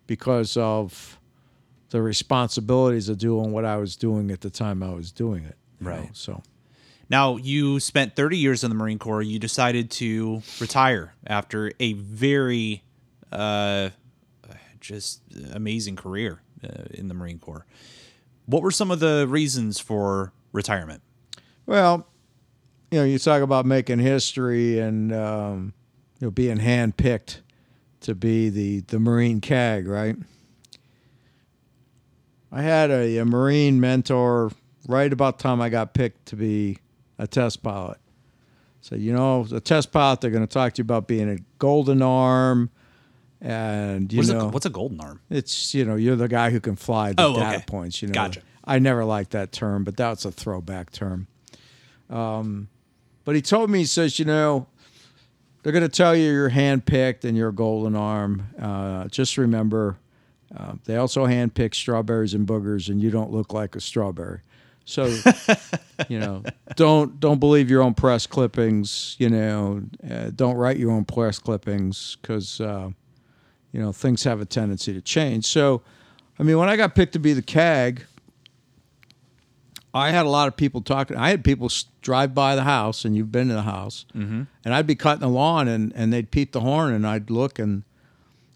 because 0.07 0.57
of 0.57 1.19
the 1.91 2.03
responsibilities 2.03 3.09
of 3.09 3.19
doing 3.19 3.53
what 3.53 3.65
I 3.65 3.77
was 3.77 3.97
doing 3.97 4.31
at 4.31 4.43
the 4.43 4.51
time 4.51 4.83
I 4.83 4.91
was 4.91 5.11
doing 5.11 5.45
it. 5.45 5.57
you 5.81 5.87
know, 5.87 5.93
Right. 5.93 6.11
So 6.13 6.43
Now, 7.09 7.37
you 7.37 7.81
spent 7.81 8.15
30 8.15 8.37
years 8.37 8.63
in 8.63 8.69
the 8.71 8.75
Marine 8.77 8.99
Corps. 8.99 9.23
You 9.23 9.39
decided 9.39 9.91
to 9.93 10.43
retire 10.61 11.15
after 11.27 11.73
a 11.81 11.95
very 11.95 12.83
uh, 13.33 13.89
just 14.81 15.23
amazing 15.53 15.97
career 15.97 16.41
uh, 16.63 16.85
in 16.91 17.09
the 17.09 17.15
Marine 17.15 17.39
Corps. 17.39 17.67
What 18.49 18.63
were 18.63 18.71
some 18.71 18.91
of 18.91 18.99
the 18.99 19.27
reasons 19.29 19.79
for 19.79 20.33
retirement? 20.53 21.03
Well, 21.67 22.07
you 22.91 22.99
know, 22.99 23.05
you 23.05 23.19
talk 23.19 23.43
about 23.43 23.67
making 23.67 23.99
history 23.99 24.79
and 24.79 25.13
um, 25.13 25.75
you 26.19 26.27
know 26.27 26.31
being 26.31 26.57
handpicked 26.57 27.41
to 28.01 28.15
be 28.15 28.49
the 28.49 28.81
the 28.81 28.99
Marine 28.99 29.43
CAG, 29.43 29.87
right? 29.87 30.17
I 32.51 32.63
had 32.63 32.91
a, 32.91 33.19
a 33.19 33.27
Marine 33.27 33.81
mentor 33.81 34.51
right 34.89 35.13
about 35.13 35.39
time 35.39 35.61
I 35.61 35.69
got 35.69 35.93
picked 35.93 36.25
to 36.27 36.37
be 36.37 36.79
a 37.19 37.27
test 37.27 37.63
pilot, 37.63 37.99
So 38.81 38.97
you 38.97 39.13
know, 39.13 39.45
the 39.45 39.61
test 39.61 39.93
pilot, 39.93 40.23
they're 40.23 40.31
going 40.31 40.47
to 40.47 40.53
talk 40.53 40.73
to 40.75 40.81
you 40.81 40.85
about 40.85 41.07
being 41.07 41.29
a 41.29 41.37
golden 41.59 42.01
arm, 42.01 42.71
and 43.41 44.13
you 44.13 44.19
What 44.21 44.29
know, 44.29 44.41
a, 44.41 44.49
what's 44.49 44.67
a 44.67 44.71
golden 44.71 45.01
arm? 45.01 45.21
it's 45.31 45.75
you 45.75 45.85
know, 45.85 45.95
you're 45.97 46.17
the 46.17 46.29
guy 46.29 46.51
who 46.51 46.61
can 46.61 46.77
fly 46.77 47.13
the 47.13 47.23
Oh, 47.23 47.35
data 47.35 47.57
okay. 47.59 47.65
points. 47.67 48.03
You 48.03 48.09
know, 48.09 48.15
Gotcha. 48.15 48.41
I 48.65 48.79
never 48.79 49.05
liked 49.05 49.31
that 49.31 49.53
term, 49.53 49.85
but 49.85 49.97
that's 49.97 50.25
a 50.25 50.31
throwback 50.33 50.91
term. 50.93 51.27
Um, 52.11 52.69
but 53.25 53.35
he 53.35 53.43
told 53.43 53.71
me, 53.71 53.81
he 53.81 53.85
says, 53.85 54.19
you 54.19 54.25
know, 54.25 54.67
they're 55.63 55.73
going 55.73 55.83
to 55.83 55.89
tell 55.89 56.17
you 56.17 56.31
you're 56.33 56.51
handpicked 56.51 57.25
and 57.25 57.37
you're 57.37 57.51
a 57.51 57.55
golden 57.55 57.95
arm. 57.95 58.49
Uh, 58.61 59.07
just 59.09 59.37
remember, 59.37 59.99
uh, 60.57 60.75
they 60.85 60.97
also 60.97 61.27
handpick 61.27 61.75
strawberries 61.75 62.33
and 62.35 62.47
boogers, 62.47 62.89
and 62.89 63.03
you 63.03 63.11
don't 63.11 63.31
look 63.31 63.53
like 63.53 63.77
a 63.77 63.81
strawberry. 63.81 64.41
So, 64.87 65.05
you 66.09 66.19
know, 66.19 66.43
don't 66.77 67.21
don't 67.21 67.39
believe 67.39 67.69
your 67.69 67.83
own 67.83 67.93
press 67.93 68.27
clippings. 68.27 69.17
You 69.19 69.29
know, 69.29 69.83
uh, 70.11 70.31
don't 70.35 70.57
write 70.57 70.79
your 70.79 70.91
own 70.93 71.05
press 71.05 71.39
clippings 71.39 72.17
because 72.23 72.59
uh, 72.63 72.91
you 73.79 73.85
know 73.85 73.93
things 73.93 74.25
have 74.25 74.41
a 74.41 74.45
tendency 74.45 74.93
to 74.93 75.01
change. 75.01 75.47
So, 75.47 75.83
I 76.37 76.43
mean, 76.43 76.59
when 76.59 76.69
I 76.69 76.75
got 76.75 76.97
picked 76.97 77.13
to 77.13 77.21
be 77.21 77.33
the 77.33 77.43
CAG, 77.43 78.03
I 79.95 80.11
had 80.11 80.27
a 80.27 80.29
lot 80.29 80.49
of 80.49 80.57
people 80.57 80.81
talking. 80.81 81.17
I 81.17 81.31
had 81.31 81.45
people 81.45 81.71
drive 82.03 82.35
by 82.35 82.57
the 82.57 82.65
house, 82.65 83.05
and 83.05 83.15
you've 83.15 83.31
been 83.31 83.47
to 83.47 83.55
the 83.55 83.63
house, 83.63 84.05
mm-hmm. 84.17 84.43
and 84.65 84.75
I'd 84.75 84.89
be 84.89 84.97
cutting 84.97 85.21
the 85.21 85.29
lawn, 85.29 85.69
and 85.69 85.93
and 85.95 86.13
they'd 86.13 86.33
peep 86.33 86.51
the 86.51 86.59
horn, 86.59 86.93
and 86.93 87.07
I'd 87.07 87.31
look, 87.31 87.61
and 87.61 87.85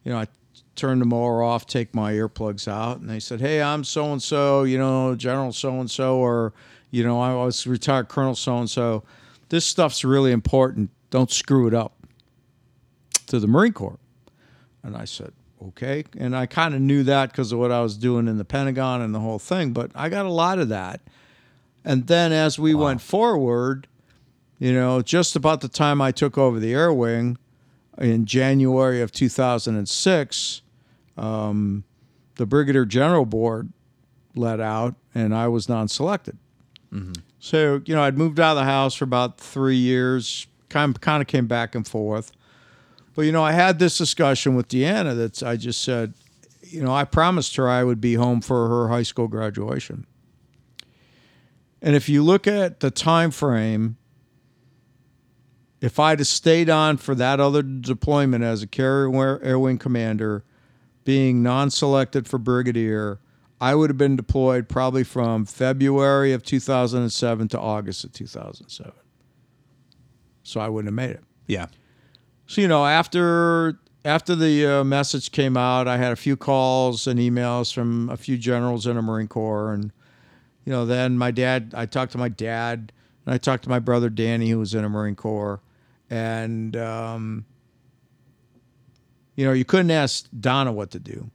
you 0.03 0.11
know, 0.11 0.19
I 0.19 0.27
turn 0.75 0.99
the 0.99 1.05
mower 1.05 1.41
off, 1.41 1.69
take 1.69 1.95
my 1.95 2.13
earplugs 2.15 2.67
out, 2.67 2.99
and 2.99 3.09
they 3.09 3.21
said, 3.21 3.41
"Hey, 3.41 3.63
I'm 3.63 3.85
so 3.85 4.11
and 4.11 4.21
so, 4.21 4.65
you 4.65 4.77
know, 4.77 5.15
General 5.15 5.53
so 5.53 5.79
and 5.79 5.89
so, 5.89 6.17
or 6.17 6.53
you 6.91 7.05
know, 7.05 7.21
I 7.21 7.33
was 7.33 7.65
retired 7.65 8.09
Colonel 8.09 8.35
so 8.35 8.59
and 8.59 8.69
so. 8.69 9.05
This 9.51 9.65
stuff's 9.65 10.05
really 10.05 10.33
important. 10.33 10.91
Don't 11.11 11.31
screw 11.31 11.69
it 11.69 11.75
up." 11.75 11.93
To 13.29 13.39
the 13.39 13.47
Marine 13.47 13.73
Corps, 13.73 13.99
and 14.83 14.97
I 14.97 15.05
said, 15.05 15.33
"Okay," 15.65 16.05
and 16.19 16.37
I 16.37 16.47
kind 16.47 16.75
of 16.75 16.81
knew 16.81 17.03
that 17.05 17.31
because 17.31 17.53
of 17.53 17.59
what 17.59 17.71
I 17.73 17.83
was 17.83 17.97
doing 17.97 18.29
in 18.29 18.39
the 18.39 18.45
Pentagon 18.45 19.01
and 19.01 19.15
the 19.15 19.21
whole 19.21 19.39
thing, 19.39 19.73
but 19.73 19.91
I 19.95 20.09
got 20.09 20.27
a 20.27 20.31
lot 20.33 20.59
of 20.59 20.69
that. 20.69 21.01
And 21.85 22.07
then 22.07 22.33
as 22.33 22.59
we 22.59 22.75
went 22.75 23.01
forward, 23.01 23.89
you 24.59 24.73
know, 24.73 25.03
just 25.03 25.35
about 25.35 25.61
the 25.61 25.69
time 25.69 26.01
I 26.01 26.13
took 26.13 26.39
over 26.39 26.61
the 26.61 26.73
air 26.73 26.93
wing 26.93 27.39
in 27.99 28.25
January 28.25 29.03
of 29.03 29.11
2006, 29.11 30.63
um, 31.17 31.85
the 32.37 32.47
Brigadier 32.47 32.85
General 32.85 33.25
Board 33.27 33.73
let 34.35 34.61
out, 34.61 34.95
and 35.15 35.35
I 35.35 35.49
was 35.49 35.69
non-selected. 35.69 36.39
So 37.41 37.83
you 37.85 37.95
know, 37.95 38.03
I'd 38.03 38.17
moved 38.17 38.39
out 38.39 38.53
of 38.53 38.59
the 38.59 38.65
house 38.65 38.95
for 38.95 39.05
about 39.05 39.39
three 39.39 39.77
years. 39.77 40.47
Kind 40.69 41.01
kind 41.01 41.21
of 41.21 41.27
came 41.27 41.47
back 41.47 41.75
and 41.75 41.87
forth, 41.87 42.31
but 43.15 43.23
you 43.23 43.33
know, 43.33 43.43
I 43.43 43.53
had 43.53 43.79
this 43.79 43.99
discussion 43.99 44.55
with 44.55 44.69
Deanna 44.69 45.17
that 45.17 45.43
I 45.43 45.57
just 45.57 45.83
said, 45.83 46.15
you 46.63 46.83
know, 46.83 46.95
I 46.95 47.05
promised 47.05 47.57
her 47.57 47.69
I 47.69 47.85
would 47.85 48.01
be 48.01 48.15
home 48.15 48.41
for 48.41 48.69
her 48.69 48.89
high 48.89 49.03
school 49.03 49.29
graduation. 49.29 50.07
And 51.83 51.97
if 51.97 52.09
you 52.09 52.23
look 52.23 52.47
at 52.47 52.81
the 52.81 52.91
time 52.91 53.31
frame, 53.31 53.97
if 55.81 55.99
I'd 55.99 56.21
have 56.21 56.29
stayed 56.29 56.71
on 56.71 56.97
for 56.97 57.15
that 57.17 57.41
other 57.41 57.63
deployment 57.63 58.45
as 58.45 58.63
a 58.63 58.67
carrier 58.69 59.41
air 59.43 59.59
wing 59.59 59.79
commander, 59.79 60.45
being 61.05 61.43
non-selected 61.43 62.29
for 62.29 62.39
brigadier, 62.39 63.19
I 63.61 63.75
would 63.75 63.91
have 63.91 63.99
been 63.99 64.17
deployed 64.17 64.69
probably 64.69 65.03
from 65.05 65.45
February 65.45 66.33
of 66.33 66.45
2007 66.45 67.49
to 67.49 67.59
August 67.61 68.05
of 68.05 68.13
2007. 68.13 68.93
So 70.45 70.61
I 70.61 70.69
wouldn't 70.69 70.89
have 70.89 70.95
made 70.95 71.17
it. 71.17 71.25
Yeah. 71.47 71.67
So 72.47 72.61
you 72.61 72.69
know, 72.69 72.85
after 72.85 73.79
after 74.05 74.35
the 74.35 74.67
uh, 74.67 74.85
message 74.85 75.31
came 75.31 75.57
out, 75.57 75.87
I 75.87 75.97
had 75.97 76.13
a 76.13 76.17
few 76.17 76.37
calls 76.37 77.07
and 77.07 77.19
emails 77.21 77.73
from 77.73 78.09
a 78.11 78.17
few 78.17 78.37
generals 78.37 78.87
in 78.87 78.97
the 78.97 79.03
Marine 79.03 79.29
Corps, 79.29 79.73
and 79.73 79.93
you 80.65 80.73
know, 80.73 80.85
then 80.85 81.17
my 81.17 81.31
dad. 81.31 81.73
I 81.77 81.87
talked 81.87 82.13
to 82.13 82.19
my 82.19 82.29
dad, 82.29 82.93
and 83.25 83.35
I 83.35 83.39
talked 83.39 83.65
to 83.65 83.71
my 83.71 83.79
brother 83.79 84.11
Danny, 84.11 84.51
who 84.51 84.59
was 84.59 84.75
in 84.75 84.83
the 84.83 84.89
Marine 84.89 85.17
Corps, 85.17 85.61
and 86.11 86.77
um, 86.77 87.45
you 89.37 89.47
know, 89.47 89.53
you 89.53 89.65
couldn't 89.65 89.91
ask 89.91 90.29
Donna 90.39 90.73
what 90.73 90.91
to 90.91 90.99
do, 90.99 91.31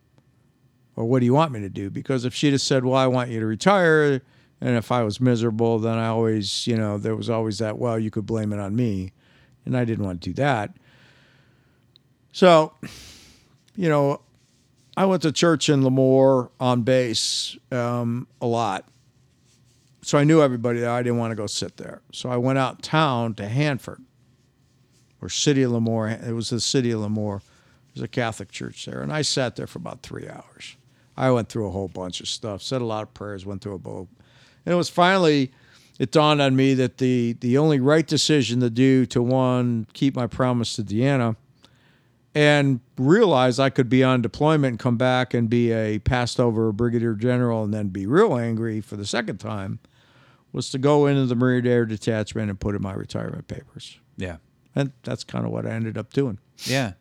or 0.96 1.06
what 1.06 1.20
do 1.20 1.26
you 1.26 1.34
want 1.34 1.52
me 1.52 1.62
to 1.62 1.70
do? 1.70 1.90
Because 1.90 2.26
if 2.26 2.34
she'd 2.34 2.52
have 2.52 2.62
said, 2.62 2.84
"Well, 2.84 2.96
I 2.96 3.08
want 3.08 3.30
you 3.30 3.40
to 3.40 3.46
retire," 3.46 4.22
and 4.60 4.76
if 4.76 4.92
I 4.92 5.04
was 5.04 5.22
miserable, 5.22 5.80
then 5.80 5.98
I 5.98 6.08
always, 6.08 6.68
you 6.68 6.76
know, 6.76 6.98
there 6.98 7.16
was 7.16 7.30
always 7.30 7.60
that. 7.60 7.78
Well, 7.78 7.98
you 7.98 8.12
could 8.12 8.26
blame 8.26 8.52
it 8.52 8.60
on 8.60 8.76
me, 8.76 9.14
and 9.66 9.78
I 9.78 9.86
didn't 9.86 10.06
want 10.06 10.22
to 10.22 10.30
do 10.30 10.34
that. 10.34 10.76
So, 12.38 12.72
you 13.76 13.90
know, 13.90 14.22
I 14.96 15.06
went 15.06 15.24
to 15.24 15.32
church 15.32 15.70
in 15.70 15.82
Lemoore 15.82 16.52
on 16.60 16.84
base 16.84 17.58
um, 17.72 18.28
a 18.40 18.46
lot. 18.46 18.86
So 20.04 20.20
I 20.20 20.24
knew 20.24 20.44
everybody 20.44 20.82
there. 20.82 20.92
I 20.92 21.02
didn't 21.02 21.18
want 21.18 21.32
to 21.32 21.36
go 21.36 21.48
sit 21.48 21.78
there. 21.78 22.04
So 22.12 22.30
I 22.30 22.38
went 22.38 22.60
out 22.60 22.84
town 22.84 23.34
to 23.34 23.48
Hanford, 23.48 24.04
or 25.20 25.30
City 25.30 25.64
of 25.64 25.72
Lemoore. 25.72 26.28
It 26.28 26.34
was 26.34 26.52
the 26.52 26.62
City 26.62 26.92
of 26.92 27.00
Lemoore. 27.00 27.42
There's 27.96 28.04
a 28.04 28.08
Catholic 28.08 28.52
church 28.52 28.86
there. 28.86 29.02
And 29.02 29.12
I 29.12 29.24
sat 29.24 29.56
there 29.56 29.66
for 29.66 29.80
about 29.80 30.04
three 30.04 30.30
hours. 30.30 30.76
I 31.18 31.32
went 31.32 31.50
through 31.50 31.66
a 31.66 31.72
whole 31.72 31.88
bunch 31.88 32.22
of 32.22 32.28
stuff, 32.28 32.62
said 32.62 32.84
a 32.84 32.86
lot 32.86 33.02
of 33.02 33.16
prayers, 33.16 33.48
went 33.48 33.64
through 33.64 33.74
a 33.74 33.80
boat. 33.80 34.10
And 34.64 34.74
it 34.74 34.78
was 34.78 34.90
finally, 34.90 35.52
it 35.98 36.12
dawned 36.12 36.40
on 36.40 36.56
me 36.56 36.76
that 36.76 37.00
the, 37.00 37.34
the 37.40 37.58
only 37.58 37.80
right 37.80 38.06
decision 38.06 38.60
to 38.60 38.70
do 38.70 39.08
to 39.08 39.24
one, 39.24 39.88
keep 39.94 40.16
my 40.16 40.28
promise 40.28 40.76
to 40.76 40.84
Deanna, 40.84 41.36
and 42.38 42.82
realize 43.00 43.58
I 43.58 43.72
could 43.72 43.90
be 43.90 44.04
on 44.04 44.22
deployment 44.22 44.74
and 44.74 44.80
come 44.80 44.96
back 44.96 45.34
and 45.34 45.50
be 45.50 45.72
a 45.72 45.98
passed 45.98 46.40
over 46.40 46.72
brigadier 46.72 47.16
general 47.16 47.64
and 47.64 47.74
then 47.74 47.88
be 47.88 48.06
real 48.06 48.38
angry 48.38 48.80
for 48.80 48.96
the 48.96 49.08
second 49.08 49.40
time 49.40 49.80
was 50.52 50.70
to 50.70 50.78
go 50.78 51.08
into 51.08 51.26
the 51.26 51.34
Marine 51.34 51.66
Air 51.66 51.88
Detachment 51.88 52.52
and 52.52 52.60
put 52.60 52.76
in 52.76 52.82
my 52.84 52.94
retirement 52.94 53.48
papers. 53.48 53.98
Yeah. 54.18 54.38
And 54.76 54.92
that's 55.02 55.24
kind 55.24 55.46
of 55.46 55.52
what 55.52 55.66
I 55.66 55.72
ended 55.72 55.98
up 55.98 56.14
doing. 56.14 56.38
Yeah. 56.66 56.94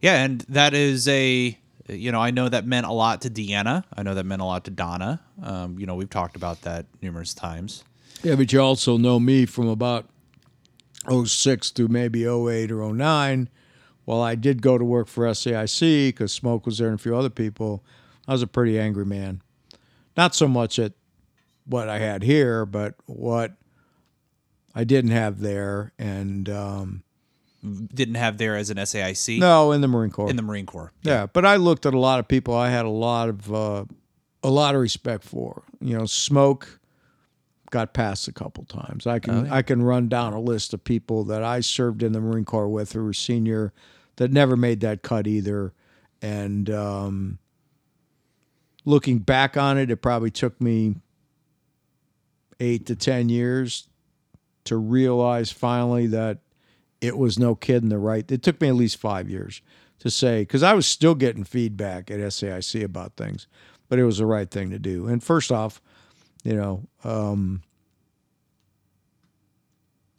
Yeah. 0.00 0.22
And 0.22 0.42
that 0.42 0.74
is 0.74 1.08
a, 1.08 1.58
you 1.88 2.12
know, 2.12 2.20
I 2.20 2.30
know 2.30 2.48
that 2.48 2.64
meant 2.64 2.86
a 2.86 2.92
lot 2.92 3.22
to 3.22 3.30
Deanna. 3.30 3.82
I 3.96 4.04
know 4.04 4.14
that 4.14 4.26
meant 4.26 4.42
a 4.42 4.44
lot 4.44 4.64
to 4.66 4.70
Donna. 4.70 5.20
Um, 5.42 5.76
you 5.80 5.86
know, 5.86 5.96
we've 5.96 6.08
talked 6.08 6.36
about 6.36 6.62
that 6.62 6.86
numerous 7.02 7.34
times. 7.34 7.82
Yeah, 8.22 8.36
but 8.36 8.52
you 8.52 8.60
also 8.60 8.96
know 8.96 9.18
me 9.18 9.44
from 9.44 9.66
about 9.66 10.08
06 11.10 11.70
through 11.70 11.88
maybe 11.88 12.28
08 12.28 12.70
or 12.70 12.94
09. 12.94 13.48
While 14.08 14.22
I 14.22 14.36
did 14.36 14.62
go 14.62 14.78
to 14.78 14.84
work 14.86 15.06
for 15.06 15.26
SAIC 15.26 16.08
because 16.08 16.32
Smoke 16.32 16.64
was 16.64 16.78
there 16.78 16.88
and 16.88 16.98
a 16.98 17.02
few 17.02 17.14
other 17.14 17.28
people, 17.28 17.84
I 18.26 18.32
was 18.32 18.40
a 18.40 18.46
pretty 18.46 18.78
angry 18.78 19.04
man. 19.04 19.42
Not 20.16 20.34
so 20.34 20.48
much 20.48 20.78
at 20.78 20.94
what 21.66 21.90
I 21.90 21.98
had 21.98 22.22
here, 22.22 22.64
but 22.64 22.94
what 23.04 23.52
I 24.74 24.84
didn't 24.84 25.10
have 25.10 25.40
there. 25.40 25.92
And 25.98 26.48
um, 26.48 27.02
Didn't 27.62 28.14
have 28.14 28.38
there 28.38 28.56
as 28.56 28.70
an 28.70 28.78
SAIC 28.78 29.40
no, 29.40 29.72
in 29.72 29.82
the 29.82 29.88
Marine 29.88 30.10
Corps. 30.10 30.30
in 30.30 30.36
the 30.36 30.42
Marine 30.42 30.64
Corps. 30.64 30.90
Yeah, 31.02 31.26
but 31.26 31.44
I 31.44 31.56
looked 31.56 31.84
at 31.84 31.92
a 31.92 31.98
lot 31.98 32.18
of 32.18 32.26
people 32.26 32.54
I 32.54 32.70
had 32.70 32.86
a 32.86 32.88
lot 32.88 33.28
of 33.28 33.52
uh, 33.52 33.84
a 34.42 34.48
lot 34.48 34.74
of 34.74 34.80
respect 34.80 35.22
for. 35.22 35.64
You 35.82 35.98
know, 35.98 36.06
Smoke 36.06 36.80
got 37.70 37.92
passed 37.92 38.26
a 38.26 38.32
couple 38.32 38.64
times. 38.64 39.06
I 39.06 39.18
can 39.18 39.50
I 39.50 39.60
can 39.60 39.82
run 39.82 40.08
down 40.08 40.32
a 40.32 40.40
list 40.40 40.72
of 40.72 40.82
people 40.82 41.24
that 41.24 41.42
I 41.42 41.60
served 41.60 42.02
in 42.02 42.12
the 42.12 42.22
Marine 42.22 42.46
Corps 42.46 42.70
with 42.70 42.94
who 42.94 43.04
were 43.04 43.12
senior 43.12 43.74
that 44.18 44.30
never 44.32 44.56
made 44.56 44.80
that 44.80 45.02
cut 45.02 45.26
either. 45.26 45.72
And 46.20 46.68
um, 46.70 47.38
looking 48.84 49.18
back 49.20 49.56
on 49.56 49.78
it, 49.78 49.90
it 49.90 49.96
probably 49.96 50.30
took 50.30 50.60
me 50.60 50.96
eight 52.60 52.86
to 52.86 52.96
ten 52.96 53.28
years 53.28 53.88
to 54.64 54.76
realize 54.76 55.50
finally 55.50 56.06
that 56.08 56.38
it 57.00 57.16
was 57.16 57.38
no 57.38 57.54
kid 57.54 57.82
in 57.82 57.88
the 57.88 57.98
right. 57.98 58.30
It 58.30 58.42
took 58.42 58.60
me 58.60 58.68
at 58.68 58.74
least 58.74 58.98
five 58.98 59.30
years 59.30 59.62
to 60.00 60.10
say 60.10 60.42
because 60.42 60.62
I 60.62 60.74
was 60.74 60.86
still 60.86 61.14
getting 61.14 61.44
feedback 61.44 62.10
at 62.10 62.18
SAIC 62.18 62.82
about 62.84 63.16
things, 63.16 63.46
but 63.88 63.98
it 63.98 64.04
was 64.04 64.18
the 64.18 64.26
right 64.26 64.50
thing 64.50 64.70
to 64.70 64.78
do. 64.78 65.06
And 65.06 65.22
first 65.22 65.52
off, 65.52 65.80
you 66.44 66.54
know, 66.54 66.86
um, 67.04 67.62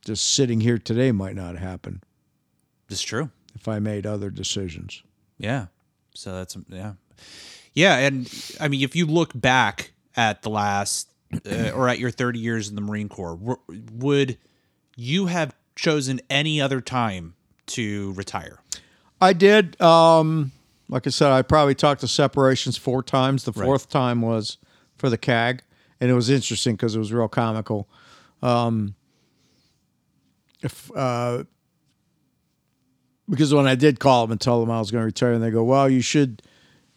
just 0.05 0.25
sitting 0.33 0.61
here 0.61 0.77
today 0.77 1.11
might 1.11 1.35
not 1.35 1.57
happen 1.57 2.01
It's 2.89 3.01
true. 3.01 3.29
I 3.69 3.79
made 3.79 4.05
other 4.05 4.29
decisions. 4.29 5.03
Yeah. 5.37 5.67
So 6.13 6.35
that's 6.35 6.57
yeah, 6.69 6.93
yeah, 7.73 7.97
and 7.97 8.29
I 8.59 8.67
mean, 8.67 8.81
if 8.81 8.95
you 8.95 9.05
look 9.05 9.31
back 9.33 9.91
at 10.17 10.41
the 10.41 10.49
last 10.49 11.09
uh, 11.49 11.71
or 11.73 11.87
at 11.87 11.99
your 11.99 12.11
30 12.11 12.39
years 12.39 12.67
in 12.67 12.75
the 12.75 12.81
Marine 12.81 13.07
Corps, 13.07 13.37
w- 13.37 13.83
would 13.93 14.37
you 14.97 15.27
have 15.27 15.55
chosen 15.75 16.19
any 16.29 16.59
other 16.59 16.81
time 16.81 17.35
to 17.67 18.11
retire? 18.13 18.59
I 19.21 19.33
did. 19.33 19.79
Um, 19.81 20.51
like 20.89 21.05
I 21.05 21.09
said, 21.09 21.31
I 21.31 21.41
probably 21.41 21.75
talked 21.75 22.01
to 22.01 22.07
separations 22.07 22.77
four 22.77 23.03
times. 23.03 23.43
The 23.43 23.53
fourth 23.53 23.89
time 23.89 24.21
was 24.21 24.57
for 24.97 25.09
the 25.09 25.17
CAG, 25.17 25.63
and 26.01 26.09
it 26.09 26.13
was 26.13 26.29
interesting 26.29 26.75
because 26.75 26.95
it 26.95 26.99
was 26.99 27.13
real 27.13 27.27
comical. 27.27 27.87
Um, 28.41 28.95
if 30.61 30.91
uh, 30.95 31.43
because 33.29 33.53
when 33.53 33.67
I 33.67 33.75
did 33.75 33.99
call 33.99 34.25
them 34.25 34.31
and 34.31 34.41
tell 34.41 34.59
them 34.59 34.71
I 34.71 34.79
was 34.79 34.91
going 34.91 35.01
to 35.01 35.05
retire, 35.05 35.33
and 35.33 35.43
they 35.43 35.51
go, 35.51 35.63
"Well, 35.63 35.89
you 35.89 36.01
should 36.01 36.41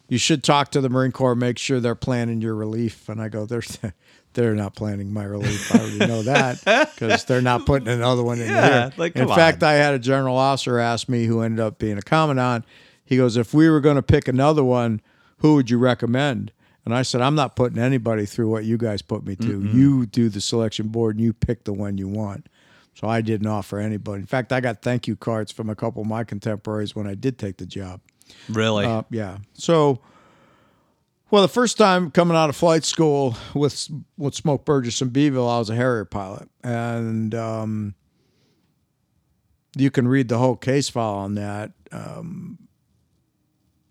you 0.09 0.17
should 0.17 0.43
talk 0.43 0.71
to 0.71 0.81
the 0.81 0.89
Marine 0.89 1.11
Corps, 1.11 1.35
make 1.35 1.57
sure 1.57 1.79
they're 1.79 1.95
planning 1.95 2.41
your 2.41 2.55
relief." 2.55 3.07
And 3.09 3.21
I 3.21 3.29
go, 3.29 3.45
"They're 3.45 3.61
they're 4.33 4.55
not 4.55 4.75
planning 4.75 5.13
my 5.13 5.23
relief. 5.23 5.73
I 5.73 5.79
already 5.79 5.97
know 5.99 6.23
that 6.23 6.89
because 6.95 7.25
they're 7.25 7.41
not 7.41 7.65
putting 7.65 7.87
another 7.87 8.23
one 8.23 8.39
in 8.39 8.49
Yeah, 8.49 8.67
here." 8.89 8.93
like, 8.97 9.15
in 9.15 9.27
come 9.27 9.35
fact, 9.35 9.63
on. 9.63 9.69
I 9.69 9.73
had 9.73 9.93
a 9.93 9.99
general 9.99 10.37
officer 10.37 10.79
ask 10.79 11.07
me, 11.07 11.25
who 11.25 11.41
ended 11.41 11.59
up 11.59 11.77
being 11.79 11.97
a 11.97 12.01
commandant. 12.01 12.65
He 13.05 13.17
goes, 13.17 13.37
"If 13.37 13.53
we 13.53 13.69
were 13.69 13.81
going 13.81 13.97
to 13.97 14.01
pick 14.03 14.27
another 14.27 14.63
one, 14.63 15.01
who 15.39 15.55
would 15.55 15.69
you 15.69 15.77
recommend?" 15.77 16.51
And 16.85 16.93
I 16.93 17.03
said, 17.03 17.21
"I'm 17.21 17.35
not 17.35 17.55
putting 17.55 17.77
anybody 17.77 18.25
through 18.25 18.49
what 18.49 18.65
you 18.65 18.77
guys 18.77 19.01
put 19.01 19.25
me 19.25 19.35
to. 19.37 19.61
You 19.61 20.05
do 20.05 20.27
the 20.29 20.41
selection 20.41 20.87
board 20.89 21.15
and 21.15 21.23
you 21.23 21.31
pick 21.33 21.63
the 21.63 21.73
one 21.73 21.97
you 21.97 22.07
want." 22.07 22.47
So 22.95 23.07
I 23.07 23.21
didn't 23.21 23.47
offer 23.47 23.79
anybody. 23.79 24.21
In 24.21 24.27
fact, 24.27 24.51
I 24.51 24.59
got 24.59 24.81
thank 24.81 25.07
you 25.07 25.15
cards 25.15 25.51
from 25.51 25.69
a 25.69 25.75
couple 25.75 26.01
of 26.01 26.07
my 26.07 26.23
contemporaries 26.23 26.95
when 26.95 27.07
I 27.07 27.15
did 27.15 27.37
take 27.39 27.57
the 27.57 27.65
job. 27.65 28.01
Really? 28.49 28.85
Uh, 28.85 29.03
yeah. 29.09 29.39
So, 29.53 29.99
well, 31.31 31.41
the 31.41 31.47
first 31.47 31.77
time 31.77 32.11
coming 32.11 32.37
out 32.37 32.49
of 32.49 32.55
flight 32.55 32.83
school 32.83 33.35
with 33.53 33.89
with 34.17 34.35
Smoke 34.35 34.65
Burgess 34.65 35.01
and 35.01 35.11
Beeville, 35.11 35.49
I 35.49 35.59
was 35.59 35.69
a 35.69 35.75
Harrier 35.75 36.05
pilot, 36.05 36.49
and 36.63 37.33
um, 37.33 37.95
you 39.75 39.89
can 39.89 40.07
read 40.07 40.27
the 40.27 40.37
whole 40.37 40.55
case 40.55 40.89
file 40.89 41.15
on 41.15 41.35
that. 41.35 41.71
Um, 41.91 42.59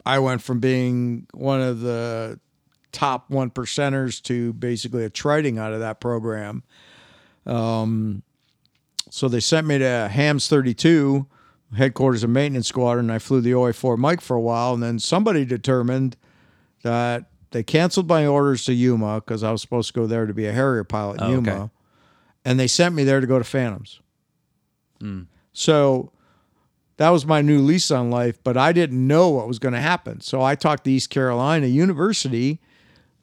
I 0.07 0.19
went 0.19 0.43
from 0.43 0.61
being 0.61 1.27
one 1.33 1.61
of 1.61 1.81
the 1.81 2.41
top 2.93 3.31
one 3.31 3.51
percenters 3.51 4.23
to 4.23 4.53
basically 4.53 5.05
a 5.05 5.11
trading 5.11 5.59
out 5.59 5.73
of 5.73 5.81
that 5.81 6.01
program. 6.01 6.63
Um, 7.47 8.23
so 9.13 9.29
they 9.29 9.41
sent 9.41 9.67
me 9.67 9.77
to 9.77 10.09
Hams 10.11 10.49
32, 10.49 11.27
headquarters 11.77 12.25
of 12.25 12.31
maintenance 12.31 12.67
squadron. 12.67 13.11
I 13.11 13.19
flew 13.19 13.43
the 13.43 13.51
OA4 13.51 13.99
Mike 13.99 14.23
for 14.23 14.35
a 14.35 14.41
while, 14.41 14.73
and 14.73 14.83
then 14.83 14.99
somebody 14.99 15.45
determined 15.45 16.17
that 16.83 17.27
they 17.51 17.63
canceled 17.63 18.09
my 18.09 18.27
orders 18.27 18.65
to 18.65 18.73
Yuma 18.73 19.17
because 19.17 19.43
I 19.43 19.53
was 19.53 19.61
supposed 19.61 19.89
to 19.89 20.01
go 20.01 20.07
there 20.07 20.25
to 20.25 20.33
be 20.33 20.47
a 20.47 20.53
Harrier 20.53 20.83
pilot 20.83 21.21
in 21.21 21.27
Oh, 21.27 21.27
okay. 21.27 21.51
Yuma, 21.51 21.71
and 22.47 22.59
they 22.59 22.67
sent 22.67 22.95
me 22.95 23.05
there 23.05 23.21
to 23.21 23.27
go 23.27 23.39
to 23.39 23.45
Phantoms. 23.45 24.01
Hmm. 24.99 25.25
So 25.53 26.11
that 26.97 27.11
was 27.11 27.27
my 27.27 27.43
new 27.43 27.61
lease 27.61 27.91
on 27.91 28.11
life, 28.11 28.43
but 28.43 28.57
I 28.57 28.73
didn't 28.73 29.07
know 29.07 29.29
what 29.29 29.47
was 29.47 29.59
going 29.59 29.75
to 29.75 29.81
happen. 29.81 30.23
So 30.23 30.41
I 30.41 30.55
talked 30.55 30.85
to 30.85 30.91
East 30.91 31.11
Carolina 31.11 31.67
University, 31.67 32.63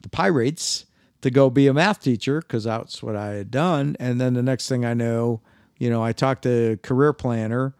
the 0.01 0.09
Pirates, 0.09 0.85
to 1.21 1.31
go 1.31 1.49
be 1.49 1.65
a 1.65 1.73
math 1.73 2.03
teacher 2.03 2.41
because 2.41 2.65
that's 2.65 3.01
what 3.01 3.15
I 3.15 3.29
had 3.29 3.49
done. 3.49 3.97
And 3.99 4.21
then 4.21 4.35
the 4.35 4.43
next 4.43 4.69
thing 4.69 4.85
I 4.85 4.93
know, 4.93 5.41
you 5.79 5.89
know, 5.89 6.03
I 6.03 6.11
talked 6.11 6.43
to 6.43 6.77
career 6.83 7.13
planner, 7.13 7.73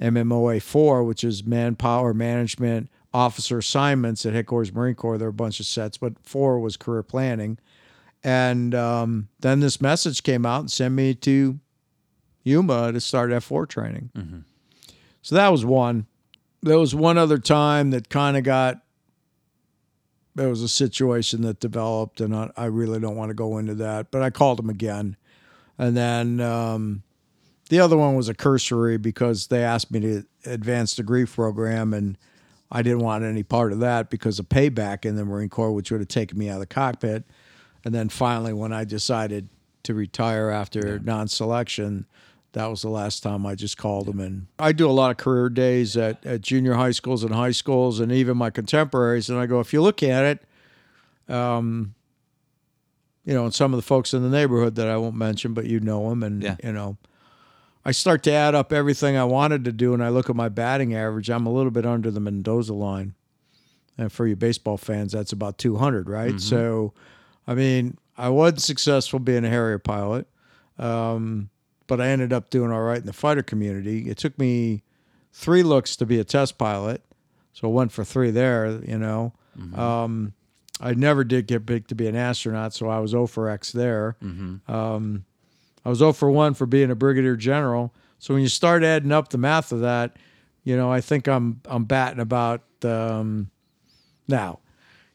MMOA 0.00 0.62
four, 0.62 1.02
which 1.02 1.24
is 1.24 1.44
manpower 1.44 2.14
management 2.14 2.90
officer 3.12 3.58
assignments 3.58 4.24
at 4.26 4.34
headquarters 4.34 4.72
Marine 4.72 4.94
Corps. 4.94 5.18
There 5.18 5.26
are 5.26 5.30
a 5.30 5.32
bunch 5.32 5.58
of 5.58 5.66
sets, 5.66 5.96
but 5.96 6.12
four 6.22 6.60
was 6.60 6.76
career 6.76 7.02
planning. 7.02 7.58
And 8.22 8.74
um, 8.74 9.28
then 9.40 9.60
this 9.60 9.80
message 9.80 10.22
came 10.22 10.44
out 10.44 10.60
and 10.60 10.70
sent 10.70 10.94
me 10.94 11.14
to 11.14 11.58
Yuma 12.44 12.92
to 12.92 13.00
start 13.00 13.30
F4 13.30 13.68
training. 13.68 14.10
So 15.22 15.34
that 15.34 15.48
was 15.48 15.64
one. 15.64 16.06
There 16.62 16.78
was 16.78 16.94
one 16.94 17.16
other 17.16 17.38
time 17.38 17.90
that 17.90 18.08
kind 18.08 18.36
of 18.36 18.42
got, 18.42 18.80
there 20.34 20.48
was 20.48 20.62
a 20.62 20.68
situation 20.68 21.42
that 21.42 21.60
developed, 21.60 22.20
and 22.20 22.34
I, 22.34 22.50
I 22.56 22.64
really 22.66 23.00
don't 23.00 23.16
want 23.16 23.30
to 23.30 23.34
go 23.34 23.58
into 23.58 23.74
that, 23.76 24.10
but 24.10 24.22
I 24.22 24.30
called 24.30 24.60
him 24.60 24.68
again. 24.68 25.16
And 25.78 25.96
then 25.96 26.40
um, 26.40 27.02
the 27.68 27.80
other 27.80 27.96
one 27.96 28.14
was 28.14 28.28
a 28.28 28.34
cursory 28.34 28.96
because 28.98 29.48
they 29.48 29.62
asked 29.62 29.90
me 29.90 30.00
to 30.00 30.24
advanced 30.46 30.96
degree 30.96 31.24
program, 31.26 31.92
and 31.94 32.16
I 32.70 32.82
didn't 32.82 33.00
want 33.00 33.24
any 33.24 33.42
part 33.42 33.72
of 33.72 33.80
that 33.80 34.10
because 34.10 34.38
of 34.38 34.48
payback 34.48 35.04
in 35.04 35.16
the 35.16 35.24
Marine 35.24 35.48
Corps, 35.48 35.72
which 35.72 35.90
would 35.90 36.00
have 36.00 36.08
taken 36.08 36.38
me 36.38 36.48
out 36.48 36.54
of 36.54 36.60
the 36.60 36.66
cockpit. 36.66 37.24
And 37.84 37.94
then 37.94 38.08
finally, 38.08 38.52
when 38.52 38.72
I 38.72 38.84
decided 38.84 39.48
to 39.84 39.94
retire 39.94 40.50
after 40.50 40.98
non-selection, 40.98 42.06
that 42.52 42.66
was 42.66 42.82
the 42.82 42.88
last 42.88 43.22
time 43.22 43.46
I 43.46 43.54
just 43.54 43.76
called 43.78 44.06
them. 44.06 44.20
And 44.20 44.46
I 44.58 44.72
do 44.72 44.88
a 44.88 44.92
lot 44.92 45.10
of 45.10 45.16
career 45.16 45.48
days 45.48 45.96
at, 45.96 46.24
at 46.26 46.40
junior 46.40 46.74
high 46.74 46.90
schools 46.90 47.22
and 47.24 47.34
high 47.34 47.52
schools, 47.52 48.00
and 48.00 48.10
even 48.10 48.36
my 48.36 48.50
contemporaries. 48.50 49.28
And 49.30 49.38
I 49.38 49.46
go, 49.46 49.60
if 49.60 49.72
you 49.72 49.80
look 49.82 50.02
at 50.02 50.24
it, 50.24 51.32
um, 51.32 51.94
you 53.24 53.34
know, 53.34 53.44
and 53.44 53.54
some 53.54 53.72
of 53.74 53.78
the 53.78 53.82
folks 53.82 54.14
in 54.14 54.22
the 54.22 54.28
neighborhood 54.30 54.74
that 54.76 54.88
I 54.88 54.96
won't 54.96 55.14
mention, 55.14 55.52
but 55.52 55.66
you 55.66 55.80
know 55.80 56.08
them, 56.08 56.22
and 56.22 56.42
Yeah. 56.42 56.56
you 56.64 56.72
know, 56.72 56.96
I 57.88 57.92
start 57.92 58.22
to 58.24 58.30
add 58.30 58.54
up 58.54 58.70
everything 58.70 59.16
I 59.16 59.24
wanted 59.24 59.64
to 59.64 59.72
do, 59.72 59.94
and 59.94 60.04
I 60.04 60.10
look 60.10 60.28
at 60.28 60.36
my 60.36 60.50
batting 60.50 60.94
average. 60.94 61.30
I'm 61.30 61.46
a 61.46 61.50
little 61.50 61.70
bit 61.70 61.86
under 61.86 62.10
the 62.10 62.20
Mendoza 62.20 62.74
line, 62.74 63.14
and 63.96 64.12
for 64.12 64.26
you 64.26 64.36
baseball 64.36 64.76
fans, 64.76 65.12
that's 65.12 65.32
about 65.32 65.56
200, 65.56 66.06
right? 66.06 66.38
So, 66.38 66.92
I 67.46 67.54
mean, 67.54 67.96
I 68.18 68.28
wasn't 68.28 68.60
successful 68.60 69.20
being 69.20 69.42
a 69.42 69.48
Harrier 69.48 69.78
pilot, 69.78 70.26
um, 70.78 71.48
but 71.86 71.98
I 71.98 72.08
ended 72.08 72.30
up 72.30 72.50
doing 72.50 72.70
all 72.70 72.82
right 72.82 72.98
in 73.00 73.06
the 73.06 73.14
fighter 73.14 73.42
community. 73.42 74.10
It 74.10 74.18
took 74.18 74.38
me 74.38 74.82
three 75.32 75.62
looks 75.62 75.96
to 75.96 76.04
be 76.04 76.18
a 76.20 76.24
test 76.24 76.58
pilot, 76.58 77.02
so 77.54 77.68
I 77.68 77.72
went 77.72 77.90
for 77.92 78.04
three 78.04 78.30
there. 78.30 78.82
You 78.84 78.98
know, 78.98 79.32
um, 79.80 80.34
I 80.78 80.92
never 80.92 81.24
did 81.24 81.46
get 81.46 81.64
picked 81.64 81.88
to 81.88 81.94
be 81.94 82.06
an 82.06 82.16
astronaut, 82.16 82.74
so 82.74 82.90
I 82.90 82.98
was 82.98 83.12
0 83.12 83.28
for 83.28 83.48
X 83.48 83.72
there. 83.72 84.18
Um, 84.68 85.24
I 85.88 85.90
was 85.90 86.00
0 86.00 86.12
for 86.12 86.30
1 86.30 86.52
for 86.52 86.66
being 86.66 86.90
a 86.90 86.94
brigadier 86.94 87.34
general. 87.34 87.94
So 88.18 88.34
when 88.34 88.42
you 88.42 88.50
start 88.50 88.84
adding 88.84 89.10
up 89.10 89.30
the 89.30 89.38
math 89.38 89.72
of 89.72 89.80
that, 89.80 90.16
you 90.62 90.76
know, 90.76 90.92
I 90.92 91.00
think 91.00 91.26
I'm 91.26 91.62
I'm 91.64 91.84
batting 91.84 92.20
about 92.20 92.60
um, 92.84 93.50
now. 94.28 94.58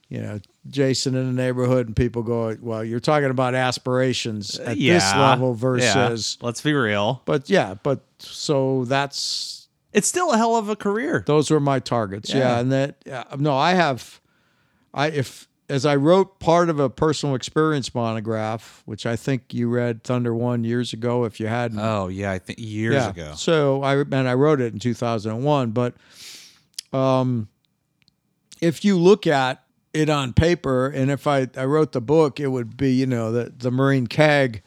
You 0.10 0.22
know, 0.22 0.40
Jason 0.68 1.14
in 1.14 1.28
the 1.36 1.40
neighborhood 1.40 1.86
and 1.86 1.96
people 1.96 2.24
go, 2.24 2.58
well, 2.60 2.84
you're 2.84 3.00
talking 3.00 3.30
about 3.30 3.54
aspirations 3.54 4.58
at 4.58 4.78
this 4.80 5.14
level 5.16 5.54
versus, 5.54 6.38
Yeah. 6.42 6.46
Let's 6.46 6.62
be 6.62 6.74
real. 6.74 7.22
but 7.26 7.52
yeah, 7.52 7.76
but 7.84 8.02
so 8.18 8.86
that's 8.86 9.68
It's 9.92 10.08
still 10.08 10.32
a 10.32 10.38
hell 10.38 10.56
of 10.56 10.70
a 10.70 10.76
career. 10.76 11.24
those 11.28 11.52
were 11.52 11.60
my 11.60 11.78
targets. 11.80 12.32
Yeah, 12.32 12.38
Yeah. 12.40 12.60
and 12.60 12.72
that 12.72 12.96
yeah, 13.06 13.24
no, 13.38 13.56
I 13.56 13.74
have, 13.74 14.20
I 14.92 15.08
if 15.08 15.48
as 15.74 15.88
I 15.88 15.96
wrote 15.96 16.40
part 16.40 16.70
of 16.70 16.80
a 16.80 16.88
personal 16.88 17.34
experience 17.34 17.96
monograph, 17.96 18.84
which 18.86 19.08
I 19.08 19.16
think 19.16 19.56
you 19.56 19.68
read 19.68 20.04
Thunder 20.04 20.36
One 20.36 20.64
years 20.64 20.94
ago. 20.94 21.24
If 21.24 21.40
you 21.40 21.48
hadn't, 21.48 21.80
Oh 21.80 22.10
yeah, 22.10 22.32
I 22.32 22.38
think 22.38 22.60
years 22.60 22.94
yeah. 22.94 23.10
ago. 23.10 23.34
So 23.36 23.82
I 23.82 23.96
and 23.96 24.30
I 24.30 24.36
wrote 24.36 24.62
it 24.62 24.72
in 24.72 24.78
2001. 24.78 25.72
But 25.72 25.96
um, 26.94 27.48
if 28.62 28.86
you 28.86 29.00
look 29.00 29.26
at 29.26 29.64
it 29.94 30.10
on 30.10 30.34
paper, 30.34 30.88
and 30.88 31.10
if 31.10 31.26
I, 31.26 31.48
I 31.58 31.66
wrote 31.66 31.92
the 31.92 32.02
book, 32.02 32.40
it 32.40 32.50
would 32.50 32.78
be 32.78 32.94
you 32.94 33.08
know 33.08 33.32
the 33.32 33.52
the 33.58 33.72
Marine 33.72 34.06
CAG, 34.06 34.62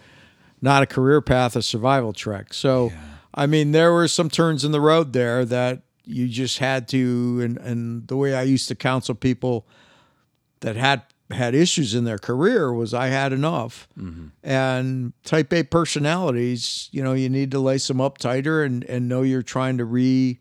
not 0.60 0.82
a 0.82 0.86
career 0.86 1.20
path, 1.20 1.54
a 1.54 1.62
survival 1.62 2.14
trek. 2.14 2.52
So 2.52 2.90
I 3.32 3.46
mean, 3.46 3.70
there 3.70 3.92
were 3.92 4.08
some 4.08 4.28
turns 4.28 4.64
in 4.64 4.72
the 4.72 4.80
road 4.80 5.12
there 5.12 5.44
that 5.44 5.82
you 6.04 6.26
just 6.26 6.58
had 6.58 6.88
to, 6.88 7.40
and 7.44 7.58
and 7.58 8.08
the 8.08 8.16
way 8.16 8.34
I 8.34 8.42
used 8.42 8.66
to 8.68 8.74
counsel 8.74 9.14
people 9.14 9.68
that 10.66 10.74
had 10.74 11.02
had 11.30 11.54
issues 11.54 11.94
in 11.94 12.02
their 12.02 12.18
career 12.18 12.72
was 12.72 12.92
I 12.92 13.06
had 13.06 13.32
enough. 13.32 13.86
And 14.42 15.12
type 15.22 15.52
A 15.52 15.62
personalities, 15.62 16.88
you 16.90 17.04
know, 17.04 17.12
you 17.12 17.28
need 17.28 17.52
to 17.52 17.60
lace 17.60 17.86
them 17.86 18.00
up 18.00 18.18
tighter 18.18 18.64
and 18.64 18.82
and 18.84 19.08
know 19.08 19.22
you're 19.22 19.42
trying 19.42 19.78
to 19.78 19.84
re 19.84 20.40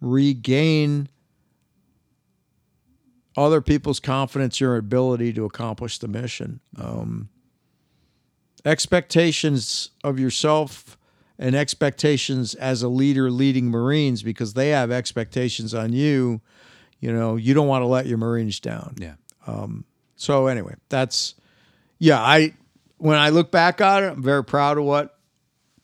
regain 0.00 1.10
other 3.36 3.60
people's 3.60 4.00
confidence, 4.00 4.58
your 4.58 4.76
ability 4.76 5.34
to 5.34 5.44
accomplish 5.44 5.98
the 5.98 6.08
mission. 6.08 6.60
Um, 6.78 7.28
expectations 8.64 9.90
of 10.02 10.18
yourself 10.18 10.96
and 11.38 11.54
expectations 11.54 12.54
as 12.54 12.82
a 12.82 12.88
leader 12.88 13.30
leading 13.30 13.70
Marines 13.70 14.22
because 14.22 14.54
they 14.54 14.70
have 14.70 14.90
expectations 14.90 15.74
on 15.74 15.92
you. 15.92 16.40
You 17.04 17.12
know, 17.12 17.36
you 17.36 17.52
don't 17.52 17.66
want 17.68 17.82
to 17.82 17.86
let 17.86 18.06
your 18.06 18.16
Marines 18.16 18.60
down. 18.60 18.96
Yeah. 18.98 19.16
So 20.16 20.46
anyway, 20.46 20.74
that's 20.88 21.34
yeah. 21.98 22.18
I 22.18 22.54
when 22.96 23.18
I 23.18 23.28
look 23.28 23.50
back 23.50 23.82
on 23.82 24.04
it, 24.04 24.06
I'm 24.08 24.22
very 24.22 24.42
proud 24.42 24.78
of 24.78 24.84
what 24.84 25.18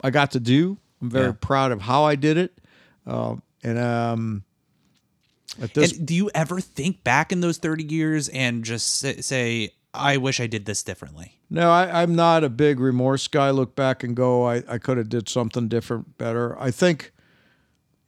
I 0.03 0.09
got 0.09 0.31
to 0.31 0.41
do. 0.41 0.79
I'm 1.03 1.11
very 1.11 1.27
Yeah. 1.27 1.33
proud 1.39 1.73
of 1.73 1.83
how 1.83 2.05
I 2.05 2.14
did 2.14 2.39
it, 2.39 2.59
um, 3.07 3.43
and 3.62 3.79
um, 3.79 4.45
at 5.61 5.75
this 5.75 5.93
And 5.93 6.07
do 6.07 6.14
you 6.14 6.31
ever 6.35 6.59
think 6.59 7.05
back 7.05 7.33
in 7.33 7.43
those 7.43 7.59
30 7.59 7.85
years 7.93 8.29
and 8.31 8.64
just 8.64 8.87
say, 8.97 9.21
say 9.21 9.71
I 9.93 10.16
wish 10.16 10.41
I 10.41 10.47
did 10.47 10.64
this 10.64 10.83
differently? 10.83 11.35
no, 11.51 11.71
I, 11.71 12.03
I'm 12.03 12.14
not 12.14 12.45
a 12.45 12.49
big 12.49 12.81
remorse 12.81 13.29
guy. 13.29 13.51
Look 13.51 13.77
back 13.77 14.03
and 14.05 14.16
go, 14.16 14.49
I, 14.49 14.62
I 14.68 14.79
could 14.79 14.97
have 14.97 15.11
did 15.11 15.29
something 15.29 15.68
different, 15.68 16.16
better. 16.16 16.59
I 16.59 16.71
think, 16.71 17.12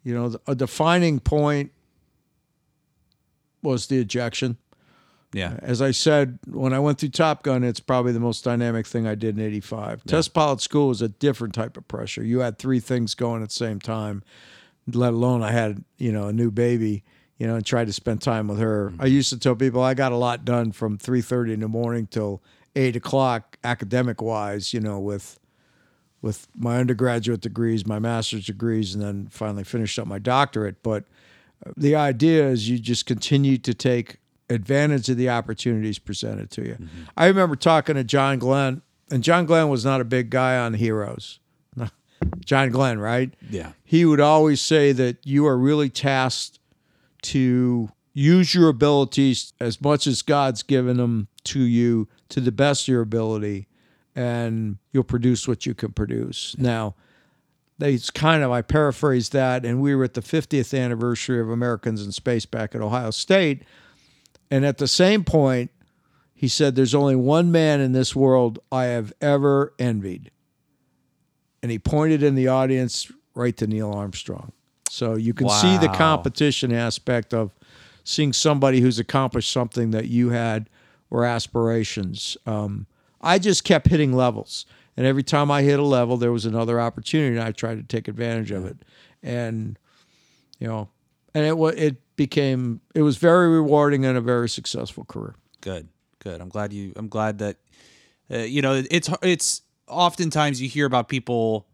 you 0.02 0.14
know, 0.14 0.34
a 0.46 0.54
defining 0.54 1.18
point 1.20 1.72
was 3.62 3.86
the 3.86 3.98
ejection. 3.98 4.56
Yeah. 5.32 5.56
As 5.62 5.80
I 5.80 5.92
said, 5.92 6.38
when 6.46 6.72
I 6.74 6.78
went 6.78 6.98
through 6.98 7.10
Top 7.10 7.42
Gun, 7.42 7.64
it's 7.64 7.80
probably 7.80 8.12
the 8.12 8.20
most 8.20 8.44
dynamic 8.44 8.86
thing 8.86 9.06
I 9.06 9.14
did 9.14 9.38
in 9.38 9.44
85. 9.44 10.04
Test 10.04 10.34
pilot 10.34 10.60
school 10.60 10.88
was 10.88 11.00
a 11.00 11.08
different 11.08 11.54
type 11.54 11.76
of 11.76 11.88
pressure. 11.88 12.22
You 12.22 12.40
had 12.40 12.58
three 12.58 12.80
things 12.80 13.14
going 13.14 13.42
at 13.42 13.48
the 13.48 13.54
same 13.54 13.80
time, 13.80 14.22
let 14.92 15.14
alone 15.14 15.42
I 15.42 15.52
had, 15.52 15.84
you 15.96 16.12
know, 16.12 16.28
a 16.28 16.32
new 16.32 16.50
baby, 16.50 17.02
you 17.38 17.46
know, 17.46 17.56
and 17.56 17.64
tried 17.64 17.86
to 17.86 17.94
spend 17.94 18.20
time 18.20 18.46
with 18.46 18.58
her. 18.58 18.90
Mm-hmm. 18.90 19.02
I 19.02 19.06
used 19.06 19.30
to 19.30 19.38
tell 19.38 19.56
people 19.56 19.82
I 19.82 19.94
got 19.94 20.12
a 20.12 20.16
lot 20.16 20.44
done 20.44 20.70
from 20.70 20.98
3.30 20.98 21.54
in 21.54 21.60
the 21.60 21.68
morning 21.68 22.06
till 22.06 22.42
8 22.76 22.96
o'clock 22.96 23.58
academic 23.64 24.20
wise, 24.20 24.74
you 24.74 24.80
know, 24.80 25.00
with 25.00 25.38
with 26.20 26.46
my 26.56 26.78
undergraduate 26.78 27.40
degrees, 27.40 27.84
my 27.84 27.98
master's 27.98 28.46
degrees, 28.46 28.94
and 28.94 29.02
then 29.02 29.26
finally 29.28 29.64
finished 29.64 29.98
up 29.98 30.06
my 30.06 30.20
doctorate. 30.20 30.80
But 30.82 31.04
the 31.76 31.94
idea 31.94 32.48
is 32.48 32.68
you 32.68 32.78
just 32.78 33.06
continue 33.06 33.58
to 33.58 33.74
take 33.74 34.18
advantage 34.48 35.08
of 35.08 35.16
the 35.16 35.30
opportunities 35.30 35.98
presented 35.98 36.50
to 36.52 36.62
you. 36.62 36.74
Mm-hmm. 36.74 37.02
I 37.16 37.26
remember 37.26 37.56
talking 37.56 37.94
to 37.96 38.04
John 38.04 38.38
Glenn, 38.38 38.82
and 39.10 39.22
John 39.22 39.46
Glenn 39.46 39.68
was 39.68 39.84
not 39.84 40.00
a 40.00 40.04
big 40.04 40.30
guy 40.30 40.56
on 40.56 40.74
heroes. 40.74 41.40
John 42.44 42.70
Glenn, 42.70 42.98
right? 42.98 43.32
Yeah. 43.50 43.72
He 43.84 44.04
would 44.04 44.20
always 44.20 44.60
say 44.60 44.92
that 44.92 45.18
you 45.24 45.46
are 45.46 45.56
really 45.56 45.88
tasked 45.88 46.58
to 47.22 47.90
use 48.12 48.54
your 48.54 48.68
abilities 48.68 49.52
as 49.60 49.80
much 49.80 50.06
as 50.06 50.22
God's 50.22 50.62
given 50.62 50.96
them 50.98 51.28
to 51.44 51.60
you 51.60 52.08
to 52.28 52.40
the 52.40 52.52
best 52.52 52.84
of 52.84 52.88
your 52.88 53.02
ability, 53.02 53.68
and 54.14 54.78
you'll 54.92 55.04
produce 55.04 55.48
what 55.48 55.66
you 55.66 55.74
can 55.74 55.92
produce. 55.92 56.54
Now, 56.58 56.94
they 57.82 57.98
kind 58.14 58.44
of 58.44 58.52
I 58.52 58.62
paraphrased 58.62 59.32
that, 59.32 59.64
and 59.64 59.80
we 59.80 59.94
were 59.94 60.04
at 60.04 60.14
the 60.14 60.20
50th 60.20 60.78
anniversary 60.78 61.40
of 61.40 61.50
Americans 61.50 62.04
in 62.04 62.12
Space 62.12 62.46
back 62.46 62.76
at 62.76 62.80
Ohio 62.80 63.10
State, 63.10 63.62
and 64.50 64.64
at 64.64 64.78
the 64.78 64.86
same 64.86 65.24
point, 65.24 65.70
he 66.32 66.46
said, 66.46 66.76
"There's 66.76 66.94
only 66.94 67.16
one 67.16 67.50
man 67.50 67.80
in 67.80 67.90
this 67.90 68.14
world 68.14 68.60
I 68.70 68.84
have 68.84 69.12
ever 69.20 69.74
envied," 69.80 70.30
and 71.60 71.72
he 71.72 71.78
pointed 71.80 72.22
in 72.22 72.36
the 72.36 72.46
audience 72.46 73.10
right 73.34 73.56
to 73.56 73.66
Neil 73.66 73.92
Armstrong. 73.92 74.52
So 74.88 75.16
you 75.16 75.34
can 75.34 75.48
see 75.48 75.76
the 75.78 75.88
competition 75.88 76.72
aspect 76.72 77.34
of 77.34 77.52
seeing 78.04 78.32
somebody 78.32 78.80
who's 78.80 78.98
accomplished 78.98 79.50
something 79.50 79.90
that 79.90 80.06
you 80.06 80.30
had 80.30 80.68
or 81.10 81.24
aspirations. 81.24 82.36
Um, 82.46 82.86
I 83.20 83.38
just 83.38 83.64
kept 83.64 83.88
hitting 83.88 84.12
levels, 84.12 84.66
and 84.96 85.06
every 85.06 85.22
time 85.22 85.50
I 85.50 85.62
hit 85.62 85.78
a 85.78 85.84
level, 85.84 86.16
there 86.16 86.32
was 86.32 86.44
another 86.44 86.80
opportunity, 86.80 87.36
and 87.36 87.44
I 87.44 87.52
tried 87.52 87.76
to 87.76 87.82
take 87.82 88.08
advantage 88.08 88.50
of 88.50 88.66
it. 88.66 88.76
And 89.22 89.78
you 90.58 90.66
know, 90.66 90.88
and 91.34 91.46
it 91.46 91.56
wa 91.56 91.68
it 91.68 91.96
became 92.16 92.80
it 92.94 93.02
was 93.02 93.16
very 93.16 93.48
rewarding 93.48 94.04
and 94.04 94.16
a 94.16 94.20
very 94.20 94.48
successful 94.48 95.04
career. 95.04 95.34
Good, 95.60 95.88
good. 96.18 96.40
I'm 96.40 96.48
glad 96.48 96.72
you. 96.72 96.92
I'm 96.96 97.08
glad 97.08 97.38
that 97.38 97.56
uh, 98.30 98.38
you 98.38 98.62
know 98.62 98.82
it's 98.90 99.08
it's 99.22 99.62
oftentimes 99.88 100.60
you 100.60 100.68
hear 100.68 100.86
about 100.86 101.08
people 101.08 101.66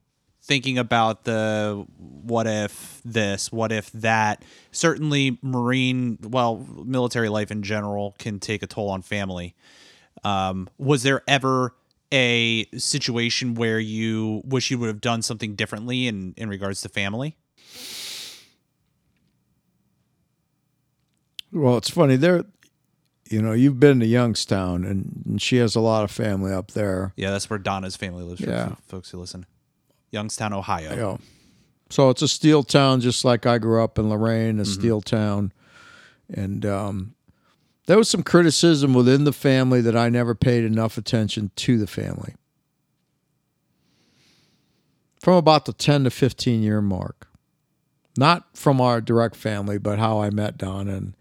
thinking 0.42 0.78
about 0.78 1.24
the 1.24 1.86
what 1.98 2.46
if 2.46 3.00
this, 3.04 3.52
what 3.52 3.70
if 3.70 3.92
that. 3.92 4.44
Certainly, 4.72 5.38
marine, 5.42 6.18
well, 6.22 6.66
military 6.84 7.28
life 7.28 7.50
in 7.50 7.62
general 7.62 8.16
can 8.18 8.40
take 8.40 8.62
a 8.62 8.66
toll 8.66 8.88
on 8.90 9.02
family. 9.02 9.54
Um, 10.24 10.68
was 10.78 11.02
there 11.02 11.22
ever 11.28 11.74
a 12.12 12.66
situation 12.76 13.54
where 13.54 13.78
you 13.78 14.42
wish 14.44 14.70
you 14.70 14.78
would 14.78 14.88
have 14.88 15.00
done 15.00 15.22
something 15.22 15.54
differently 15.54 16.06
in 16.06 16.34
in 16.36 16.48
regards 16.48 16.80
to 16.82 16.88
family? 16.88 17.36
Well, 21.52 21.76
it's 21.76 21.90
funny 21.90 22.16
there. 22.16 22.44
You 23.30 23.42
know, 23.42 23.52
you've 23.52 23.78
been 23.78 24.00
to 24.00 24.06
Youngstown, 24.06 24.84
and, 24.84 25.22
and 25.26 25.42
she 25.42 25.56
has 25.56 25.76
a 25.76 25.80
lot 25.80 26.02
of 26.02 26.11
family 26.11 26.52
up 26.52 26.70
there. 26.70 27.12
Yeah, 27.16 27.30
that's 27.30 27.50
where 27.50 27.59
Donna's 27.59 27.96
family 27.96 28.22
lives. 28.22 28.40
Yeah. 28.40 28.74
folks 28.86 29.11
who 29.11 29.18
listen, 29.18 29.44
Youngstown, 30.11 30.54
Ohio. 30.54 30.96
Know, 30.96 31.18
so 31.90 32.11
it's 32.11 32.22
a 32.22 32.28
steel 32.28 32.62
town, 32.62 33.00
just 33.00 33.24
like 33.24 33.44
I 33.44 33.59
grew 33.59 33.82
up 33.82 33.98
in 33.98 34.09
Lorain, 34.09 34.61
a 34.61 34.64
steel 34.64 35.00
town, 35.00 35.52
and 36.32 36.64
um, 36.64 37.14
there 37.89 37.97
was 37.97 38.11
some 38.11 38.22
criticism 38.22 38.93
within 38.93 39.24
the 39.24 39.32
family 39.32 39.80
that 39.80 39.97
I 39.97 40.11
never 40.11 40.34
paid 40.34 40.62
enough 40.62 40.99
attention 40.99 41.51
to 41.57 41.78
the 41.78 41.86
family. 41.86 42.34
From 45.20 45.36
about 45.36 45.64
the 45.64 45.72
ten 45.72 46.05
to 46.05 46.11
fifteen 46.11 46.62
year 46.62 46.82
mark, 46.82 47.28
not 48.14 48.45
from 48.55 48.78
our 48.78 49.01
direct 49.01 49.36
family, 49.36 49.78
but 49.78 49.99
how 49.99 50.20
I 50.20 50.28
met 50.28 50.59
Don 50.59 50.86
and 50.89 51.14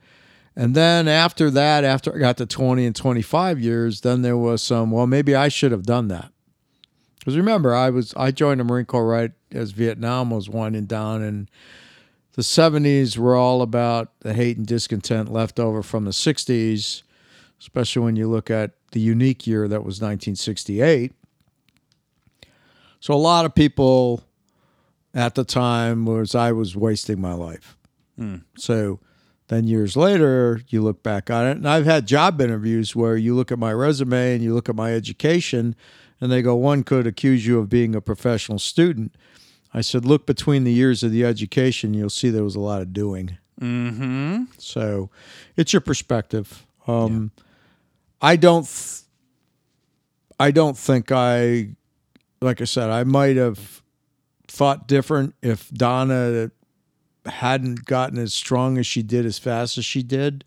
And 0.58 0.76
then 0.76 1.08
after 1.08 1.50
that, 1.52 1.86
after 1.86 2.14
I 2.14 2.20
got 2.20 2.36
to 2.38 2.46
20 2.46 2.86
and 2.86 2.96
25 2.96 3.60
years, 3.62 4.02
then 4.02 4.22
there 4.22 4.36
was 4.36 4.62
some, 4.62 4.92
well, 4.92 5.08
maybe 5.08 5.36
I 5.36 5.48
should 5.48 5.72
have 5.72 5.84
done 5.84 6.10
that. 6.10 6.34
Because 7.20 7.38
remember, 7.38 7.74
I 7.74 7.92
was 7.92 8.14
I 8.18 8.32
joined 8.32 8.60
the 8.60 8.66
Marine 8.66 8.86
Corps 8.86 9.08
right 9.08 9.32
as 9.54 9.72
Vietnam 9.72 10.32
was 10.32 10.50
winding 10.50 10.86
down, 10.86 11.22
and 11.22 11.50
the 12.38 12.44
70s 12.44 13.18
were 13.18 13.36
all 13.36 13.64
about 13.64 14.12
the 14.20 14.32
hate 14.32 14.58
and 14.58 14.68
discontent 14.68 15.34
left 15.34 15.60
over 15.60 15.82
from 15.82 16.06
the 16.06 16.12
60s, 16.12 17.02
especially 17.60 18.04
when 18.04 18.16
you 18.16 18.30
look 18.30 18.52
at 18.52 18.74
the 18.92 19.00
unique 19.00 19.48
year 19.48 19.68
that 19.68 19.80
was 19.80 19.96
1968. 19.96 21.14
So 23.00 23.16
a 23.16 23.16
lot 23.16 23.46
of 23.46 23.56
people 23.56 24.24
at 25.16 25.34
the 25.34 25.44
time 25.44 26.06
was 26.06 26.36
I 26.36 26.52
was 26.52 26.76
wasting 26.76 27.20
my 27.20 27.34
life. 27.34 27.76
Hmm. 28.20 28.38
So 28.56 29.00
then 29.48 29.66
years 29.66 29.98
later, 29.98 30.62
you 30.68 30.84
look 30.84 31.02
back 31.02 31.32
on 31.32 31.48
it, 31.48 31.58
and 31.58 31.68
I've 31.68 31.86
had 31.86 32.06
job 32.06 32.40
interviews 32.40 32.96
where 32.96 33.18
you 33.18 33.34
look 33.34 33.52
at 33.52 33.58
my 33.58 33.74
resume 33.74 34.36
and 34.36 34.44
you 34.44 34.54
look 34.54 34.70
at 34.70 34.76
my 34.76 34.94
education, 34.94 35.76
and 36.22 36.32
they 36.32 36.44
go, 36.44 36.54
one 36.56 36.84
could 36.84 37.08
accuse 37.08 37.48
you 37.48 37.58
of 37.58 37.68
being 37.68 37.96
a 37.96 38.02
professional 38.02 38.60
student. 38.60 39.16
I 39.74 39.82
said, 39.82 40.06
look 40.06 40.26
between 40.26 40.64
the 40.64 40.72
years 40.72 41.04
of 41.04 41.12
the 41.12 41.26
education, 41.26 41.94
you'll 41.94 42.10
see 42.10 42.30
there 42.30 42.44
was 42.44 42.56
a 42.56 42.60
lot 42.60 42.82
of 42.82 42.94
doing. 42.94 43.38
Mm-hmm. 43.62 44.44
So 44.58 45.10
it's 45.56 45.74
your 45.74 45.82
perspective. 45.82 46.66
Um, 46.88 47.32
I 48.22 48.36
don't. 48.36 48.66
Th- 48.66 49.04
I 50.40 50.52
don't 50.52 50.78
think 50.78 51.12
I, 51.12 51.70
like 52.42 52.62
I 52.62 52.66
said, 52.66 52.92
I 52.92 53.04
might 53.04 53.38
have 53.38 53.82
thought 54.48 54.88
different 54.88 55.34
if 55.42 55.70
Donna 55.72 56.52
hadn't 57.26 57.86
gotten 57.86 58.20
as 58.20 58.34
strong 58.34 58.78
as 58.78 58.86
she 58.86 59.02
did 59.02 59.26
as 59.26 59.40
fast 59.40 59.78
as 59.78 59.86
she 59.86 60.04
did. 60.04 60.46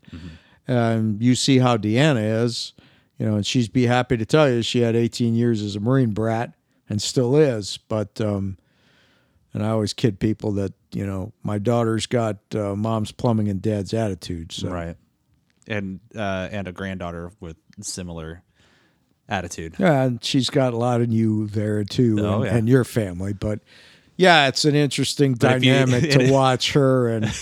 Um, 0.67 1.17
you 1.19 1.35
see 1.35 1.57
how 1.59 1.75
Deanna 1.75 2.43
is, 2.45 2.73
you 3.17 3.25
know, 3.25 3.35
and 3.35 3.45
she'd 3.45 3.73
be 3.73 3.85
happy 3.85 4.15
to 4.15 4.25
tell 4.25 4.49
you 4.49 4.61
she 4.61 4.79
had 4.79 4.95
18 4.95 5.35
years 5.35 5.61
as 5.61 5.75
a 5.75 5.79
Marine 5.81 6.11
brat 6.11 6.53
and 6.87 7.01
still 7.01 7.35
is. 7.35 7.77
But 7.77 8.21
um, 8.21 8.57
and 9.53 9.65
I 9.65 9.69
always 9.69 9.93
kid 9.93 10.19
people 10.19 10.51
that 10.53 10.73
you 10.91 11.05
know 11.05 11.33
my 11.43 11.57
daughter's 11.59 12.05
got 12.05 12.37
uh, 12.55 12.75
mom's 12.75 13.11
plumbing 13.11 13.47
and 13.49 13.61
dad's 13.61 13.93
attitude. 13.93 14.51
So 14.51 14.69
Right. 14.69 14.97
And 15.67 15.99
uh, 16.15 16.49
and 16.51 16.67
a 16.67 16.71
granddaughter 16.71 17.31
with 17.39 17.55
similar 17.81 18.43
attitude. 19.29 19.75
Yeah, 19.77 20.03
and 20.03 20.23
she's 20.23 20.49
got 20.49 20.73
a 20.73 20.77
lot 20.77 21.01
of 21.01 21.11
you 21.11 21.47
there 21.47 21.83
too, 21.83 22.17
Oh, 22.19 22.35
and, 22.41 22.45
yeah. 22.45 22.55
and 22.55 22.69
your 22.69 22.83
family. 22.83 23.33
But 23.33 23.59
yeah, 24.17 24.47
it's 24.47 24.65
an 24.65 24.75
interesting 24.75 25.35
But 25.35 25.57
if 25.57 25.63
you- 25.63 25.73
dynamic 25.73 26.11
to 26.19 26.31
watch 26.31 26.73
her. 26.73 27.09
And 27.09 27.31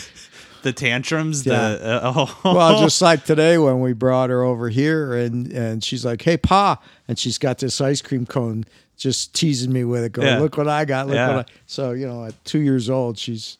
The 0.62 0.74
tantrums. 0.74 1.46
Yeah. 1.46 1.70
The 1.70 2.04
uh, 2.06 2.14
oh. 2.44 2.54
well, 2.54 2.82
just 2.82 3.02
like 3.10 3.24
today 3.24 3.58
when 3.58 3.80
we 3.80 3.94
brought 3.94 4.30
her 4.30 4.44
over 4.44 4.68
here, 4.68 5.14
and 5.14 5.50
and 5.54 5.82
she's 5.82 6.04
like, 6.04 6.22
"Hey, 6.22 6.36
pa," 6.36 6.78
and 7.08 7.18
she's 7.18 7.38
got 7.38 7.60
this 7.60 7.80
ice 7.80 8.02
cream 8.02 8.26
cone, 8.26 8.66
just 9.00 9.34
teasing 9.34 9.74
me 9.74 9.84
with 9.84 10.04
it, 10.04 10.12
going, 10.12 10.28
Yeah. 10.28 10.40
"Look 10.40 10.58
what 10.58 10.68
I 10.68 10.86
got! 10.86 11.08
Look 11.08 11.16
Yeah. 11.16 11.36
what 11.38 11.50
I." 11.50 11.54
So 11.66 11.92
you 11.92 12.08
know, 12.08 12.26
at 12.26 12.46
two 12.46 12.60
years 12.60 12.90
old, 12.90 13.18
she's 13.18 13.58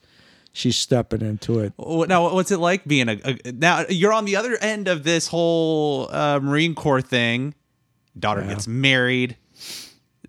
she's 0.54 0.78
stepping 0.78 1.22
into 1.22 1.60
it. 1.60 1.74
Now, 1.80 2.34
what's 2.34 2.52
it 2.52 2.60
like 2.60 2.86
being 2.86 3.10
a, 3.10 3.20
a 3.46 3.52
now? 3.52 3.86
You're 3.90 4.14
on 4.14 4.26
the 4.26 4.36
other 4.36 4.58
end 4.62 4.88
of 4.88 5.04
this 5.04 5.28
whole 5.28 6.10
uh, 6.12 6.40
Marine 6.40 6.76
Corps 6.76 7.02
thing. 7.02 7.54
Daughter 8.18 8.42
gets 8.42 8.68
married 8.68 9.38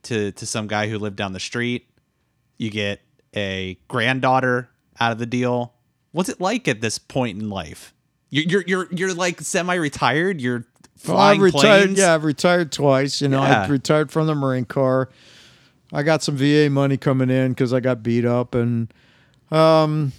to 0.04 0.32
to 0.32 0.46
some 0.46 0.66
guy 0.66 0.88
who 0.88 0.98
lived 0.98 1.16
down 1.16 1.32
the 1.32 1.40
street. 1.40 1.86
You 2.56 2.70
get 2.70 3.00
a 3.34 3.78
granddaughter 3.88 4.68
out 5.00 5.12
of 5.12 5.18
the 5.18 5.26
deal. 5.26 5.72
What's 6.12 6.28
it 6.28 6.40
like 6.40 6.68
at 6.68 6.80
this 6.80 6.98
point 6.98 7.40
in 7.40 7.48
life? 7.50 7.94
You're 8.28 8.44
you're 8.44 8.64
you're, 8.66 8.88
you're 8.92 9.14
like 9.14 9.40
semi-retired. 9.40 10.40
You're 10.40 10.64
Well, 11.06 11.16
flying 11.16 11.40
I've 11.40 11.44
retired. 11.54 11.82
planes. 11.84 11.98
Yeah, 11.98 12.14
I've 12.14 12.24
retired 12.24 12.72
twice. 12.72 13.20
You 13.22 13.28
know, 13.28 13.42
Yeah. 13.42 13.62
I 13.64 13.66
retired 13.68 14.10
from 14.12 14.26
the 14.26 14.34
Marine 14.34 14.64
Corps. 14.66 15.08
I 15.92 16.02
got 16.02 16.22
some 16.22 16.36
VA 16.36 16.68
money 16.70 16.96
coming 16.96 17.30
in 17.30 17.52
because 17.52 17.72
I 17.72 17.80
got 17.80 18.02
beat 18.02 18.24
up, 18.24 18.54
and 18.54 18.92
um, 19.50 20.12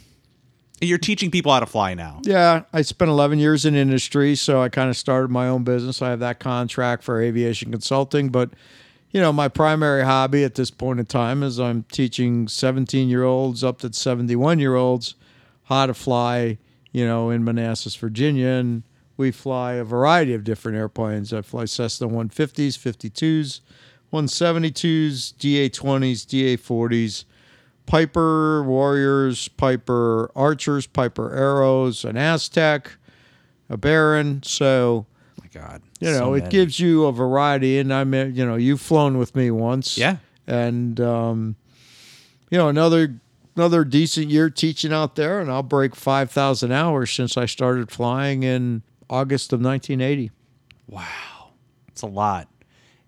You're 0.81 0.97
teaching 0.97 1.31
people 1.31 1.53
how 1.53 1.59
to 1.61 1.65
fly 1.65 1.93
now. 1.93 2.19
yeah, 2.23 2.63
I 2.73 2.81
spent 2.81 3.09
11 3.09 3.39
years 3.39 3.65
in 3.65 3.75
industry, 3.75 4.35
so 4.35 4.61
I 4.61 4.67
kind 4.69 4.89
of 4.89 4.97
started 4.97 5.29
my 5.31 5.47
own 5.47 5.63
business. 5.63 6.01
I 6.01 6.09
have 6.09 6.19
that 6.19 6.39
contract 6.39 7.03
for 7.03 7.21
aviation 7.21 7.71
consulting, 7.71 8.29
but 8.29 8.49
you 9.11 9.19
know, 9.21 9.31
my 9.33 9.47
primary 9.49 10.03
hobby 10.03 10.43
at 10.43 10.55
this 10.55 10.71
point 10.71 10.99
in 10.99 11.05
time 11.05 11.43
is 11.43 11.59
I'm 11.59 11.83
teaching 11.91 12.47
17 12.47 13.07
year 13.09 13.23
olds 13.23 13.63
up 13.63 13.79
to 13.79 13.91
71 13.93 14.59
year 14.59 14.75
olds 14.75 15.15
how 15.65 15.85
to 15.85 15.93
fly. 15.93 16.57
You 16.93 17.05
know, 17.05 17.29
in 17.29 17.45
Manassas, 17.45 17.95
Virginia, 17.95 18.47
and 18.49 18.83
we 19.21 19.31
fly 19.31 19.73
a 19.73 19.83
variety 19.83 20.33
of 20.33 20.43
different 20.43 20.77
airplanes. 20.77 21.31
I 21.31 21.43
fly 21.43 21.65
Cessna 21.65 22.07
150s, 22.07 22.75
52s, 22.75 23.61
172s, 24.11 25.33
DA20s, 25.35 26.57
DA40s, 26.57 27.25
Piper 27.85 28.63
Warriors, 28.63 29.47
Piper 29.47 30.31
Archers, 30.35 30.87
Piper 30.87 31.33
Arrows, 31.35 32.03
an 32.03 32.17
Aztec, 32.17 32.93
a 33.69 33.77
Baron. 33.77 34.41
So, 34.41 35.05
my 35.39 35.47
God. 35.53 35.83
you 35.99 36.09
know, 36.09 36.17
so 36.17 36.33
it 36.33 36.39
many. 36.39 36.51
gives 36.51 36.79
you 36.79 37.05
a 37.05 37.11
variety. 37.11 37.77
And 37.77 37.93
I 37.93 38.03
mean, 38.03 38.33
you 38.35 38.43
know, 38.43 38.55
you've 38.55 38.81
flown 38.81 39.19
with 39.19 39.35
me 39.35 39.51
once. 39.51 39.99
Yeah. 39.99 40.17
And, 40.47 40.99
um, 40.99 41.55
you 42.49 42.57
know, 42.57 42.69
another 42.69 43.19
another 43.55 43.83
decent 43.83 44.29
year 44.29 44.49
teaching 44.49 44.91
out 44.91 45.15
there, 45.15 45.39
and 45.39 45.51
I'll 45.51 45.61
break 45.61 45.95
5,000 45.95 46.71
hours 46.71 47.11
since 47.11 47.37
I 47.37 47.45
started 47.45 47.91
flying 47.91 48.41
in 48.41 48.81
August 49.11 49.53
of 49.53 49.59
1980. 49.61 50.31
Wow. 50.87 51.05
It's 51.89 52.01
a 52.01 52.07
lot. 52.07 52.47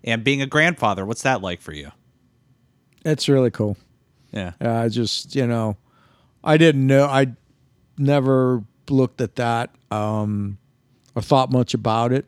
And 0.04 0.22
being 0.22 0.42
a 0.42 0.46
grandfather, 0.46 1.04
what's 1.06 1.22
that 1.22 1.40
like 1.40 1.60
for 1.62 1.72
you? 1.72 1.90
It's 3.04 3.28
really 3.28 3.50
cool. 3.50 3.76
Yeah. 4.32 4.52
Uh, 4.62 4.70
I 4.70 4.88
just, 4.88 5.34
you 5.34 5.46
know, 5.46 5.76
I 6.44 6.56
didn't 6.58 6.86
know. 6.86 7.06
I 7.06 7.28
never 7.98 8.62
looked 8.90 9.20
at 9.20 9.36
that 9.36 9.74
um, 9.90 10.58
or 11.14 11.22
thought 11.22 11.50
much 11.50 11.72
about 11.74 12.12
it 12.12 12.26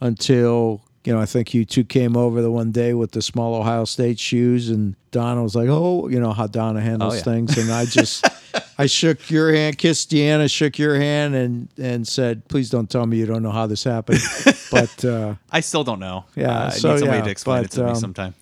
until, 0.00 0.82
you 1.04 1.12
know, 1.12 1.20
I 1.20 1.26
think 1.26 1.52
you 1.52 1.64
two 1.64 1.84
came 1.84 2.16
over 2.16 2.40
the 2.40 2.50
one 2.50 2.70
day 2.72 2.94
with 2.94 3.12
the 3.12 3.20
small 3.22 3.54
Ohio 3.54 3.84
State 3.84 4.18
shoes, 4.18 4.70
and 4.70 4.94
Donna 5.10 5.42
was 5.42 5.54
like, 5.56 5.68
"Oh, 5.68 6.08
you 6.08 6.20
know 6.20 6.32
how 6.32 6.46
Donna 6.46 6.80
handles 6.80 7.14
Oh, 7.14 7.16
yeah. 7.16 7.22
things," 7.22 7.58
and 7.58 7.70
I 7.72 7.84
just, 7.86 8.24
I 8.78 8.86
shook 8.86 9.30
your 9.30 9.52
hand, 9.52 9.78
kissed 9.78 10.10
Deanna, 10.10 10.50
shook 10.50 10.78
your 10.78 10.96
hand, 10.96 11.34
and 11.34 11.68
and 11.78 12.06
said, 12.06 12.48
"Please 12.48 12.70
don't 12.70 12.88
tell 12.90 13.06
me 13.06 13.18
you 13.18 13.26
don't 13.26 13.42
know 13.42 13.50
how 13.50 13.66
this 13.66 13.84
happened." 13.84 14.20
but 14.70 15.04
uh, 15.04 15.34
I 15.50 15.60
still 15.60 15.84
don't 15.84 16.00
know. 16.00 16.24
Yeah, 16.34 16.50
Uh, 16.50 16.66
I 16.66 16.70
so, 16.70 16.92
need 16.92 16.98
somebody 17.00 17.18
yeah, 17.18 17.24
to 17.24 17.30
explain 17.30 17.58
it 17.60 17.70
but, 17.70 17.70
to 17.72 17.84
me 17.84 17.90
um, 17.90 17.96
sometime. 17.96 18.34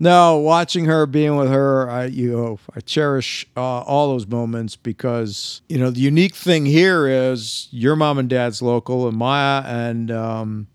No, 0.00 0.36
watching 0.36 0.84
her, 0.84 1.06
being 1.06 1.36
with 1.36 1.48
her, 1.50 1.90
I 1.90 2.04
you 2.06 2.30
know, 2.30 2.58
I 2.76 2.80
cherish 2.80 3.46
uh, 3.56 3.60
all 3.80 4.08
those 4.08 4.26
moments 4.26 4.76
because 4.76 5.60
you 5.68 5.78
know 5.78 5.90
the 5.90 6.00
unique 6.00 6.34
thing 6.36 6.66
here 6.66 7.08
is 7.08 7.68
your 7.72 7.96
mom 7.96 8.18
and 8.18 8.28
dad's 8.28 8.62
local, 8.62 9.08
and 9.08 9.16
Maya 9.16 9.62
and 9.66 10.10
um, 10.10 10.66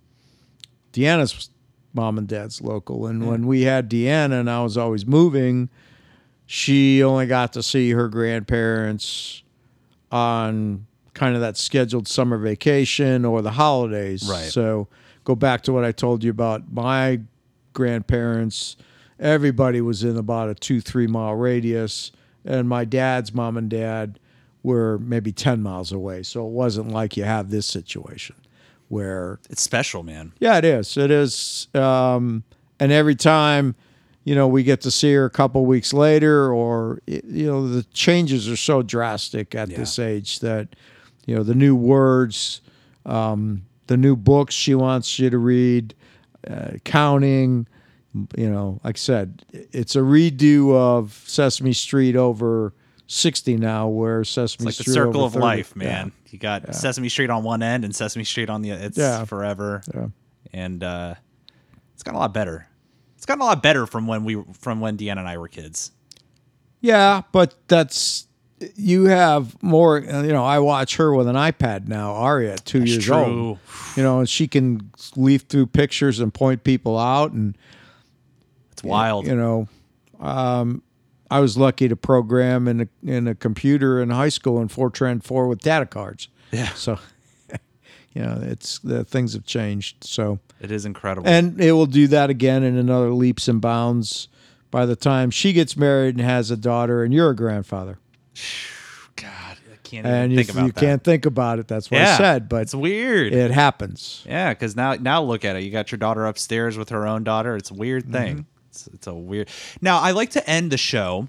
Deanna's 0.91 1.49
mom 1.93 2.17
and 2.17 2.27
dad's 2.27 2.61
local. 2.61 3.05
And 3.07 3.27
when 3.27 3.47
we 3.47 3.61
had 3.61 3.89
Deanna, 3.89 4.39
and 4.39 4.49
I 4.49 4.61
was 4.63 4.77
always 4.77 5.05
moving, 5.05 5.69
she 6.55 7.01
only 7.01 7.25
got 7.25 7.51
to 7.53 7.63
see 7.63 7.89
her 7.93 8.07
grandparents 8.07 9.41
on 10.11 10.85
kind 11.15 11.33
of 11.33 11.41
that 11.41 11.57
scheduled 11.57 12.07
summer 12.07 12.37
vacation 12.37 13.25
or 13.25 13.41
the 13.41 13.49
holidays. 13.49 14.29
Right. 14.29 14.43
So 14.51 14.87
go 15.23 15.33
back 15.33 15.63
to 15.63 15.73
what 15.73 15.83
I 15.83 15.91
told 15.91 16.23
you 16.23 16.29
about 16.29 16.71
my 16.71 17.21
grandparents. 17.73 18.75
Everybody 19.19 19.81
was 19.81 20.03
in 20.03 20.15
about 20.15 20.49
a 20.49 20.53
two, 20.53 20.79
three 20.79 21.07
mile 21.07 21.33
radius. 21.33 22.11
And 22.45 22.69
my 22.69 22.85
dad's 22.85 23.33
mom 23.33 23.57
and 23.57 23.67
dad 23.67 24.19
were 24.61 24.99
maybe 24.99 25.31
10 25.31 25.63
miles 25.63 25.91
away. 25.91 26.21
So 26.21 26.45
it 26.45 26.51
wasn't 26.51 26.91
like 26.91 27.17
you 27.17 27.23
have 27.23 27.49
this 27.49 27.65
situation 27.65 28.35
where 28.89 29.39
It's 29.49 29.63
special, 29.63 30.03
man. 30.03 30.33
yeah, 30.39 30.59
it 30.59 30.65
is. 30.65 30.97
It 30.97 31.09
is. 31.09 31.67
Um, 31.73 32.43
and 32.79 32.91
every 32.91 33.15
time, 33.15 33.73
you 34.23 34.35
know, 34.35 34.47
we 34.47 34.63
get 34.63 34.81
to 34.81 34.91
see 34.91 35.13
her 35.13 35.25
a 35.25 35.29
couple 35.29 35.65
weeks 35.65 35.93
later, 35.93 36.51
or 36.53 36.99
you 37.07 37.45
know, 37.45 37.67
the 37.67 37.83
changes 37.93 38.47
are 38.49 38.55
so 38.57 38.81
drastic 38.81 39.53
at 39.55 39.69
Yeah. 39.69 39.77
this 39.77 39.99
age 39.99 40.39
that, 40.39 40.69
you 41.25 41.35
know, 41.35 41.43
the 41.43 41.55
new 41.55 41.75
words, 41.75 42.61
um, 43.05 43.63
the 43.87 43.97
new 43.97 44.15
books 44.15 44.53
she 44.55 44.75
wants 44.75 45.19
you 45.19 45.29
to 45.29 45.37
read, 45.37 45.93
uh, 46.49 46.71
counting. 46.85 47.67
You 48.37 48.49
know, 48.49 48.79
like 48.83 48.95
I 48.95 48.99
said, 48.99 49.43
it's 49.51 49.95
a 49.95 49.99
redo 49.99 50.73
of 50.75 51.21
Sesame 51.25 51.73
Street 51.73 52.15
over 52.15 52.73
sixty 53.07 53.57
now, 53.57 53.87
where 53.87 54.23
Sesame 54.23 54.47
Street 54.47 54.69
It's 54.69 54.79
like 54.79 54.85
the 54.85 54.91
circle 54.93 55.25
of 55.25 55.33
30. 55.33 55.43
life, 55.43 55.73
Yeah. 55.75 55.83
man. 55.83 56.11
You 56.29 56.39
got 56.39 56.73
Sesame 56.75 57.09
Street 57.09 57.29
on 57.31 57.43
one 57.43 57.61
end 57.63 57.83
and 57.83 57.93
Sesame 57.95 58.23
Street 58.23 58.49
on 58.49 58.61
the 58.61 58.69
it's 58.71 58.97
Yeah. 58.97 59.25
forever. 59.25 59.81
Yeah. 59.93 60.07
And 60.53 60.83
uh 60.83 61.15
it's 61.95 62.03
got 62.03 62.13
a 62.15 62.17
lot 62.17 62.33
better. 62.33 62.67
It's 63.23 63.25
gotten 63.25 63.41
a 63.41 63.45
lot 63.45 63.63
better 63.63 63.87
from 63.87 64.05
when 64.05 64.25
we 64.25 64.43
from 64.59 64.81
when 64.81 64.97
Deanna 64.97 65.19
and 65.19 65.29
I 65.29 65.37
were 65.37 65.47
kids. 65.47 65.93
Yeah, 66.81 67.21
but 67.31 67.55
that's 67.69 68.27
you 68.75 69.05
have 69.05 69.63
more. 69.63 69.99
You 69.99 70.33
know, 70.33 70.43
I 70.43 70.59
watch 70.59 70.97
her 70.97 71.15
with 71.15 71.29
an 71.29 71.37
iPad 71.37 71.87
now. 71.87 72.15
Aria, 72.15 72.57
two 72.57 72.83
years 72.83 73.05
true. 73.05 73.15
old. 73.15 73.59
You 73.95 74.03
know, 74.03 74.19
and 74.19 74.27
she 74.27 74.45
can 74.49 74.91
leaf 75.15 75.43
through 75.43 75.67
pictures 75.67 76.19
and 76.19 76.33
point 76.33 76.65
people 76.65 76.99
out, 76.99 77.31
and 77.31 77.57
It's 78.73 78.83
wild. 78.83 79.25
you 79.25 79.35
know, 79.35 79.69
um, 80.19 80.83
I 81.31 81.39
was 81.39 81.57
lucky 81.57 81.87
to 81.87 81.95
program 81.95 82.67
in 82.67 82.81
a 82.81 82.87
in 83.09 83.29
a 83.29 83.35
computer 83.35 84.01
in 84.01 84.09
high 84.09 84.27
school 84.27 84.61
in 84.61 84.67
Fortran 84.67 85.23
four 85.23 85.47
with 85.47 85.59
data 85.59 85.85
cards. 85.85 86.27
Yeah. 86.51 86.73
So, 86.73 86.99
you 88.13 88.21
know, 88.21 88.37
it's 88.41 88.79
the 88.79 89.05
things 89.05 89.31
have 89.31 89.45
changed. 89.45 90.03
So. 90.03 90.39
It 90.63 90.71
is 90.71 90.85
incredible. 90.85 91.27
And 91.27 91.59
it 91.59 91.73
will 91.73 91.85
do 91.85 92.07
that 92.07 92.29
again 92.29 92.63
in 92.63 92.77
another 92.77 93.11
leaps 93.11 93.49
and 93.49 93.59
bounds 93.59 94.29
by 94.71 94.85
the 94.85 94.95
time 94.95 95.29
she 95.29 95.51
gets 95.51 95.75
married 95.75 96.15
and 96.15 96.23
has 96.23 96.49
a 96.49 96.57
daughter 96.57 97.03
and 97.03 97.13
you're 97.13 97.31
a 97.31 97.35
grandfather. 97.35 97.99
God, 99.17 99.57
I 99.71 99.75
can't 99.83 100.07
And 100.07 100.31
even 100.31 100.31
you, 100.31 100.37
think 100.37 100.49
about 100.51 100.65
you 100.65 100.71
that. 100.71 100.79
can't 100.79 101.03
think 101.03 101.25
about 101.25 101.59
it. 101.59 101.67
That's 101.67 101.91
what 101.91 101.99
yeah, 101.99 102.13
I 102.13 102.17
said, 102.17 102.47
but 102.47 102.61
it's 102.61 102.73
weird. 102.73 103.33
it 103.33 103.51
happens. 103.51 104.23
Yeah, 104.25 104.53
because 104.53 104.75
now 104.75 104.93
now 104.95 105.21
look 105.21 105.43
at 105.43 105.57
it. 105.57 105.63
You 105.63 105.69
got 105.69 105.91
your 105.91 105.99
daughter 105.99 106.25
upstairs 106.25 106.77
with 106.77 106.89
her 106.89 107.05
own 107.05 107.25
daughter. 107.25 107.57
It's 107.57 107.69
a 107.69 107.75
weird 107.75 108.03
mm-hmm. 108.03 108.13
thing. 108.13 108.45
It's, 108.69 108.87
it's 108.87 109.07
a 109.07 109.13
weird. 109.13 109.49
Now 109.81 109.99
I 109.99 110.11
like 110.11 110.31
to 110.31 110.49
end 110.49 110.71
the 110.71 110.77
show 110.77 111.27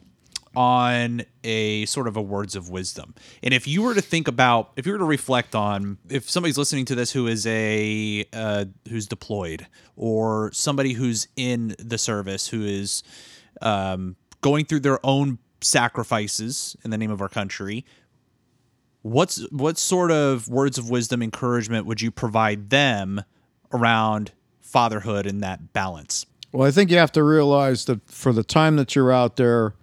on 0.57 1.22
a 1.42 1.84
sort 1.86 2.09
of 2.09 2.16
a 2.16 2.22
words 2.22 2.57
of 2.57 2.70
wisdom. 2.70 3.14
And 3.42 3.55
if 3.55 3.66
you 3.66 3.82
were 3.82 3.94
to 3.94 4.02
think 4.02 4.28
about, 4.28 4.72
if 4.76 4.86
you 4.86 4.92
were 4.92 4.98
to 4.98 5.05
reflect 5.05 5.55
on, 5.55 5.98
if 6.09 6.28
somebody's 6.28 6.59
listening 6.59 6.84
to 6.86 6.94
this 6.94 7.12
who 7.12 7.26
is 7.26 7.46
a 7.46 8.24
uh, 8.32 8.66
who's 8.88 9.07
deployed 9.07 9.66
or 9.96 10.50
somebody 10.52 10.92
who's 10.92 11.28
in 11.36 11.74
the 11.78 11.98
service 11.98 12.48
who 12.48 12.64
is 12.64 13.02
um, 13.62 14.16
going 14.40 14.64
through 14.64 14.80
their 14.80 14.98
own 15.05 15.38
sacrifices 15.61 16.76
in 16.84 16.90
the 16.90 16.98
name 16.98 17.11
of 17.11 17.20
our 17.20 17.28
country, 17.28 17.84
what's 19.02 19.40
what 19.50 19.78
sort 19.78 20.11
of 20.11 20.48
words 20.48 20.78
of 20.78 20.90
wisdom 20.90 21.22
encouragement 21.22 21.86
would 21.86 22.00
you 22.00 22.11
provide 22.11 22.70
them 22.70 23.22
around 23.72 24.32
fatherhood 24.61 25.26
and 25.26 25.42
that 25.42 25.72
balance 25.72 26.26
Well, 26.52 26.66
I 26.66 26.70
think 26.70 26.90
you 26.90 26.96
have 26.98 27.12
to 27.12 27.22
realize 27.22 27.84
that 27.84 28.09
for 28.11 28.32
the 28.32 28.42
time 28.44 28.76
that 28.76 28.94
you're 28.94 29.12
out 29.12 29.36
there, 29.36 29.74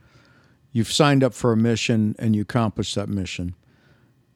you've 0.72 0.92
signed 0.92 1.24
up 1.24 1.34
for 1.34 1.52
a 1.52 1.58
mission 1.58 2.16
and 2.20 2.36
you 2.36 2.44
accomplished 2.44 2.96
that 2.96 3.10
mission. 3.10 3.56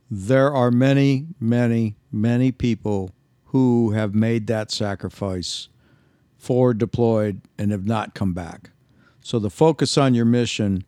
There 0.09 0.53
are 0.53 0.71
many, 0.71 1.27
many, 1.39 1.95
many 2.11 2.51
people 2.51 3.11
who 3.45 3.91
have 3.91 4.13
made 4.13 4.47
that 4.47 4.71
sacrifice, 4.71 5.69
forward 6.37 6.77
deployed, 6.77 7.41
and 7.57 7.71
have 7.71 7.85
not 7.85 8.13
come 8.13 8.33
back. 8.33 8.71
So 9.21 9.39
the 9.39 9.49
focus 9.49 9.97
on 9.97 10.13
your 10.13 10.25
mission 10.25 10.83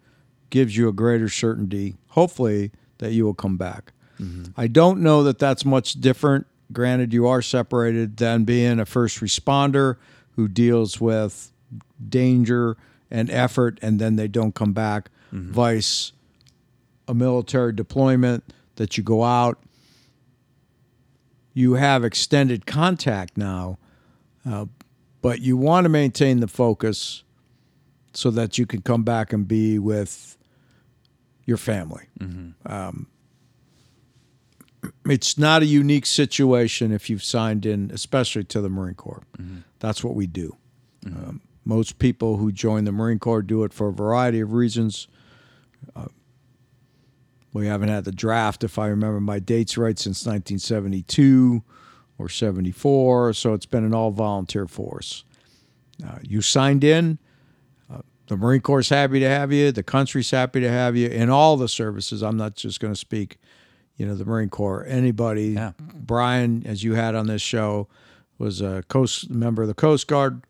gives 0.50 0.78
you 0.78 0.88
a 0.88 0.94
greater 0.94 1.30
certainty, 1.30 1.96
hopefully, 2.10 2.72
that 3.00 3.14
you 3.14 3.26
will 3.26 3.34
come 3.34 3.58
back. 3.58 3.94
Mm-hmm. 4.20 4.60
I 4.60 4.68
don't 4.68 5.02
know 5.02 5.24
that 5.24 5.40
that's 5.40 5.66
much 5.66 5.94
different. 5.94 6.48
Granted, 6.72 7.14
you 7.14 7.28
are 7.28 7.42
separated 7.42 8.18
than 8.18 8.44
being 8.44 8.80
a 8.80 8.86
first 8.86 9.20
responder 9.20 9.98
who 10.36 10.48
deals 10.48 11.00
with 11.00 11.52
danger 12.10 12.78
and 13.10 13.30
effort 13.30 13.80
and 13.82 14.00
then 14.00 14.16
they 14.16 14.28
don't 14.28 14.54
come 14.54 14.74
back, 14.74 15.10
vice 15.32 16.12
a 17.08 17.14
military 17.14 17.74
deployment 17.74 18.44
that 18.76 18.98
you 18.98 19.04
go 19.04 19.24
out. 19.24 19.60
You 21.54 21.74
have 21.74 22.04
extended 22.04 22.66
contact 22.66 23.38
now, 23.38 23.78
uh, 24.46 24.66
but 25.22 25.40
you 25.42 25.58
want 25.58 25.86
to 25.86 25.90
maintain 25.90 26.40
the 26.40 26.48
focus 26.48 27.24
so 28.14 28.30
that 28.32 28.58
you 28.58 28.66
can 28.66 28.82
come 28.82 29.04
back 29.04 29.32
and 29.34 29.48
be 29.48 29.80
with 29.80 30.38
your 31.46 31.58
family. 31.58 32.04
Um, 32.66 33.08
it's 35.06 35.38
not 35.38 35.62
a 35.62 35.66
unique 35.66 36.06
situation 36.06 36.92
if 36.92 37.10
you've 37.10 37.24
signed 37.24 37.66
in, 37.66 37.90
especially 37.94 38.44
to 38.46 38.62
the 38.62 38.70
Marine 38.70 38.96
Corps. 38.96 39.24
That's 39.80 40.04
what 40.04 40.14
we 40.16 40.28
do. 40.28 40.56
Um, 41.06 41.42
most 41.66 42.00
people 42.00 42.38
who 42.38 42.52
join 42.52 42.84
the 42.86 42.92
Marine 42.92 43.20
Corps 43.20 43.42
do 43.42 43.64
it 43.64 43.74
for 43.74 43.88
a 43.88 43.94
variety 43.94 44.40
of 44.40 44.54
reasons. 44.54 45.08
Uh, 45.96 46.08
we 47.54 47.68
haven't 47.68 47.90
had 47.90 48.06
the 48.06 48.12
draft, 48.12 48.64
if 48.64 48.78
I 48.78 48.88
remember 48.88 49.20
my 49.20 49.40
dates 49.40 49.78
right, 49.78 49.98
since 49.98 50.26
1972 50.26 51.64
or 52.18 52.30
74. 52.30 53.34
So 53.34 53.54
it's 53.54 53.66
been 53.66 53.84
an 53.84 53.94
all 53.94 54.12
volunteer 54.12 54.68
force. 54.68 55.24
Uh, 56.06 56.20
you 56.22 56.42
signed 56.42 56.84
in. 56.84 57.18
Uh, 57.92 58.02
the 58.28 58.38
Marine 58.38 58.62
Corps 58.62 58.80
is 58.82 58.90
happy 58.90 59.20
to 59.20 59.30
have 59.30 59.52
you. 59.52 59.72
The 59.72 59.84
country's 59.84 60.30
happy 60.30 60.60
to 60.62 60.70
have 60.70 60.96
you. 60.96 61.08
In 61.08 61.30
all 61.30 61.58
the 61.58 61.68
services, 61.68 62.22
I'm 62.22 62.38
not 62.38 62.56
just 62.56 62.80
going 62.80 62.94
to 62.94 63.00
speak 63.00 63.38
you 63.98 64.06
know, 64.06 64.14
the 64.14 64.26
Marine 64.26 64.50
Corps. 64.50 64.86
Anybody, 64.88 65.50
Yeah. 65.50 65.72
Brian, 65.80 66.64
as 66.66 66.84
you 66.84 66.94
had 66.94 67.16
on 67.16 67.26
this 67.28 67.42
show, 67.42 67.88
was 68.38 68.62
a 68.62 68.84
coast 68.88 69.30
member 69.32 69.64
of 69.64 69.68
the 69.68 69.74
Coast 69.74 70.08
Guard 70.08 70.44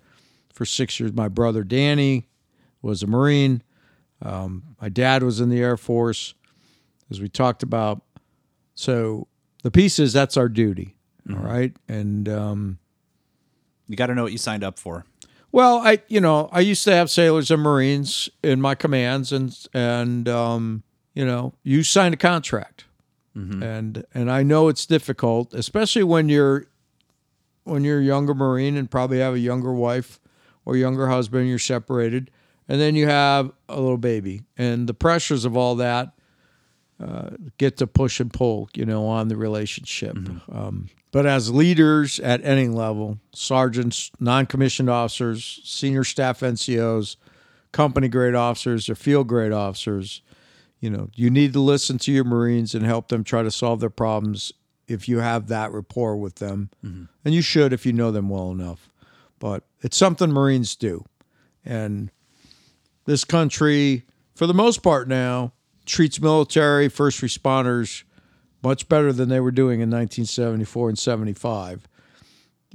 for 0.53 0.65
six 0.65 0.99
years. 0.99 1.13
My 1.13 1.29
brother 1.29 1.63
Danny 1.63 2.27
was 2.81 3.01
a 3.01 3.07
Marine. 3.07 3.63
Um, 4.21 4.63
my 4.81 4.89
dad 4.89 5.23
was 5.23 5.39
in 5.39 5.49
the 5.49 5.59
Air 5.59 5.77
Force, 5.77 6.33
as 7.11 7.21
we 7.21 7.29
talked 7.29 7.63
about. 7.63 8.01
So 8.75 9.27
the 9.63 9.71
piece 9.71 9.99
is 9.99 10.13
that's 10.13 10.37
our 10.37 10.49
duty, 10.49 10.95
all 11.29 11.37
right. 11.37 11.75
And 11.87 12.27
um, 12.29 12.79
You 13.87 13.95
got 13.95 14.07
to 14.07 14.15
know 14.15 14.23
what 14.23 14.31
you 14.31 14.37
signed 14.37 14.63
up 14.63 14.77
for. 14.79 15.05
well, 15.51 15.77
I 15.79 16.01
you 16.07 16.19
know 16.21 16.49
I 16.51 16.59
used 16.61 16.83
to 16.85 16.91
have 16.95 17.09
sailors 17.09 17.49
and 17.51 17.61
Marines 17.61 18.29
in 18.43 18.61
my 18.61 18.75
commands, 18.75 19.31
and 19.31 19.55
and 19.73 20.27
um, 20.29 20.83
you 21.13 21.25
know 21.25 21.53
you 21.63 21.83
signed 21.83 22.13
a 22.13 22.17
contract, 22.17 22.85
and 23.63 24.03
and 24.13 24.31
I 24.31 24.41
know 24.43 24.67
it's 24.67 24.85
difficult, 24.85 25.53
especially 25.53 26.03
when 26.03 26.27
you're 26.29 26.65
when 27.63 27.83
you're 27.83 27.99
a 27.99 28.03
younger 28.03 28.33
Marine 28.33 28.77
and 28.77 28.89
probably 28.89 29.19
have 29.19 29.33
a 29.35 29.39
younger 29.39 29.73
wife 29.73 30.19
or 30.65 30.75
younger 30.75 31.07
husband, 31.09 31.47
you're 31.49 31.59
separated, 31.59 32.29
and 32.67 32.79
then 32.81 32.95
you 32.95 33.07
have 33.07 33.51
a 33.69 33.79
little 33.79 33.97
baby, 33.97 34.43
and 34.57 34.87
the 34.87 34.93
pressures 34.93 35.45
of 35.45 35.55
all 35.55 35.75
that 35.75 36.13
uh, 37.03 37.29
get 37.57 37.77
to 37.77 37.87
push 37.87 38.19
and 38.19 38.33
pull, 38.33 38.69
you 38.73 38.85
know, 38.85 39.05
on 39.05 39.27
the 39.27 39.37
relationship. 39.37 40.15
Um, 40.51 40.89
but 41.11 41.25
as 41.25 41.51
leaders 41.51 42.19
at 42.19 42.43
any 42.43 42.67
level, 42.67 43.19
sergeants, 43.33 44.11
non-commissioned 44.19 44.89
officers, 44.89 45.61
senior 45.63 46.03
staff 46.03 46.39
NCOs, 46.41 47.15
company 47.71 48.07
grade 48.07 48.35
officers, 48.35 48.89
or 48.89 48.95
field 48.95 49.27
grade 49.27 49.51
officers, 49.51 50.21
you 50.79 50.89
know, 50.89 51.09
you 51.15 51.29
need 51.29 51.53
to 51.53 51.59
listen 51.59 51.97
to 51.99 52.11
your 52.11 52.23
Marines 52.23 52.75
and 52.75 52.85
help 52.85 53.07
them 53.07 53.23
try 53.23 53.43
to 53.43 53.51
solve 53.51 53.79
their 53.79 53.89
problems 53.89 54.51
if 54.87 55.07
you 55.07 55.19
have 55.19 55.47
that 55.47 55.71
rapport 55.71 56.15
with 56.17 56.35
them. 56.35 56.69
And 57.23 57.33
you 57.33 57.41
should 57.41 57.73
if 57.73 57.85
you 57.85 57.93
know 57.93 58.11
them 58.11 58.29
well 58.29 58.51
enough. 58.51 58.89
But 59.39 59.63
it's 59.81 59.97
something 59.97 60.31
Marines 60.31 60.75
do. 60.75 61.05
And 61.65 62.11
this 63.07 63.23
country, 63.23 64.03
for 64.35 64.45
the 64.45 64.53
most 64.53 64.83
part 64.83 65.07
now, 65.07 65.53
treats 65.85 66.21
military 66.21 66.89
first 66.89 67.21
responders 67.21 68.03
much 68.61 68.87
better 68.89 69.11
than 69.13 69.29
they 69.29 69.39
were 69.39 69.49
doing 69.49 69.79
in 69.79 69.89
1974 69.89 70.89
and 70.89 70.99
75. 70.99 71.87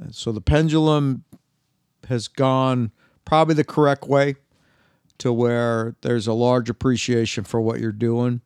And 0.00 0.14
so 0.14 0.32
the 0.32 0.40
pendulum 0.40 1.24
has 2.08 2.28
gone 2.28 2.90
probably 3.24 3.54
the 3.54 3.62
correct 3.62 4.08
way 4.08 4.36
to 5.18 5.32
where 5.32 5.94
there's 6.00 6.26
a 6.26 6.32
large 6.32 6.70
appreciation 6.70 7.44
for 7.44 7.60
what 7.60 7.78
you're 7.78 7.92
doing. 7.92 8.40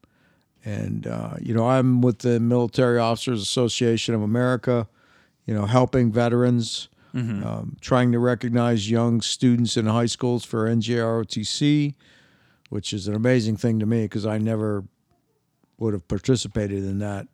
And, 0.64 1.06
uh, 1.06 1.34
you 1.40 1.54
know, 1.54 1.68
I'm 1.68 2.00
with 2.00 2.18
the 2.18 2.40
Military 2.40 2.98
Officers 2.98 3.40
Association 3.40 4.12
of 4.14 4.22
America, 4.22 4.88
you 5.46 5.54
know, 5.54 5.66
helping 5.66 6.10
veterans, 6.10 6.88
um, 7.16 7.76
trying 7.80 8.12
to 8.12 8.18
recognize 8.18 8.90
young 8.90 9.20
students 9.22 9.76
in 9.76 9.86
high 9.86 10.06
schools 10.06 10.44
for 10.44 10.68
NJROTC, 10.68 11.94
which 12.68 12.92
is 12.92 13.08
an 13.08 13.14
amazing 13.14 13.56
thing 13.56 13.78
to 13.80 13.86
me 13.86 14.02
because 14.04 14.26
I 14.26 14.38
never 14.38 14.84
would 15.78 15.94
have 15.94 16.06
participated 16.08 16.84
in 16.84 16.98
that 16.98 17.26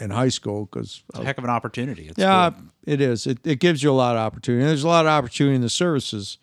in 0.00 0.10
high 0.10 0.28
school 0.28 0.66
because 0.66 1.02
It's 1.10 1.18
a 1.20 1.24
heck 1.24 1.38
of 1.38 1.44
an 1.44 1.50
opportunity. 1.50 2.08
It's 2.08 2.18
yeah, 2.18 2.50
cool. 2.50 2.64
it 2.84 3.00
is. 3.00 3.26
It, 3.26 3.38
it 3.44 3.60
gives 3.60 3.82
you 3.82 3.90
a 3.90 3.94
lot 3.94 4.16
of 4.16 4.20
opportunity. 4.22 4.62
And 4.62 4.70
there's 4.70 4.84
a 4.84 4.88
lot 4.88 5.04
of 5.06 5.10
opportunity 5.10 5.54
in 5.56 5.62
the 5.62 5.68
services 5.70 6.38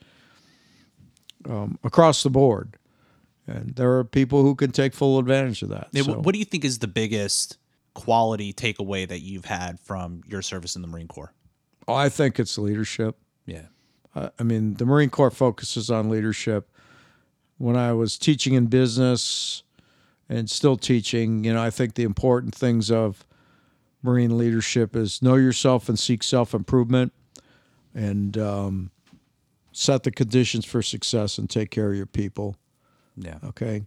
um, 1.50 1.78
across 1.84 2.24
the 2.24 2.30
board, 2.30 2.78
and 3.48 3.76
there 3.76 3.92
are 3.98 4.04
people 4.04 4.44
who 4.44 4.56
can 4.56 4.72
take 4.72 4.94
full 4.94 5.18
advantage 5.20 5.62
of 5.64 5.70
that. 5.70 5.88
So- 5.96 6.20
What 6.20 6.34
do 6.34 6.40
you 6.40 6.46
think 6.46 6.64
is 6.66 6.80
the 6.80 6.88
biggest 6.88 7.58
quality 7.94 8.54
takeaway 8.54 9.08
that 9.08 9.20
you've 9.22 9.46
had 9.46 9.80
from 9.80 10.22
your 10.28 10.42
service 10.42 10.76
in 10.76 10.82
the 10.82 10.88
Marine 10.88 11.08
Corps? 11.08 11.34
Oh, 11.92 11.96
I 11.96 12.08
think 12.08 12.40
it's 12.40 12.58
leadership. 12.58 13.18
Yeah. 13.46 13.66
Uh, 14.16 14.30
I 14.40 14.44
mean, 14.44 14.76
the 14.76 14.86
Marine 14.86 15.10
Corps 15.10 15.30
focuses 15.30 15.90
on 15.90 16.10
leadership. 16.10 16.70
When 17.58 17.76
I 17.76 17.92
was 17.92 18.18
teaching 18.18 18.54
in 18.54 18.68
business 18.68 19.64
and 20.30 20.50
still 20.50 20.78
teaching, 20.78 21.44
you 21.44 21.54
know, 21.54 21.62
I 21.62 21.70
think 21.70 21.96
the 21.96 22.04
important 22.04 22.56
things 22.56 22.90
of 22.90 23.26
Marine 24.02 24.38
leadership 24.38 24.96
is 24.96 25.22
know 25.22 25.36
yourself 25.36 25.90
and 25.90 26.00
seek 26.00 26.24
self 26.24 26.54
improvement 26.54 27.12
and 27.94 28.38
um, 28.38 28.92
set 29.74 30.04
the 30.04 30.12
conditions 30.12 30.64
for 30.64 30.82
success 30.82 31.38
and 31.38 31.50
take 31.50 31.72
care 31.72 31.92
of 31.92 31.98
your 31.98 32.06
people. 32.06 32.56
Yeah. 33.18 33.40
Okay. 33.44 33.84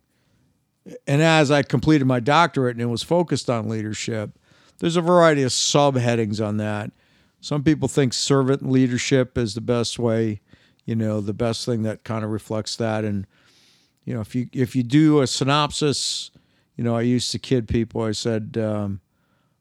And 1.06 1.22
as 1.22 1.50
I 1.50 1.62
completed 1.62 2.04
my 2.04 2.20
doctorate 2.20 2.76
and 2.76 2.82
it 2.82 2.86
was 2.86 3.02
focused 3.02 3.48
on 3.48 3.66
leadership, 3.70 4.38
there's 4.78 4.96
a 4.96 5.00
variety 5.00 5.42
of 5.42 5.52
subheadings 5.52 6.46
on 6.46 6.58
that. 6.58 6.92
Some 7.44 7.62
people 7.62 7.88
think 7.88 8.14
servant 8.14 8.66
leadership 8.66 9.36
is 9.36 9.52
the 9.52 9.60
best 9.60 9.98
way, 9.98 10.40
you 10.86 10.96
know, 10.96 11.20
the 11.20 11.34
best 11.34 11.66
thing 11.66 11.82
that 11.82 12.02
kind 12.02 12.24
of 12.24 12.30
reflects 12.30 12.74
that. 12.76 13.04
And, 13.04 13.26
you 14.06 14.14
know, 14.14 14.22
if 14.22 14.34
you 14.34 14.48
if 14.54 14.74
you 14.74 14.82
do 14.82 15.20
a 15.20 15.26
synopsis, 15.26 16.30
you 16.74 16.82
know, 16.82 16.96
I 16.96 17.02
used 17.02 17.30
to 17.32 17.38
kid 17.38 17.68
people. 17.68 18.00
I 18.00 18.12
said, 18.12 18.56
um, 18.58 19.02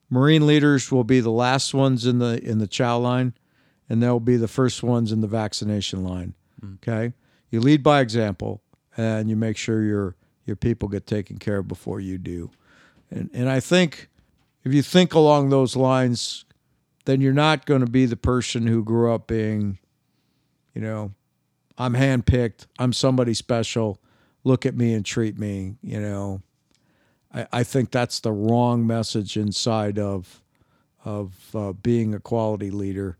Marine 0.09 0.47
leaders 0.47 0.93
will 0.93 1.03
be 1.03 1.19
the 1.19 1.29
last 1.29 1.73
ones 1.73 2.05
in 2.05 2.19
the 2.19 2.41
in 2.41 2.59
the 2.59 2.67
chow 2.67 2.97
line, 2.99 3.33
and 3.89 4.01
they'll 4.01 4.21
be 4.21 4.37
the 4.37 4.47
first 4.47 4.81
ones 4.81 5.11
in 5.11 5.19
the 5.19 5.27
vaccination 5.27 6.05
line. 6.05 6.35
Okay, 6.75 7.11
you 7.49 7.59
lead 7.59 7.83
by 7.83 7.99
example, 7.99 8.61
and 8.95 9.29
you 9.29 9.35
make 9.35 9.57
sure 9.57 9.83
your 9.83 10.15
your 10.45 10.55
people 10.55 10.87
get 10.87 11.05
taken 11.05 11.37
care 11.37 11.57
of 11.57 11.67
before 11.67 11.99
you 11.99 12.17
do. 12.17 12.49
And 13.11 13.29
and 13.33 13.49
I 13.49 13.59
think 13.59 14.07
if 14.63 14.73
you 14.73 14.81
think 14.81 15.13
along 15.13 15.49
those 15.49 15.75
lines, 15.75 16.45
then 17.05 17.21
you're 17.21 17.33
not 17.33 17.65
going 17.65 17.81
to 17.81 17.89
be 17.89 18.05
the 18.05 18.17
person 18.17 18.67
who 18.67 18.83
grew 18.83 19.13
up 19.13 19.27
being, 19.27 19.79
you 20.73 20.81
know, 20.81 21.11
I'm 21.77 21.93
handpicked, 21.93 22.67
I'm 22.79 22.93
somebody 22.93 23.33
special. 23.33 23.99
Look 24.43 24.65
at 24.65 24.75
me 24.75 24.93
and 24.93 25.05
treat 25.05 25.37
me. 25.37 25.75
You 25.81 25.99
know, 25.99 26.41
I, 27.33 27.47
I 27.51 27.63
think 27.63 27.91
that's 27.91 28.19
the 28.19 28.31
wrong 28.31 28.85
message 28.85 29.37
inside 29.37 29.97
of 29.99 30.41
of 31.05 31.33
uh, 31.53 31.73
being 31.73 32.13
a 32.13 32.19
quality 32.19 32.71
leader. 32.71 33.17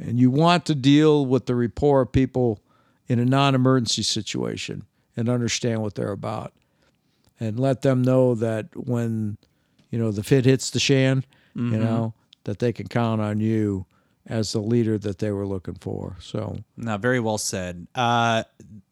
And 0.00 0.18
you 0.18 0.30
want 0.30 0.66
to 0.66 0.74
deal 0.74 1.24
with 1.24 1.46
the 1.46 1.54
rapport 1.54 2.00
of 2.00 2.10
people 2.10 2.60
in 3.06 3.20
a 3.20 3.24
non-emergency 3.24 4.02
situation 4.02 4.84
and 5.16 5.28
understand 5.28 5.82
what 5.82 5.94
they're 5.94 6.10
about, 6.10 6.52
and 7.38 7.60
let 7.60 7.82
them 7.82 8.02
know 8.02 8.34
that 8.34 8.66
when 8.74 9.36
you 9.90 9.98
know 9.98 10.10
the 10.10 10.22
fit 10.22 10.44
hits 10.46 10.70
the 10.70 10.80
shan, 10.80 11.24
you 11.54 11.78
know 11.78 12.14
that 12.44 12.58
they 12.58 12.72
can 12.72 12.88
count 12.88 13.20
on 13.20 13.40
you 13.40 13.86
as 14.26 14.52
the 14.52 14.60
leader 14.60 14.98
that 14.98 15.18
they 15.18 15.30
were 15.30 15.46
looking 15.46 15.74
for. 15.74 16.16
So 16.20 16.56
now 16.76 16.96
very 16.98 17.20
well 17.20 17.38
said. 17.38 17.86
Uh, 17.94 18.44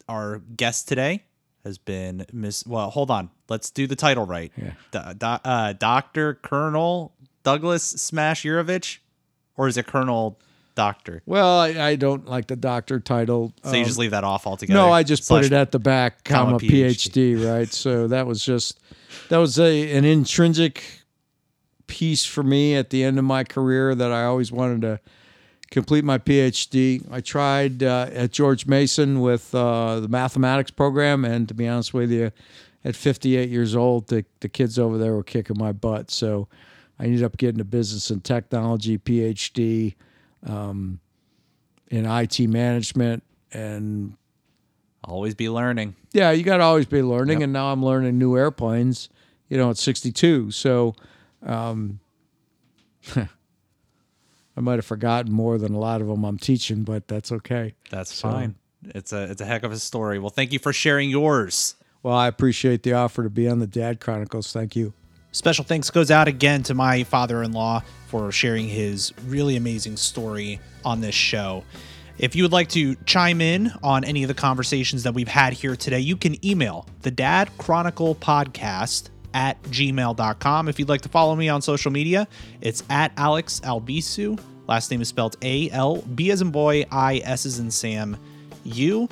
our 0.09 0.39
guest 0.39 0.87
today 0.87 1.23
has 1.63 1.77
been 1.77 2.25
Miss. 2.33 2.65
Well, 2.65 2.89
hold 2.89 3.09
on. 3.11 3.29
Let's 3.49 3.69
do 3.71 3.87
the 3.87 3.95
title 3.95 4.25
right. 4.25 4.51
Yeah. 4.57 4.71
Do- 4.91 5.13
do- 5.17 5.25
uh, 5.49 5.73
Doctor 5.73 6.33
Colonel 6.35 7.13
Douglas 7.43 7.83
Smash 7.83 8.43
Yurovich, 8.43 8.97
or 9.55 9.67
is 9.67 9.77
it 9.77 9.87
Colonel 9.87 10.37
Doctor? 10.75 11.21
Well, 11.25 11.59
I, 11.59 11.67
I 11.69 11.95
don't 11.95 12.27
like 12.27 12.47
the 12.47 12.55
doctor 12.55 12.99
title. 12.99 13.53
So 13.63 13.73
you 13.73 13.79
Um, 13.79 13.85
just 13.85 13.97
leave 13.99 14.11
that 14.11 14.23
off 14.23 14.47
altogether. 14.47 14.77
no, 14.79 14.91
I 14.91 15.03
just 15.03 15.27
put 15.27 15.43
it 15.45 15.51
at 15.53 15.71
the 15.71 15.79
back, 15.79 16.23
comma, 16.23 16.51
comma, 16.51 16.59
PhD. 16.59 17.35
PhD. 17.35 17.51
right? 17.53 17.71
So 17.71 18.07
that 18.07 18.25
was 18.27 18.43
just 18.43 18.79
that 19.29 19.37
was 19.37 19.59
a, 19.59 19.91
an 19.95 20.05
intrinsic 20.05 20.83
piece 21.91 22.23
for 22.23 22.41
me 22.41 22.73
at 22.75 22.89
the 22.89 23.03
end 23.03 23.19
of 23.19 23.25
my 23.25 23.43
career 23.43 23.93
that 23.93 24.13
I 24.13 24.23
always 24.23 24.49
wanted 24.49 24.79
to 24.83 25.01
complete 25.71 26.05
my 26.05 26.17
PhD. 26.17 27.05
I 27.11 27.19
tried 27.19 27.83
uh, 27.83 28.07
at 28.13 28.31
George 28.31 28.65
Mason 28.65 29.19
with 29.19 29.53
uh, 29.53 29.99
the 29.99 30.07
mathematics 30.07 30.71
program, 30.71 31.25
and 31.25 31.49
to 31.49 31.53
be 31.53 31.67
honest 31.67 31.93
with 31.93 32.09
you, 32.09 32.31
at 32.85 32.95
58 32.95 33.49
years 33.49 33.75
old, 33.75 34.07
the, 34.07 34.23
the 34.39 34.47
kids 34.47 34.79
over 34.79 34.97
there 34.97 35.13
were 35.13 35.23
kicking 35.23 35.57
my 35.57 35.73
butt. 35.73 36.09
So 36.09 36.47
I 36.97 37.03
ended 37.03 37.23
up 37.23 37.35
getting 37.35 37.59
a 37.59 37.65
business 37.65 38.09
and 38.09 38.23
technology 38.23 38.97
PhD 38.97 39.95
um, 40.47 41.01
in 41.89 42.05
IT 42.05 42.39
management. 42.47 43.23
And 43.51 44.15
always 45.03 45.35
be 45.35 45.49
learning. 45.49 45.95
yeah, 46.13 46.31
you 46.31 46.43
got 46.43 46.57
to 46.57 46.63
always 46.63 46.85
be 46.85 47.01
learning. 47.01 47.39
Yep. 47.39 47.43
And 47.43 47.53
now 47.53 47.73
I'm 47.73 47.83
learning 47.83 48.17
new 48.17 48.37
airplanes, 48.37 49.09
you 49.49 49.57
know, 49.57 49.71
at 49.71 49.77
62. 49.77 50.51
So 50.51 50.95
um, 51.45 51.99
I 53.15 54.59
might 54.59 54.75
have 54.75 54.85
forgotten 54.85 55.31
more 55.31 55.57
than 55.57 55.73
a 55.73 55.79
lot 55.79 56.01
of 56.01 56.07
them 56.07 56.23
I'm 56.23 56.37
teaching, 56.37 56.83
but 56.83 57.07
that's 57.07 57.31
okay. 57.31 57.73
That's 57.89 58.13
So- 58.13 58.29
fine. 58.31 58.55
It's 58.83 59.13
a 59.13 59.25
it's 59.29 59.41
a 59.41 59.45
heck 59.45 59.61
of 59.61 59.71
a 59.71 59.77
story. 59.77 60.17
Well, 60.17 60.31
thank 60.31 60.51
you 60.51 60.57
for 60.57 60.73
sharing 60.73 61.11
yours. 61.11 61.75
Well, 62.01 62.15
I 62.15 62.27
appreciate 62.27 62.81
the 62.81 62.93
offer 62.93 63.21
to 63.21 63.29
be 63.29 63.47
on 63.47 63.59
the 63.59 63.67
Dad 63.67 63.99
Chronicles. 63.99 64.51
Thank 64.51 64.75
you. 64.75 64.91
Special 65.31 65.63
thanks 65.63 65.91
goes 65.91 66.09
out 66.09 66.27
again 66.27 66.63
to 66.63 66.73
my 66.73 67.03
father 67.03 67.43
in 67.43 67.51
law 67.51 67.83
for 68.07 68.31
sharing 68.31 68.67
his 68.67 69.13
really 69.27 69.55
amazing 69.55 69.97
story 69.97 70.59
on 70.83 70.99
this 70.99 71.13
show. 71.13 71.63
If 72.17 72.35
you 72.35 72.41
would 72.43 72.51
like 72.51 72.69
to 72.69 72.95
chime 73.05 73.39
in 73.39 73.71
on 73.83 74.03
any 74.03 74.23
of 74.23 74.29
the 74.29 74.33
conversations 74.33 75.03
that 75.03 75.13
we've 75.13 75.27
had 75.27 75.53
here 75.53 75.75
today, 75.75 75.99
you 75.99 76.17
can 76.17 76.43
email 76.43 76.87
the 77.03 77.11
Dad 77.11 77.51
Chronicle 77.59 78.15
Podcast 78.15 79.09
at 79.33 79.61
gmail.com. 79.63 80.67
If 80.67 80.79
you'd 80.79 80.89
like 80.89 81.01
to 81.01 81.09
follow 81.09 81.35
me 81.35 81.49
on 81.49 81.61
social 81.61 81.91
media, 81.91 82.27
it's 82.61 82.83
at 82.89 83.11
Alex 83.17 83.59
Albisu. 83.61 84.39
Last 84.67 84.91
name 84.91 85.01
is 85.01 85.09
spelled 85.09 85.35
A 85.41 85.69
L 85.71 86.01
B 86.01 86.31
as 86.31 86.41
in 86.41 86.51
boy, 86.51 86.85
I 86.91 87.21
S 87.23 87.45
as 87.45 87.59
in 87.59 87.71
Sam, 87.71 88.17
U. 88.63 89.09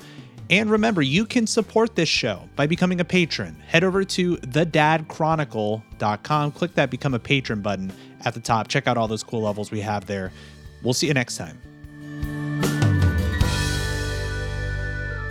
And 0.50 0.72
remember, 0.72 1.02
you 1.02 1.26
can 1.26 1.46
support 1.46 1.96
this 1.96 2.08
show 2.10 2.50
by 2.56 2.66
becoming 2.66 3.02
a 3.02 3.06
patron. 3.06 3.56
Head 3.68 3.84
over 3.84 4.04
to 4.04 4.38
thedadchronicle.com, 4.38 6.52
click 6.54 6.74
that 6.74 6.90
Become 6.90 7.14
a 7.14 7.20
Patron 7.20 7.62
button 7.62 7.94
at 8.26 8.34
the 8.34 8.40
top. 8.40 8.68
Check 8.68 8.88
out 8.88 8.98
all 8.98 9.08
those 9.08 9.22
cool 9.22 9.42
levels 9.42 9.70
we 9.70 9.82
have 9.82 10.08
there. 10.08 10.32
We'll 10.82 10.96
see 10.96 11.06
you 11.08 11.14
next 11.14 11.38
time. 11.38 11.62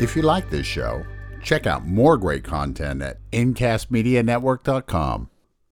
If 0.01 0.15
you 0.15 0.23
like 0.23 0.49
this 0.51 0.67
show, 0.67 1.05
check 1.43 1.67
out 1.67 1.87
more 1.87 2.17
great 2.17 2.45
content 2.45 3.03
at 3.03 3.19
incastmedianetwork.com. 3.33 5.31